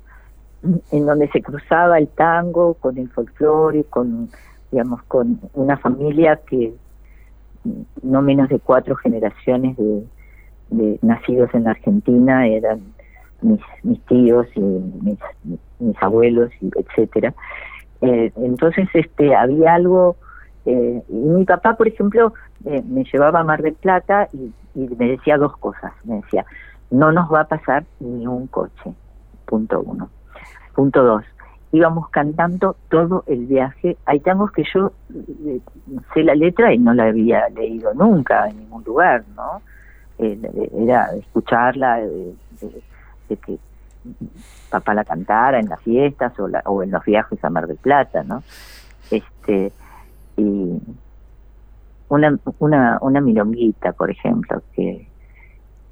en 0.92 1.06
donde 1.06 1.30
se 1.30 1.42
cruzaba 1.42 1.98
el 1.98 2.08
tango 2.10 2.76
con 2.76 2.98
el 2.98 3.10
folclore, 3.10 3.84
con, 3.86 4.30
digamos, 4.72 5.02
con 5.04 5.40
una 5.54 5.78
familia 5.78 6.40
que 6.48 6.74
no 8.02 8.22
menos 8.22 8.50
de 8.50 8.60
cuatro 8.60 8.96
generaciones 8.96 9.78
de, 9.78 10.04
de 10.70 11.00
nacidos 11.02 11.54
en 11.54 11.66
la 11.66 11.72
Argentina 11.72 12.48
eran 12.48 12.82
mis, 13.42 13.62
mis 13.84 14.02
tíos 14.06 14.48
y 14.56 14.60
mis, 14.62 15.20
mis 15.80 16.04
abuelos, 16.04 16.52
y 16.62 16.72
etcétera. 16.76 17.34
Eh, 18.02 18.32
entonces, 18.38 18.88
este, 18.94 19.36
había 19.36 19.74
algo. 19.74 20.16
Eh, 20.66 21.02
y 21.10 21.14
mi 21.14 21.46
papá, 21.46 21.76
por 21.76 21.88
ejemplo, 21.88 22.34
eh, 22.66 22.84
me 22.88 23.04
llevaba 23.04 23.40
a 23.40 23.44
Mar 23.44 23.62
del 23.62 23.74
Plata 23.74 24.28
y, 24.34 24.52
y 24.76 24.88
me 24.98 25.10
decía 25.10 25.38
dos 25.38 25.56
cosas. 25.58 25.94
Me 26.04 26.16
decía, 26.16 26.46
no 26.92 27.12
nos 27.12 27.32
va 27.32 27.42
a 27.42 27.48
pasar 27.48 27.86
ni 28.00 28.28
un 28.28 28.48
coche. 28.48 28.94
Punto 29.46 29.82
uno. 29.82 30.10
Punto 30.76 31.04
dos. 31.04 31.24
Íbamos 31.72 32.10
cantando 32.10 32.76
todo 32.90 33.24
el 33.28 33.46
viaje. 33.46 33.98
Hay 34.06 34.20
tangos 34.22 34.52
que 34.52 34.64
yo 34.74 34.92
eh, 35.46 35.60
sé 36.14 36.24
la 36.24 36.34
letra 36.34 36.74
y 36.74 36.80
no 36.80 36.94
la 36.94 37.06
había 37.06 37.48
leído 37.50 37.94
nunca 37.94 38.48
en 38.48 38.58
ningún 38.60 38.84
lugar, 38.84 39.24
¿no? 39.36 39.62
Eh, 40.18 40.38
era 40.78 41.14
escucharla, 41.16 42.02
eh, 42.02 42.34
de, 43.30 43.38
que 43.38 43.58
papá 44.70 44.94
la 44.94 45.04
cantara 45.04 45.60
en 45.60 45.70
las 45.70 45.82
fiestas 45.82 46.38
o, 46.40 46.48
la, 46.48 46.62
o 46.66 46.82
en 46.84 46.92
los 46.92 47.06
viajes 47.06 47.44
a 47.44 47.50
Mar 47.50 47.68
del 47.68 47.78
Plata, 47.78 48.24
¿no? 48.24 48.44
Este 49.12 49.72
y 50.38 50.80
una 52.10 52.38
una 52.60 52.98
una 53.02 53.22
milonguita, 53.22 53.94
por 53.94 54.10
ejemplo, 54.10 54.62
que 54.74 55.08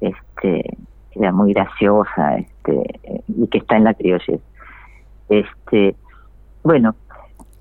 este 0.00 0.76
era 1.12 1.32
muy 1.32 1.52
graciosa, 1.52 2.36
este 2.36 3.22
y 3.28 3.46
que 3.46 3.58
está 3.58 3.76
en 3.76 3.84
la 3.84 3.94
criollez. 3.94 4.40
Este, 5.28 5.94
bueno, 6.62 6.94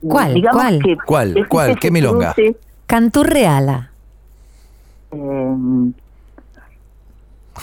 ¿Cuál? 0.02 0.34
digamos 0.34 0.62
¿Cuál? 0.62 0.80
que 0.84 0.98
¿Cuál? 1.06 1.38
es 1.38 1.48
¿Cuál? 1.48 1.80
¿Qué 1.80 1.92
milonga? 1.92 2.34
cruce, 2.34 2.56
Canturreala. 2.86 3.92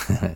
Eh, 0.09 0.35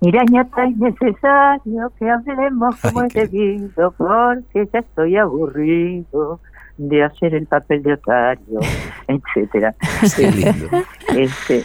Mirañata, 0.00 0.64
es 0.66 0.76
necesario 0.76 1.92
que 1.98 2.08
hablemos 2.08 2.76
como 2.80 3.02
es 3.02 3.14
debido, 3.14 3.90
porque 3.92 4.68
ya 4.72 4.78
estoy 4.78 5.16
aburrido 5.16 6.38
de 6.76 7.02
hacer 7.02 7.34
el 7.34 7.46
papel 7.46 7.82
de 7.82 7.94
otario, 7.94 8.60
etcétera. 9.08 9.74
Qué 10.16 10.30
lindo. 10.30 10.68
Este, 11.16 11.64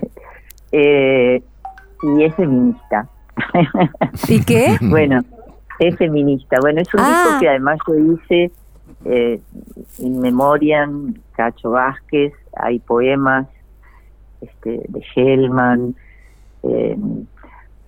eh, 0.72 1.42
y 2.02 2.24
es 2.24 2.34
feminista. 2.34 3.06
¿Y 4.28 4.42
qué? 4.44 4.78
bueno, 4.80 5.22
es 5.88 5.96
feminista. 5.96 6.56
Bueno, 6.60 6.80
es 6.80 6.92
un 6.94 7.00
Ah. 7.00 7.08
disco 7.08 7.40
que 7.40 7.48
además 7.48 7.78
yo 7.86 7.94
hice 7.96 8.50
eh, 9.04 9.40
in 9.98 10.20
memoriam 10.20 11.14
Cacho 11.32 11.70
Vázquez, 11.70 12.32
hay 12.56 12.78
poemas 12.78 13.48
este, 14.40 14.82
de 14.88 15.04
Hellman, 15.14 15.94
eh, 16.62 16.96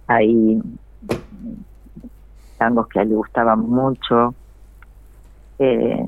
hay 0.06 0.60
tangos 2.58 2.88
que 2.88 2.98
a 2.98 3.02
él 3.02 3.10
le 3.10 3.14
gustaban 3.16 3.60
mucho. 3.60 4.34
eh, 5.58 6.04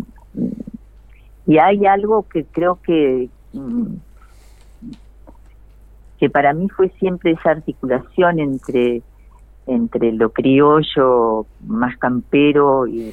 y 1.47 1.59
hay 1.59 1.87
algo 1.87 2.26
que 2.28 2.45
creo 2.47 2.80
que 2.82 3.28
mm, 3.53 3.87
que 6.18 6.28
para 6.30 6.53
mí 6.53 6.68
fue 6.70 6.89
siempre 6.99 7.32
esa 7.32 7.51
articulación 7.51 8.41
entre 8.41 9.03
entre 9.67 10.12
lo 10.12 10.31
criollo 10.31 11.47
más 11.67 11.97
campero 11.99 12.87
y, 12.87 13.12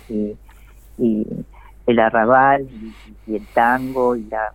el 1.86 2.00
arrabal 2.00 2.68
y, 3.28 3.36
el 3.36 3.46
tango 3.48 4.16
y 4.16 4.24
la, 4.26 4.54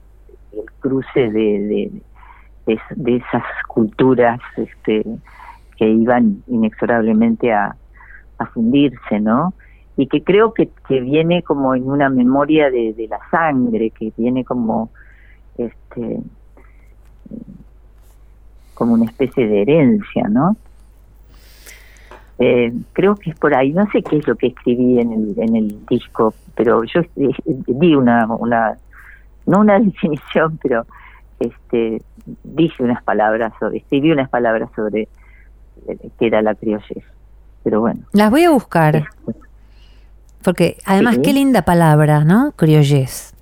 el 0.53 0.65
cruce 0.81 1.31
de, 1.31 1.31
de, 1.31 1.93
de, 2.67 2.81
de 2.97 3.17
esas 3.17 3.43
culturas 3.67 4.41
este, 4.57 5.05
que 5.77 5.89
iban 5.89 6.43
inexorablemente 6.47 7.53
a, 7.53 7.77
a 8.39 8.47
fundirse, 8.47 9.21
¿no? 9.21 9.53
Y 9.97 10.07
que 10.07 10.23
creo 10.23 10.55
que, 10.55 10.71
que 10.87 11.01
viene 11.01 11.43
como 11.43 11.75
en 11.75 11.91
una 11.91 12.09
memoria 12.09 12.71
de, 12.71 12.95
de 12.95 13.09
la 13.09 13.19
sangre, 13.31 13.91
que 13.91 14.13
viene 14.17 14.45
como 14.45 14.91
este 15.57 16.21
como 18.75 18.95
una 18.95 19.07
especie 19.07 19.49
de 19.49 19.63
herencia, 19.63 20.29
¿no? 20.29 20.57
Eh, 22.39 22.73
creo 22.93 23.17
que 23.17 23.31
es 23.31 23.37
por 23.39 23.55
ahí, 23.55 23.73
no 23.73 23.85
sé 23.91 24.03
qué 24.03 24.19
es 24.19 24.29
lo 24.29 24.37
que 24.37 24.49
escribí 24.49 25.01
en 25.01 25.13
el, 25.13 25.35
en 25.39 25.57
el 25.57 25.87
disco, 25.87 26.33
pero 26.55 26.85
yo 26.85 27.01
eh, 27.17 27.31
di 27.45 27.95
una, 27.97 28.27
una, 28.27 28.77
no 29.47 29.61
una 29.61 29.79
definición, 29.81 30.59
pero 30.63 30.87
este 31.41 32.01
dije 32.45 32.83
unas 32.83 33.03
palabras 33.03 33.53
sobre, 33.59 33.79
escribí 33.79 34.13
unas 34.13 34.29
palabras 34.29 34.71
sobre 34.77 35.09
eh, 35.89 35.99
qué 36.19 36.27
era 36.27 36.43
la 36.43 36.55
criollez. 36.55 37.05
Pero 37.65 37.81
bueno, 37.81 38.01
Las 38.13 38.31
voy 38.31 38.45
a 38.45 38.51
buscar. 38.51 39.09
Porque 40.43 40.77
además, 40.87 41.17
Sí. 41.17 41.23
qué 41.23 41.33
linda 41.33 41.63
palabra, 41.63 42.25
¿no? 42.25 42.53
Criollez. 42.53 43.35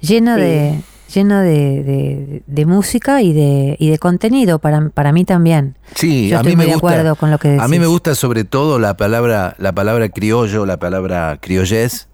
Lleno 0.00 0.34
Sí. 0.34 0.40
de 0.40 0.80
lleno 1.12 1.40
de, 1.40 1.82
de- 1.84 2.42
de 2.46 2.66
música 2.66 3.22
y 3.22 3.32
de, 3.32 3.76
y 3.78 3.90
de 3.90 3.98
contenido 3.98 4.58
para, 4.58 4.88
para 4.90 5.12
mí 5.12 5.24
también. 5.24 5.76
Sí, 5.94 6.28
Yo 6.28 6.38
a 6.38 6.42
mí 6.42 6.50
muy 6.50 6.56
me 6.56 6.64
de 6.66 6.72
gusta. 6.72 6.88
acuerdo 6.88 7.14
con 7.16 7.30
lo 7.30 7.38
que 7.38 7.48
A 7.48 7.52
mí 7.52 7.58
decís. 7.72 7.80
me 7.80 7.86
gusta 7.86 8.14
sobre 8.14 8.44
todo 8.44 8.78
la 8.78 8.96
palabra, 8.96 9.54
la 9.58 9.72
palabra 9.72 10.08
criollo, 10.08 10.66
la 10.66 10.78
palabra 10.78 11.38
criollez, 11.40 12.08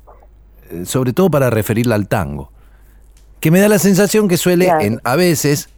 eh, 0.70 0.84
sobre 0.84 1.12
todo 1.12 1.30
para 1.30 1.50
referirla 1.50 1.94
al 1.94 2.06
tango. 2.08 2.50
Que 3.40 3.50
me 3.50 3.60
da 3.60 3.68
la 3.68 3.78
sensación 3.78 4.28
que 4.28 4.36
suele, 4.36 4.66
Claro. 4.66 4.80
en, 4.82 5.00
a 5.04 5.16
veces, 5.16 5.68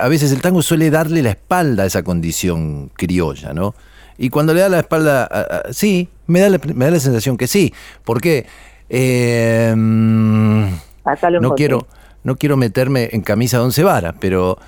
a 0.00 0.08
veces 0.08 0.32
el 0.32 0.40
tango 0.40 0.62
suele 0.62 0.90
darle 0.90 1.22
la 1.22 1.30
espalda 1.30 1.82
a 1.82 1.86
esa 1.86 2.02
condición 2.02 2.90
criolla, 2.94 3.52
¿no? 3.52 3.74
Y 4.16 4.30
cuando 4.30 4.54
le 4.54 4.60
da 4.60 4.68
la 4.68 4.78
espalda, 4.78 5.24
a- 5.24 5.40
a- 5.68 5.72
sí, 5.72 6.08
me 6.28 6.40
da, 6.40 6.48
la, 6.48 6.60
me 6.74 6.84
da 6.84 6.92
la 6.92 7.00
sensación 7.00 7.36
que 7.36 7.46
sí. 7.48 7.74
¿Por 8.04 8.20
qué? 8.20 8.46
Eh, 8.88 9.74
no 9.76 10.68
encontré. 11.04 11.50
quiero, 11.56 11.86
no 12.24 12.36
quiero 12.36 12.56
meterme 12.56 13.08
en 13.12 13.20
camisa 13.22 13.58
de 13.58 13.64
once 13.64 13.82
varas, 13.84 14.14
pero 14.20 14.58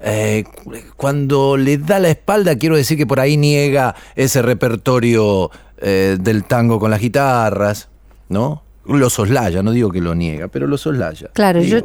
eh, 0.00 0.44
cu- 0.64 0.74
cuando 0.96 1.56
le 1.56 1.78
da 1.78 2.00
la 2.00 2.08
espalda, 2.08 2.56
quiero 2.56 2.76
decir 2.76 2.96
que 2.98 3.06
por 3.06 3.20
ahí 3.20 3.36
niega 3.36 3.94
ese 4.16 4.42
repertorio 4.42 5.50
eh, 5.78 6.16
del 6.20 6.42
tango 6.44 6.80
con 6.80 6.90
las 6.90 7.00
guitarras, 7.00 7.88
¿no? 8.28 8.62
Lo 8.84 9.08
soslaya, 9.10 9.62
no 9.62 9.70
digo 9.70 9.90
que 9.90 10.00
lo 10.00 10.14
niega, 10.16 10.48
pero 10.48 10.66
lo 10.66 10.76
soslaya. 10.76 11.28
Claro, 11.34 11.60
yo 11.62 11.78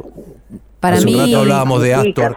para 0.80 0.96
hace 0.96 1.06
mí 1.06 1.14
un 1.14 1.20
rato 1.26 1.38
hablábamos 1.40 1.82
de 1.82 1.94
Astor, 1.94 2.36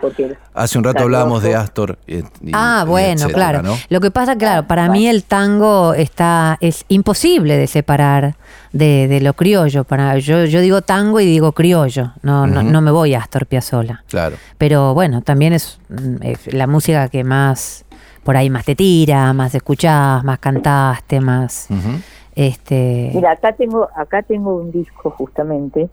hace 0.53 0.77
un 0.77 0.83
rato 0.83 1.03
hablábamos 1.03 1.43
de. 1.43 1.55
Astor. 1.55 1.97
y- 2.07 2.17
y- 2.17 2.23
Ah, 2.53 2.83
y 2.85 2.89
bueno, 2.89 3.13
etcétera, 3.13 3.33
claro. 3.35 3.61
¿no? 3.63 3.75
Lo 3.89 3.99
que 4.01 4.09
pasa, 4.11 4.35
claro, 4.35 4.65
para 4.67 4.89
mí 4.89 5.07
el 5.07 5.23
tango 5.23 5.93
está 5.93 6.57
es 6.59 6.85
imposible 6.87 7.57
de 7.57 7.67
separar 7.67 8.35
de, 8.73 9.07
de 9.07 9.21
lo 9.21 9.33
criollo. 9.33 9.83
Para 9.83 10.17
yo 10.17 10.45
yo 10.45 10.59
digo 10.61 10.81
tango 10.81 11.19
y 11.19 11.25
digo 11.25 11.51
criollo. 11.51 12.13
No 12.23 12.47
no, 12.47 12.63
no 12.63 12.81
me 12.81 12.91
voy 12.91 13.13
a 13.13 13.19
Astor 13.19 13.45
Piazzolla. 13.45 14.03
Claro. 14.09 14.37
Pero 14.57 14.93
bueno, 14.93 15.21
también 15.21 15.53
es, 15.53 15.79
mm, 15.89 16.15
es 16.23 16.53
la 16.53 16.67
música 16.67 17.09
que 17.09 17.23
más 17.23 17.85
por 18.23 18.37
ahí 18.37 18.49
más 18.49 18.65
te 18.65 18.75
tira, 18.75 19.33
más 19.33 19.53
escuchás, 19.55 20.23
más 20.23 20.37
cantaste, 20.39 21.19
más 21.19 21.67
Ujú. 21.69 21.99
este 22.35 23.11
Mira, 23.13 23.31
acá 23.31 23.53
tengo, 23.53 23.87
acá 23.95 24.21
tengo 24.21 24.55
un 24.55 24.71
disco 24.71 25.09
justamente, 25.11 25.89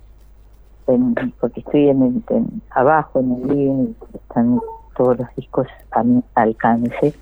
en- 0.89 1.14
porque 1.41 1.61
estoy 1.61 1.89
en, 1.89 2.03
el- 2.03 2.22
en- 2.36 2.62
abajo 2.70 3.20
en 3.20 3.32
el 3.32 3.49
living, 3.49 3.95
están 4.14 4.61
todos 4.97 5.18
los 5.18 5.28
discos 5.36 5.66
a 5.93 6.03
mi 6.03 6.22
alcance, 6.34 7.14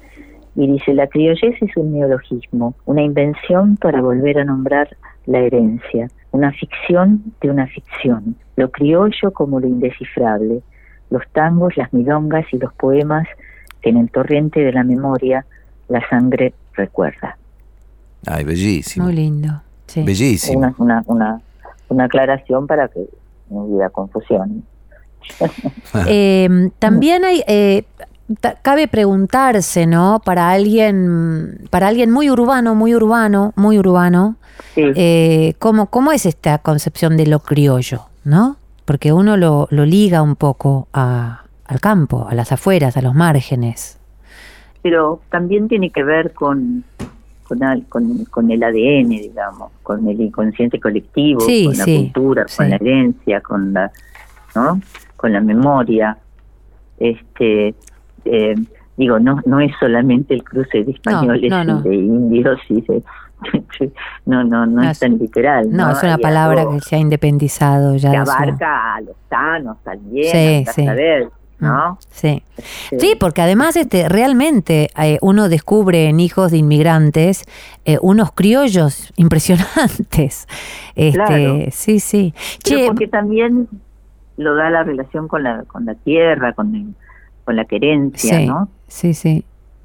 y 0.54 0.66
dice, 0.66 0.94
la 0.94 1.06
criollez 1.06 1.60
es 1.60 1.76
un 1.76 1.92
neologismo, 1.92 2.74
una 2.86 3.02
invención 3.02 3.76
para 3.76 4.00
volver 4.00 4.38
a 4.38 4.44
nombrar 4.44 4.88
la 5.26 5.40
herencia, 5.40 6.08
una 6.32 6.50
ficción 6.52 7.22
de 7.42 7.50
una 7.50 7.66
ficción, 7.66 8.36
lo 8.56 8.70
criollo 8.70 9.32
como 9.32 9.60
lo 9.60 9.66
indescifrable, 9.66 10.62
los 11.10 11.22
tangos, 11.32 11.76
las 11.76 11.92
milongas 11.92 12.46
y 12.52 12.58
los 12.58 12.72
poemas 12.74 13.26
que 13.82 13.90
en 13.90 13.98
el 13.98 14.10
torrente 14.10 14.60
de 14.60 14.72
la 14.72 14.82
memoria 14.84 15.44
La 15.88 16.00
sangre 16.08 16.52
recuerda. 16.74 17.36
Ay, 18.26 18.42
bellísimo. 18.44 19.04
Muy 19.06 19.14
lindo. 19.14 19.62
Sí. 19.86 20.02
Bellísimo. 20.02 20.58
Una, 20.58 20.74
una, 20.78 21.02
una, 21.06 21.40
una 21.88 22.04
aclaración 22.06 22.66
para 22.66 22.88
que 22.88 23.06
no 23.50 23.64
hubiera 23.64 23.90
confusión. 23.90 24.64
Eh, 26.08 26.70
también 26.78 27.24
hay, 27.24 27.42
eh, 27.46 27.84
cabe 28.62 28.86
preguntarse, 28.88 29.86
¿no? 29.86 30.20
Para 30.24 30.50
alguien, 30.50 31.66
para 31.70 31.88
alguien 31.88 32.10
muy 32.10 32.30
urbano, 32.30 32.74
muy 32.74 32.94
urbano, 32.94 33.52
muy 33.56 33.78
urbano, 33.78 34.36
Sí. 34.74 34.82
eh, 34.94 35.54
¿cómo, 35.58 35.86
¿cómo 35.86 36.12
es 36.12 36.26
esta 36.26 36.58
concepción 36.58 37.16
de 37.16 37.26
lo 37.26 37.40
criollo, 37.40 38.02
¿no? 38.24 38.56
Porque 38.84 39.12
uno 39.12 39.36
lo, 39.36 39.68
lo 39.70 39.84
liga 39.84 40.22
un 40.22 40.36
poco 40.36 40.86
a- 40.92 41.42
al 41.66 41.80
campo, 41.80 42.26
a 42.28 42.34
las 42.34 42.52
afueras, 42.52 42.96
a 42.96 43.02
los 43.02 43.14
márgenes. 43.14 43.98
pero 44.82 45.20
también 45.30 45.66
tiene 45.66 45.90
que 45.90 46.04
ver 46.04 46.32
con 46.32 46.84
con, 47.48 47.58
con, 47.88 48.24
con 48.26 48.50
el 48.50 48.62
ADN, 48.62 49.08
digamos, 49.08 49.70
con 49.82 50.06
el 50.08 50.20
inconsciente 50.20 50.78
colectivo, 50.80 51.40
Sí, 51.40 51.64
con 51.66 51.78
la 51.78 51.84
sí, 51.84 51.96
cultura, 52.12 52.42
con 52.44 52.66
sí. 52.66 52.70
la 52.70 52.76
herencia, 52.76 53.40
con 53.40 53.72
la, 53.72 53.90
¿no? 54.54 54.80
con 55.16 55.32
la 55.32 55.40
memoria. 55.40 56.16
Este, 56.98 57.74
eh, 58.24 58.54
digo, 58.96 59.18
no 59.18 59.40
no 59.44 59.60
es 59.60 59.70
solamente 59.78 60.34
el 60.34 60.42
cruce 60.42 60.82
de 60.84 60.92
españoles 60.92 61.50
no, 61.50 61.64
no. 61.64 61.80
y 61.80 61.82
de 61.88 61.94
indios 61.94 62.58
y 62.68 62.80
de 62.80 63.02
no 64.24 64.42
no 64.44 64.64
no, 64.64 64.82
es 64.82 64.92
es- 64.92 64.98
tan 65.00 65.18
literal. 65.18 65.70
No, 65.70 65.90
es 65.90 66.02
una 66.02 66.16
palabra 66.18 66.64
que 66.70 66.80
se 66.80 66.96
ha 66.96 66.98
independizado 66.98 67.96
ya. 67.96 68.10
que 68.10 68.16
abarca 68.16 68.94
a 68.94 69.00
los 69.02 69.16
sanos 69.28 69.76
también, 69.84 70.32
Sí, 70.32 70.56
andá 70.58 70.70
a 70.70 70.74
sí. 70.74 70.84
saber, 70.86 71.28
¿no? 71.58 71.92
Mm, 71.92 71.96
Sí. 72.10 72.42
Este, 72.56 72.98
Sí, 73.00 73.14
porque 73.18 73.42
además 73.42 73.76
este, 73.76 74.08
realmente 74.08 74.90
eh, 75.00 75.18
uno 75.20 75.48
descubre 75.48 76.08
en 76.08 76.20
hijos 76.20 76.50
de 76.52 76.58
inmigrantes 76.58 77.44
eh, 77.84 77.98
unos 78.02 78.32
criollos 78.32 79.12
impresionantes. 79.16 80.46
Este, 80.94 81.12
Claro. 81.12 81.58
Sí, 81.72 82.00
sí. 82.00 82.34
Pero 82.64 82.78
Che, 82.80 82.86
porque 82.86 83.08
también 83.08 83.68
lo 84.36 84.54
da 84.54 84.70
la 84.70 84.82
relación 84.82 85.28
con 85.28 85.42
la 85.42 85.64
con 85.64 85.84
la 85.86 85.94
tierra, 85.94 86.52
con 86.52 86.74
el- 86.74 86.94
con 87.44 87.54
la 87.56 87.64
querencia, 87.64 88.38
sí, 88.38 88.46
¿no? 88.46 88.68
sí, 88.88 89.14
sí. 89.14 89.44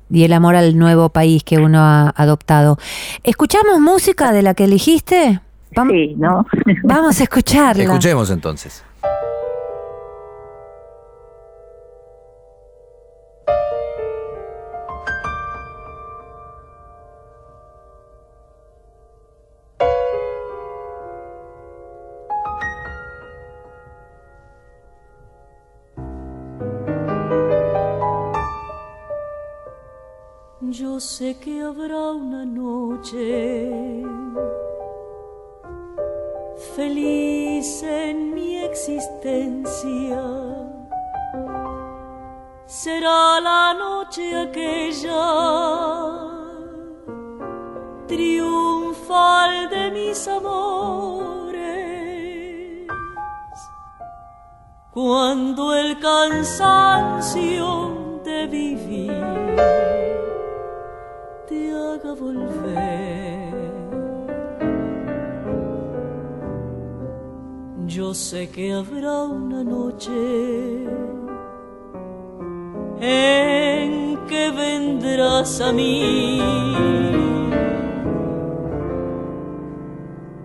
Y 0.10 0.24
el 0.24 0.34
amor 0.34 0.56
al 0.56 0.78
nuevo 0.78 1.10
país 1.10 1.44
que 1.44 1.58
uno 1.60 1.80
ha 1.80 2.10
adoptado. 2.18 2.78
¿Escuchamos 3.24 3.80
música 3.80 4.32
de 4.34 4.42
la 4.42 4.54
que 4.56 4.64
elegiste? 4.66 5.40
Vam- 5.74 5.90
Sí, 5.92 6.16
¿no? 6.18 6.46
Vamos 6.84 7.20
a 7.22 7.24
escucharla. 7.24 7.84
Escuchemos 7.84 8.30
entonces. 8.32 8.84
Sé 31.02 31.36
que 31.40 31.64
habrá 31.64 32.12
una 32.12 32.46
noche 32.46 34.04
feliz 36.76 37.82
en 37.82 38.36
mi 38.36 38.58
existencia. 38.58 40.22
Será 42.68 43.42
la 43.42 43.74
noche 43.74 44.36
aquella 44.46 45.26
triunfal 48.08 49.70
de 49.72 49.92
mis 49.92 50.28
amores. 50.28 51.58
Cuando 54.94 55.76
el 55.76 56.00
cansancio 56.00 57.70
de 58.24 58.46
vivir 58.46 59.52
te 61.52 61.64
haga 61.86 62.14
volver. 62.14 63.54
Yo 67.96 68.14
sé 68.14 68.50
que 68.50 68.72
habrá 68.72 69.24
una 69.24 69.62
noche 69.64 70.20
en 73.02 74.18
que 74.30 74.44
vendrás 74.64 75.60
a 75.60 75.74
mí 75.74 76.40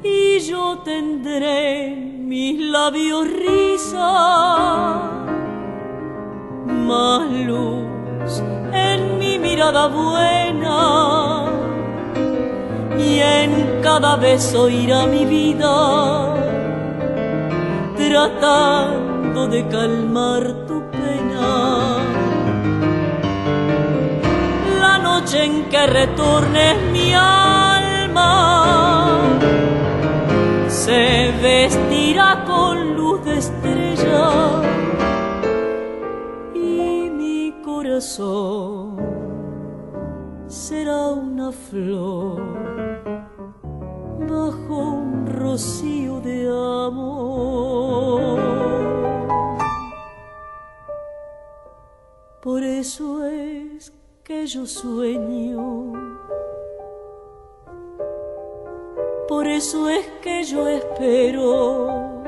y 0.03 0.39
yo 0.41 0.79
tendré 0.85 1.93
en 1.93 2.29
mis 2.29 2.59
labios 2.75 3.29
risa 3.45 4.11
más 6.89 7.31
luz 7.49 8.43
mirada 9.47 9.87
buena 9.87 10.81
y 12.99 13.21
en 13.21 13.81
cada 13.81 14.17
beso 14.17 14.69
irá 14.69 15.07
mi 15.07 15.25
vida 15.25 15.75
tratando 17.97 19.47
de 19.47 19.61
calmar 19.69 20.43
tu 20.69 20.77
pena. 20.97 21.49
La 24.83 24.95
noche 24.99 25.45
en 25.45 25.55
que 25.71 25.87
retornes 25.87 26.77
mi 26.95 27.09
alma 27.15 28.33
se 30.69 31.33
vestirá 31.47 32.45
con 32.51 32.97
luz 32.97 33.25
de 33.25 33.39
estrella 33.39 34.29
y 36.55 37.11
mi 37.21 37.55
corazón 37.65 38.96
será 40.69 41.11
una 41.11 41.53
flor 41.53 42.43
bajo 44.29 44.75
un 44.75 45.25
rocío 45.29 46.21
de 46.21 46.49
amor. 46.89 48.41
Por 52.43 52.65
eso 52.65 53.25
es 53.27 53.93
que 54.25 54.45
yo 54.49 54.67
sueño. 54.67 55.93
Por 59.29 59.47
eso 59.47 59.89
es 59.89 60.05
que 60.21 60.43
yo 60.43 60.67
espero. 60.67 62.23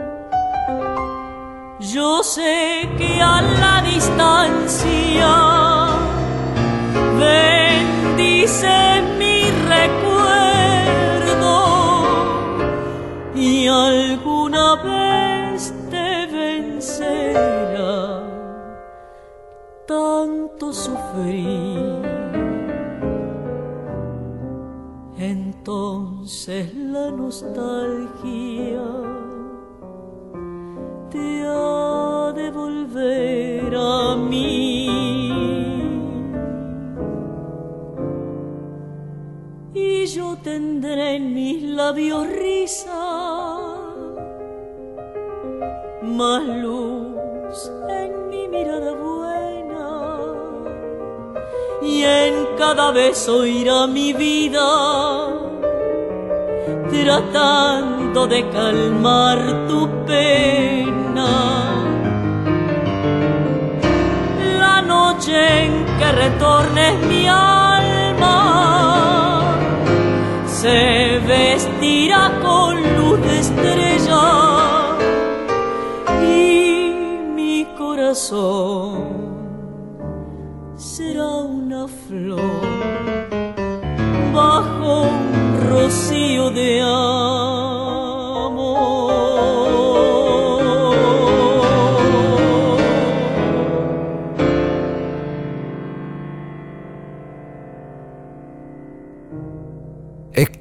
Yo 1.80 2.22
sé 2.22 2.88
que 2.96 3.20
a 3.20 3.42
la 3.42 3.82
distancia 3.82 5.67
bendice 8.48 9.02
mi 9.18 9.50
recuerdo 9.68 9.98
y 13.34 13.68
alguna 13.68 14.76
vez 14.76 15.74
te 15.90 16.26
vencerá 16.26 18.22
tanto 19.86 20.72
sufrir. 20.72 22.02
Entonces 25.18 26.74
la 26.74 27.10
nostalgia 27.10 28.82
te 31.10 31.44
ha 31.46 32.32
de 32.34 32.50
volver 32.50 33.37
Y 39.74 40.06
yo 40.06 40.36
tendré 40.42 41.16
en 41.16 41.34
mis 41.34 41.62
labios 41.62 42.26
risa, 42.26 43.66
más 46.02 46.42
luz 46.42 47.70
en 47.88 48.28
mi 48.30 48.48
mirada 48.48 48.92
buena, 48.94 49.88
y 51.82 52.02
en 52.02 52.46
cada 52.56 52.90
beso 52.92 53.44
irá 53.44 53.86
mi 53.86 54.12
vida 54.12 55.38
tratando 56.90 58.26
de 58.26 58.48
calmar 58.50 59.66
tu 59.68 59.88
pena. 60.06 61.30
La 64.58 64.82
noche 64.82 65.64
en 65.64 65.84
que 65.98 66.12
retornes 66.12 67.06
mi 67.06 67.26
alma 67.26 67.57
se 70.60 71.20
vestirá 71.20 72.32
con 72.42 72.82
luz 72.96 73.20
de 73.20 73.38
estrella. 73.38 74.96
Y 76.20 76.90
mi 77.36 77.64
corazón 77.76 79.07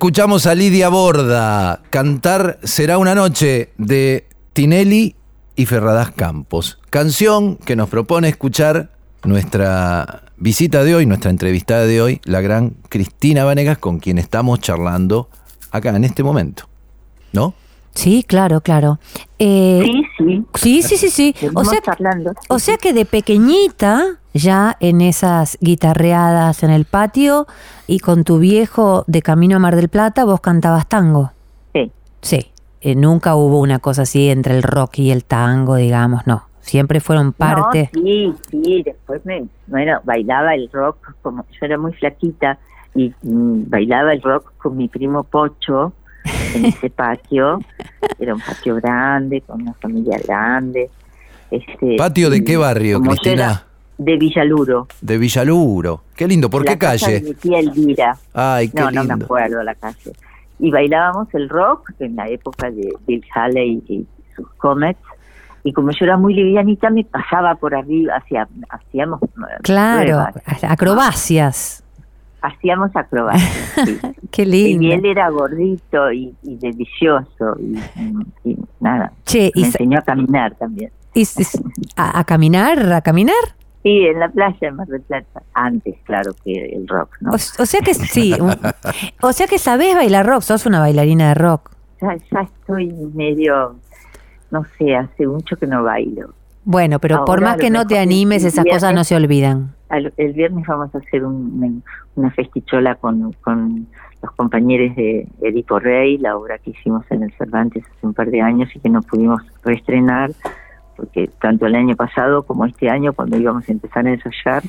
Escuchamos 0.08 0.48
a 0.48 0.56
Lidia 0.56 0.88
Borda 0.88 1.82
cantar 1.90 2.60
Será 2.64 2.98
una 2.98 3.14
noche 3.14 3.74
de 3.78 4.26
Tinelli 4.54 5.18
y 5.58 5.66
Ferradas 5.66 6.12
Campos. 6.12 6.80
Canción 6.90 7.58
que 7.58 7.76
nos 7.76 7.90
propone 7.90 8.30
escuchar 8.30 8.90
nuestra 9.26 10.24
visita 10.38 10.86
de 10.86 10.96
hoy, 10.96 11.06
nuestra 11.06 11.30
entrevistada 11.30 11.86
de 11.86 12.02
hoy, 12.02 12.22
la 12.24 12.40
gran 12.40 12.78
Cristina 12.88 13.44
Vanegas, 13.44 13.80
con 13.80 14.00
quien 14.00 14.18
estamos 14.18 14.62
charlando 14.62 15.30
acá 15.72 15.90
en 15.90 16.06
este 16.06 16.24
momento. 16.24 16.70
¿No? 17.34 17.54
Sí, 17.98 18.24
claro, 18.24 18.62
claro. 18.62 19.00
Eh, 19.40 19.82
Sí, 19.84 20.04
sí. 20.20 20.46
sí, 20.54 20.82
sí, 20.84 20.98
sí, 20.98 21.10
sí. 21.10 21.48
O 21.56 21.66
sea, 21.66 21.82
charlando. 21.82 22.32
o 22.48 22.60
sea 22.60 22.78
que 22.78 22.94
de 22.94 23.06
pequeñita, 23.06 24.20
ya 24.36 24.78
en 24.80 25.02
esas 25.02 25.58
guitarreadas 25.62 26.62
en 26.62 26.70
el 26.70 26.86
patio 26.86 27.48
y 27.88 27.98
con 27.98 28.24
tu 28.24 28.38
viejo 28.38 29.04
de 29.08 29.24
camino 29.24 29.56
a 29.56 29.60
Mar 29.60 29.76
del 29.76 29.90
Plata, 29.90 30.26
vos 30.26 30.42
cantabas 30.42 30.88
tango. 30.88 31.32
Sí. 31.74 31.92
Sí. 32.22 32.52
Eh, 32.82 32.94
nunca 32.94 33.36
hubo 33.36 33.60
una 33.60 33.80
cosa 33.80 34.04
así 34.04 34.30
entre 34.30 34.56
el 34.56 34.62
rock 34.62 35.00
y 35.00 35.10
el 35.10 35.24
tango, 35.26 35.76
digamos, 35.78 36.28
no. 36.28 36.44
Siempre 36.60 37.00
fueron 37.00 37.34
parte. 37.34 37.90
No, 37.94 38.02
sí, 38.04 38.34
sí, 38.52 38.84
después 38.84 39.26
me, 39.26 39.48
bueno, 39.66 40.02
bailaba 40.04 40.54
el 40.54 40.70
rock, 40.72 41.16
como 41.24 41.46
yo 41.50 41.66
era 41.66 41.80
muy 41.80 41.94
flaquita 41.94 42.60
y 42.94 43.12
mm, 43.24 43.72
bailaba 43.72 44.14
el 44.14 44.22
rock 44.22 44.52
con 44.60 44.78
mi 44.78 44.88
primo 44.88 45.24
Pocho 45.24 45.94
en 46.58 46.66
ese 46.66 46.90
patio, 46.90 47.60
era 48.20 48.34
un 48.34 48.42
patio 48.42 48.76
grande, 48.76 49.42
con 49.42 49.62
una 49.62 49.74
familia 49.74 50.18
grande. 50.26 50.90
Este, 51.50 51.96
¿Patio 51.98 52.30
de 52.30 52.44
qué 52.44 52.58
barrio, 52.58 53.02
Cristina? 53.02 53.64
De 53.98 54.18
Villaluro. 54.18 54.88
De 55.02 55.18
Villaluro. 55.18 56.02
Qué 56.16 56.28
lindo. 56.28 56.50
¿Por 56.50 56.66
la 56.66 56.74
qué 56.74 56.78
casa 56.78 57.06
calle? 57.06 57.20
De 57.22 57.30
mi 57.30 57.34
tía 57.36 57.60
Elvira. 57.60 58.18
Ay, 58.34 58.70
qué 58.70 58.80
no, 58.80 58.92
no 58.92 59.04
me 59.04 59.10
lindo. 59.10 59.26
acuerdo 59.26 59.64
la 59.64 59.76
calle. 59.76 60.12
Y 60.60 60.72
bailábamos 60.72 61.28
el 61.34 61.50
rock 61.50 61.92
en 62.00 62.16
la 62.16 62.28
época 62.28 62.70
de 62.70 62.94
Bill 63.08 63.24
Haley 63.34 63.84
y 63.88 64.06
sus 64.36 64.48
Comets. 64.58 65.00
Y 65.64 65.74
como 65.74 65.92
yo 65.92 66.06
era 66.06 66.18
muy 66.18 66.34
livianita, 66.34 66.90
me 66.90 67.04
pasaba 67.04 67.56
por 67.56 67.76
arriba, 67.76 68.16
hacía, 68.16 68.48
hacíamos 68.70 69.22
eh, 69.24 69.28
Claro, 69.64 70.04
pruebas, 70.06 70.64
acrobacias. 70.64 71.84
Hacíamos 72.42 72.96
acrobacias. 72.96 73.74
sí. 73.86 74.00
Qué 74.32 74.44
Y 74.44 74.46
lindo. 74.46 74.94
él 74.96 75.06
era 75.06 75.30
gordito 75.30 76.12
y, 76.12 76.36
y 76.44 76.56
delicioso 76.58 77.56
y, 77.60 77.78
y 78.50 78.58
nada. 78.80 79.12
Che, 79.26 79.52
y 79.54 79.62
me 79.62 79.72
sa- 79.72 79.78
enseñó 79.80 80.00
a 80.00 80.02
caminar 80.04 80.56
también. 80.56 80.92
Y 81.14 81.24
a, 81.96 82.20
a 82.20 82.24
caminar, 82.24 82.94
a 82.94 83.02
caminar. 83.02 83.36
Sí, 83.84 84.06
en 84.06 84.20
la 84.20 84.28
playa 84.30 84.58
de 84.60 84.72
Mar 84.72 84.88
del 84.88 85.02
Plata. 85.02 85.42
Antes, 85.54 85.96
claro, 86.04 86.32
que 86.44 86.52
el 86.76 86.88
rock, 86.88 87.16
¿no? 87.22 87.32
O, 87.32 87.36
o 87.36 87.38
sea 87.38 87.82
que 87.82 87.94
sí, 87.94 88.34
o 89.22 89.34
sea 89.34 89.48
que 89.48 89.58
sabés 89.58 89.96
bailar 89.96 90.26
rock, 90.26 90.42
sos 90.42 90.66
una 90.66 90.80
bailarina 90.80 91.30
de 91.30 91.34
rock. 91.36 91.72
Ya, 92.02 92.16
ya 92.32 92.42
estoy 92.42 92.88
medio, 93.16 93.78
no 94.52 94.64
sé, 94.78 94.96
hace 94.96 95.26
mucho 95.26 95.56
que 95.56 95.66
no 95.68 95.84
bailo. 95.84 96.34
Bueno, 96.70 97.00
pero 97.00 97.24
por 97.24 97.40
más 97.40 97.56
que 97.56 97.70
no 97.70 97.88
te 97.88 97.98
animes, 97.98 98.44
esas 98.44 98.66
cosas 98.66 98.94
no 98.94 99.04
se 99.06 99.16
olvidan. 99.16 99.74
El 100.18 100.34
viernes 100.34 100.68
vamos 100.68 100.94
a 100.94 100.98
hacer 100.98 101.24
un- 101.24 101.82
una 102.18 102.30
festichola 102.32 102.96
con, 102.96 103.32
con 103.42 103.88
los 104.22 104.32
compañeros 104.34 104.94
de 104.98 105.30
Edipo 105.42 105.80
Rey, 105.80 106.18
la 106.18 106.36
obra 106.36 106.58
que 106.58 106.72
hicimos 106.72 107.06
en 107.10 107.24
el 107.24 107.32
Cervantes 107.38 107.86
hace 107.86 108.06
un 108.06 108.14
par 108.14 108.30
de 108.30 108.42
años 108.42 108.70
y 108.76 108.80
que 108.82 108.90
no 108.90 109.02
pudimos 109.02 109.42
reestrenar, 109.64 110.32
porque 110.98 111.30
tanto 111.40 111.68
el 111.68 111.76
año 111.76 111.96
pasado 111.96 112.44
como 112.44 112.66
este 112.66 112.90
año, 112.90 113.14
cuando 113.14 113.38
íbamos 113.38 113.70
a 113.70 113.72
empezar 113.72 114.06
a 114.06 114.12
ensayar, 114.12 114.62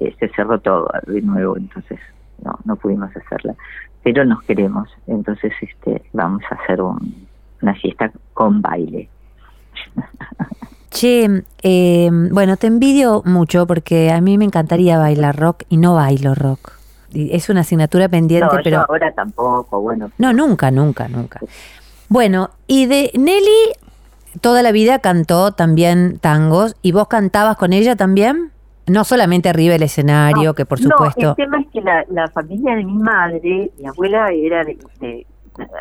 eh, 0.00 0.12
se 0.18 0.28
cerró 0.30 0.58
todo 0.58 0.90
de 1.06 1.22
nuevo, 1.22 1.56
entonces 1.56 2.00
no, 2.42 2.58
no 2.64 2.74
pudimos 2.74 3.16
hacerla. 3.16 3.54
Pero 4.02 4.24
nos 4.24 4.42
queremos, 4.42 4.88
entonces 5.06 5.52
este 5.60 6.02
vamos 6.12 6.42
a 6.50 6.56
hacer 6.56 6.82
un- 6.82 7.28
una 7.62 7.74
fiesta 7.76 8.10
con 8.32 8.60
baile. 8.60 9.08
Che, 10.94 11.42
eh, 11.62 12.08
bueno, 12.30 12.56
te 12.56 12.68
envidio 12.68 13.22
mucho 13.24 13.66
porque 13.66 14.12
a 14.12 14.20
mí 14.20 14.38
me 14.38 14.44
encantaría 14.44 14.96
bailar 14.96 15.36
rock 15.36 15.64
y 15.68 15.76
no 15.76 15.94
bailo 15.94 16.36
rock. 16.36 16.70
Es 17.12 17.48
una 17.48 17.60
asignatura 17.62 18.08
pendiente, 18.08 18.46
No, 18.46 18.58
yo 18.58 18.62
pero 18.62 18.84
ahora 18.88 19.12
tampoco, 19.12 19.80
bueno, 19.80 20.10
no, 20.18 20.32
nunca, 20.32 20.70
nunca, 20.70 21.08
nunca. 21.08 21.40
Bueno, 22.08 22.50
y 22.68 22.86
de 22.86 23.10
Nelly 23.14 23.72
toda 24.40 24.62
la 24.62 24.70
vida 24.70 25.00
cantó 25.00 25.50
también 25.50 26.18
tangos 26.20 26.76
y 26.80 26.92
vos 26.92 27.08
cantabas 27.08 27.56
con 27.56 27.72
ella 27.72 27.96
también, 27.96 28.52
no 28.86 29.02
solamente 29.02 29.48
arriba 29.48 29.72
del 29.72 29.82
escenario, 29.82 30.50
No, 30.50 30.54
que 30.54 30.64
por 30.64 30.80
No, 30.80 30.90
supuesto. 30.90 31.30
el 31.30 31.34
tema 31.36 31.60
es 31.60 31.66
que 31.72 31.80
la, 31.80 32.04
la 32.08 32.28
familia 32.28 32.76
de 32.76 32.84
mi 32.84 32.94
madre, 32.98 33.72
mi 33.80 33.86
abuela 33.88 34.28
era 34.32 34.62
de, 34.62 34.78
de- 35.00 35.26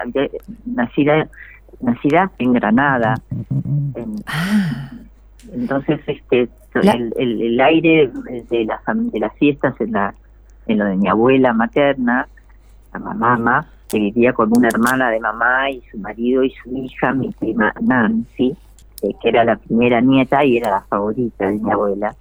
de- 0.08 0.32
nacida 0.66 1.28
nacida 1.82 2.32
en 2.40 2.54
Granada. 2.54 3.16
En- 3.96 4.16
entonces, 5.54 6.00
este 6.08 6.50
La- 6.82 6.94
el, 6.94 7.14
el- 7.18 7.42
el 7.42 7.62
aire 7.62 8.12
de 8.50 8.66
las 8.66 8.82
de 8.86 9.20
las 9.20 9.34
fiestas 9.38 9.80
en 9.80 9.92
la 9.92 10.14
en 10.66 10.80
lo 10.80 10.86
de 10.86 10.96
mi 10.96 11.08
abuela 11.08 11.54
materna, 11.54 12.28
la 12.94 13.00
mamá, 13.00 13.66
que 13.90 14.00
vivía 14.00 14.32
con 14.34 14.50
una 14.58 14.70
hermana 14.70 15.10
de 15.12 15.20
mamá 15.20 15.70
y 15.70 15.82
su 15.92 15.98
marido 16.00 16.44
y 16.44 16.52
su 16.52 16.76
hija, 16.78 17.14
mi 17.14 17.30
prima 17.32 17.74
Nancy, 17.82 18.56
eh, 19.02 19.12
que 19.22 19.30
era 19.30 19.44
la 19.44 19.58
primera 19.58 20.00
nieta 20.02 20.44
y 20.46 20.58
era 20.58 20.72
la 20.72 20.82
favorita 20.82 21.48
de 21.48 21.60
mi 21.60 21.70
abuela 21.72 22.16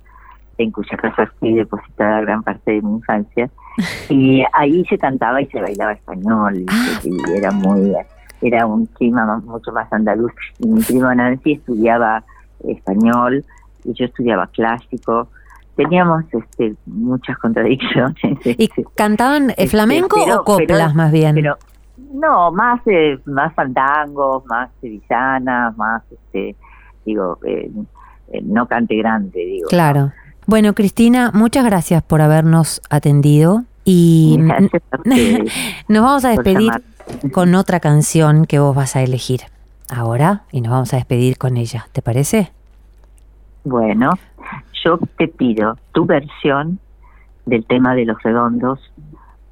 en 0.59 0.70
cuya 0.72 0.97
casa 0.99 1.33
fui 1.39 1.55
depositada 1.55 2.20
gran 2.20 2.43
parte 2.43 2.72
de 2.72 2.83
mi 2.83 2.93
infancia. 2.97 3.49
Y 4.11 4.45
ahí 4.53 4.85
se 4.87 4.99
cantaba 4.99 5.41
y 5.41 5.47
se 5.47 5.61
bailaba 5.61 5.93
español, 5.93 6.57
y, 6.57 6.66
Ah. 6.68 7.01
y 7.05 7.39
era 7.39 7.51
muy, 7.53 7.95
era 8.43 8.66
un 8.66 8.85
clima 8.87 9.24
más- 9.24 9.45
mucho 9.45 9.72
más 9.72 9.91
andaluz. 9.93 10.33
Y 10.59 10.66
mi 10.66 10.83
prima 10.83 11.14
Nancy 11.14 11.53
estudiaba 11.53 12.22
español 12.68 13.44
y 13.84 13.92
yo 13.94 14.04
estudiaba 14.06 14.46
clásico. 14.48 15.28
Teníamos 15.76 16.24
este, 16.32 16.74
muchas 16.86 17.38
contradicciones. 17.38 18.16
¿Y 18.44 18.64
este, 18.64 18.84
cantaban 18.94 19.50
eh, 19.50 19.54
este, 19.58 19.68
flamenco 19.68 20.16
pero- 20.24 20.40
o 20.40 20.44
coplas 20.44 20.68
pero- 20.68 20.94
más 20.94 21.12
bien? 21.12 21.34
pero 21.34 21.56
no, 22.12 22.52
más 22.52 22.80
eh, 22.86 23.18
más 23.24 23.54
fandangos, 23.54 24.44
más 24.46 24.70
sevillanas, 24.80 25.76
más 25.76 26.02
este 26.10 26.56
digo 27.04 27.38
eh, 27.46 27.70
eh, 28.32 28.40
no 28.44 28.66
cante 28.66 28.96
grande, 28.96 29.40
digo. 29.44 29.68
Claro. 29.68 30.12
Bueno, 30.46 30.74
Cristina, 30.74 31.30
muchas 31.32 31.64
gracias 31.64 32.02
por 32.02 32.20
habernos 32.20 32.82
atendido 32.90 33.64
y 33.84 34.38
nos 35.88 36.02
vamos 36.02 36.24
a 36.24 36.30
despedir 36.30 36.70
con 37.32 37.54
otra 37.54 37.80
canción 37.80 38.44
que 38.46 38.58
vos 38.58 38.74
vas 38.74 38.96
a 38.96 39.02
elegir 39.02 39.40
ahora 39.93 40.43
y 40.53 40.61
nos 40.61 40.72
vamos 40.72 40.93
a 40.93 40.97
despedir 40.97 41.38
con 41.38 41.57
ella. 41.57 41.86
¿Te 41.93 42.03
parece? 42.03 42.51
Bueno, 43.64 44.11
yo 44.84 44.99
te 45.18 45.28
pido 45.28 45.76
tu 45.93 46.05
versión 46.05 46.78
del 47.47 47.64
tema 47.64 47.95
de 47.95 48.05
los 48.05 48.20
redondos. 48.22 48.80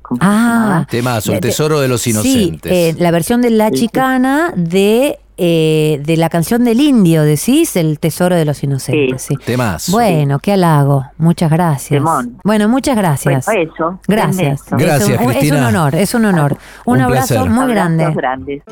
¿Cómo 0.02 0.20
se 0.20 0.26
Ah? 0.28 0.86
Temazo, 0.90 1.32
el 1.32 1.40
tesoro 1.40 1.78
de 1.80 1.86
los 1.88 2.02
Sí, 2.02 2.10
inocentes. 2.10 2.72
eh, 2.72 2.96
la 2.98 3.10
versión 3.12 3.40
de 3.42 3.50
La 3.50 3.68
Sí, 3.68 3.76
sí. 3.76 3.80
Chicana 3.86 4.52
de, 4.56 5.20
eh, 5.36 6.02
de 6.04 6.16
la 6.16 6.28
canción 6.28 6.64
del 6.64 6.80
indio, 6.80 7.22
decís, 7.22 7.76
El 7.76 8.00
tesoro 8.00 8.34
de 8.34 8.44
los 8.44 8.62
inocentes. 8.64 9.22
Sí. 9.22 9.36
Temazo. 9.36 9.92
Bueno, 9.92 10.40
qué 10.40 10.52
halago. 10.54 11.04
Muchas 11.18 11.50
gracias. 11.50 11.90
Temón. 12.00 12.38
Bueno, 12.42 12.68
muchas 12.68 12.96
gracias. 12.96 13.46
Bueno, 13.46 13.70
eso. 13.72 14.00
Gracias. 14.08 14.62
eso. 14.66 14.76
Gracias, 14.76 15.08
es 15.20 15.20
un, 15.26 15.32
es 15.32 15.52
un 15.52 15.58
honor, 15.58 15.94
es 15.94 16.14
un 16.14 16.24
honor. 16.24 16.56
Un, 16.84 16.96
Un 16.96 17.02
abrazo 17.02 17.34
placer. 17.34 17.50
muy 17.50 17.70
Abrazos 17.70 18.16
grande. 18.16 18.62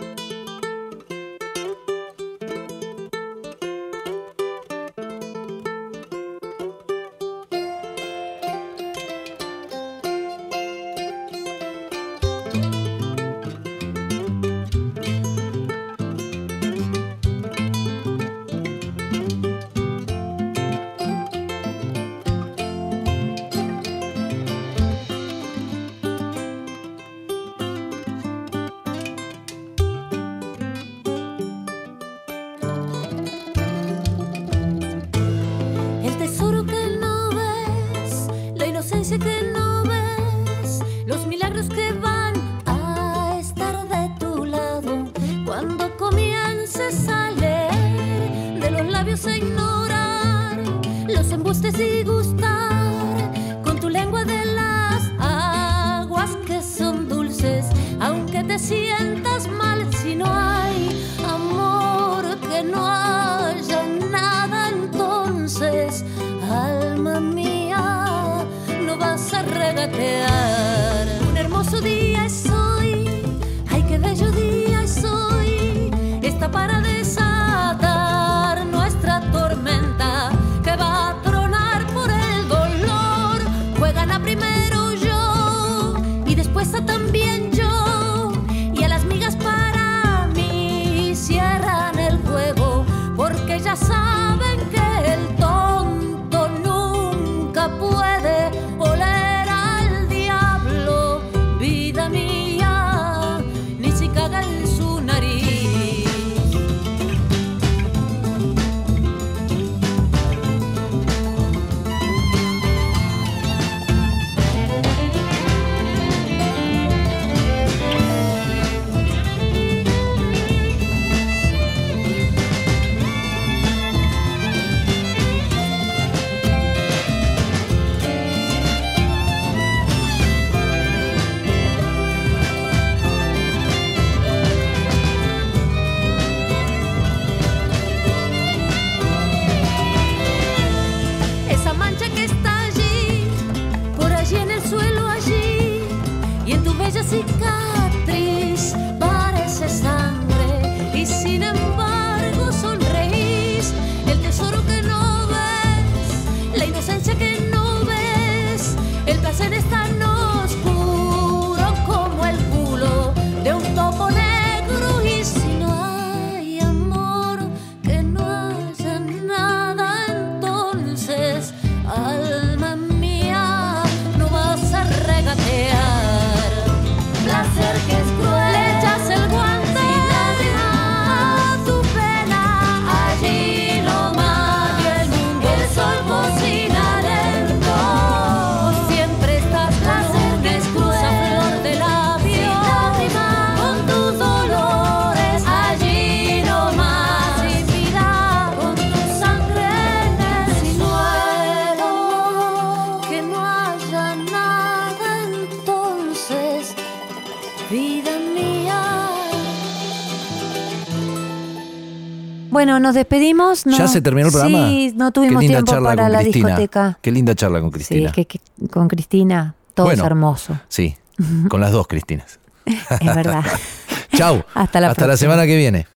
Nos 212.80 212.94
despedimos. 212.94 213.66
No, 213.66 213.76
¿Ya 213.76 213.88
se 213.88 214.00
terminó 214.00 214.28
el 214.28 214.32
programa? 214.32 214.68
Sí, 214.68 214.92
no 214.96 215.10
tuvimos 215.12 215.40
tiempo 215.40 215.82
para 215.82 216.08
la 216.08 216.20
discoteca. 216.20 216.98
Qué 217.00 217.10
linda 217.10 217.34
charla 217.34 217.60
con 217.60 217.70
Cristina. 217.70 218.12
Sí, 218.12 218.20
es 218.20 218.26
que, 218.26 218.40
con 218.68 218.88
Cristina 218.88 219.54
todo 219.74 219.86
bueno, 219.86 220.02
es 220.02 220.06
hermoso. 220.06 220.58
Sí, 220.68 220.96
con 221.48 221.60
las 221.60 221.72
dos 221.72 221.86
Cristinas. 221.86 222.38
es 222.66 223.14
verdad. 223.14 223.44
Chau. 224.16 224.42
Hasta 224.54 224.80
la 224.80 225.16
semana 225.16 225.46
que 225.46 225.56
viene. 225.56 225.86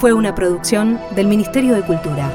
Fue 0.00 0.12
una 0.12 0.34
producción 0.34 0.98
del 1.14 1.28
Ministerio 1.28 1.74
de 1.74 1.82
Cultura. 1.82 2.30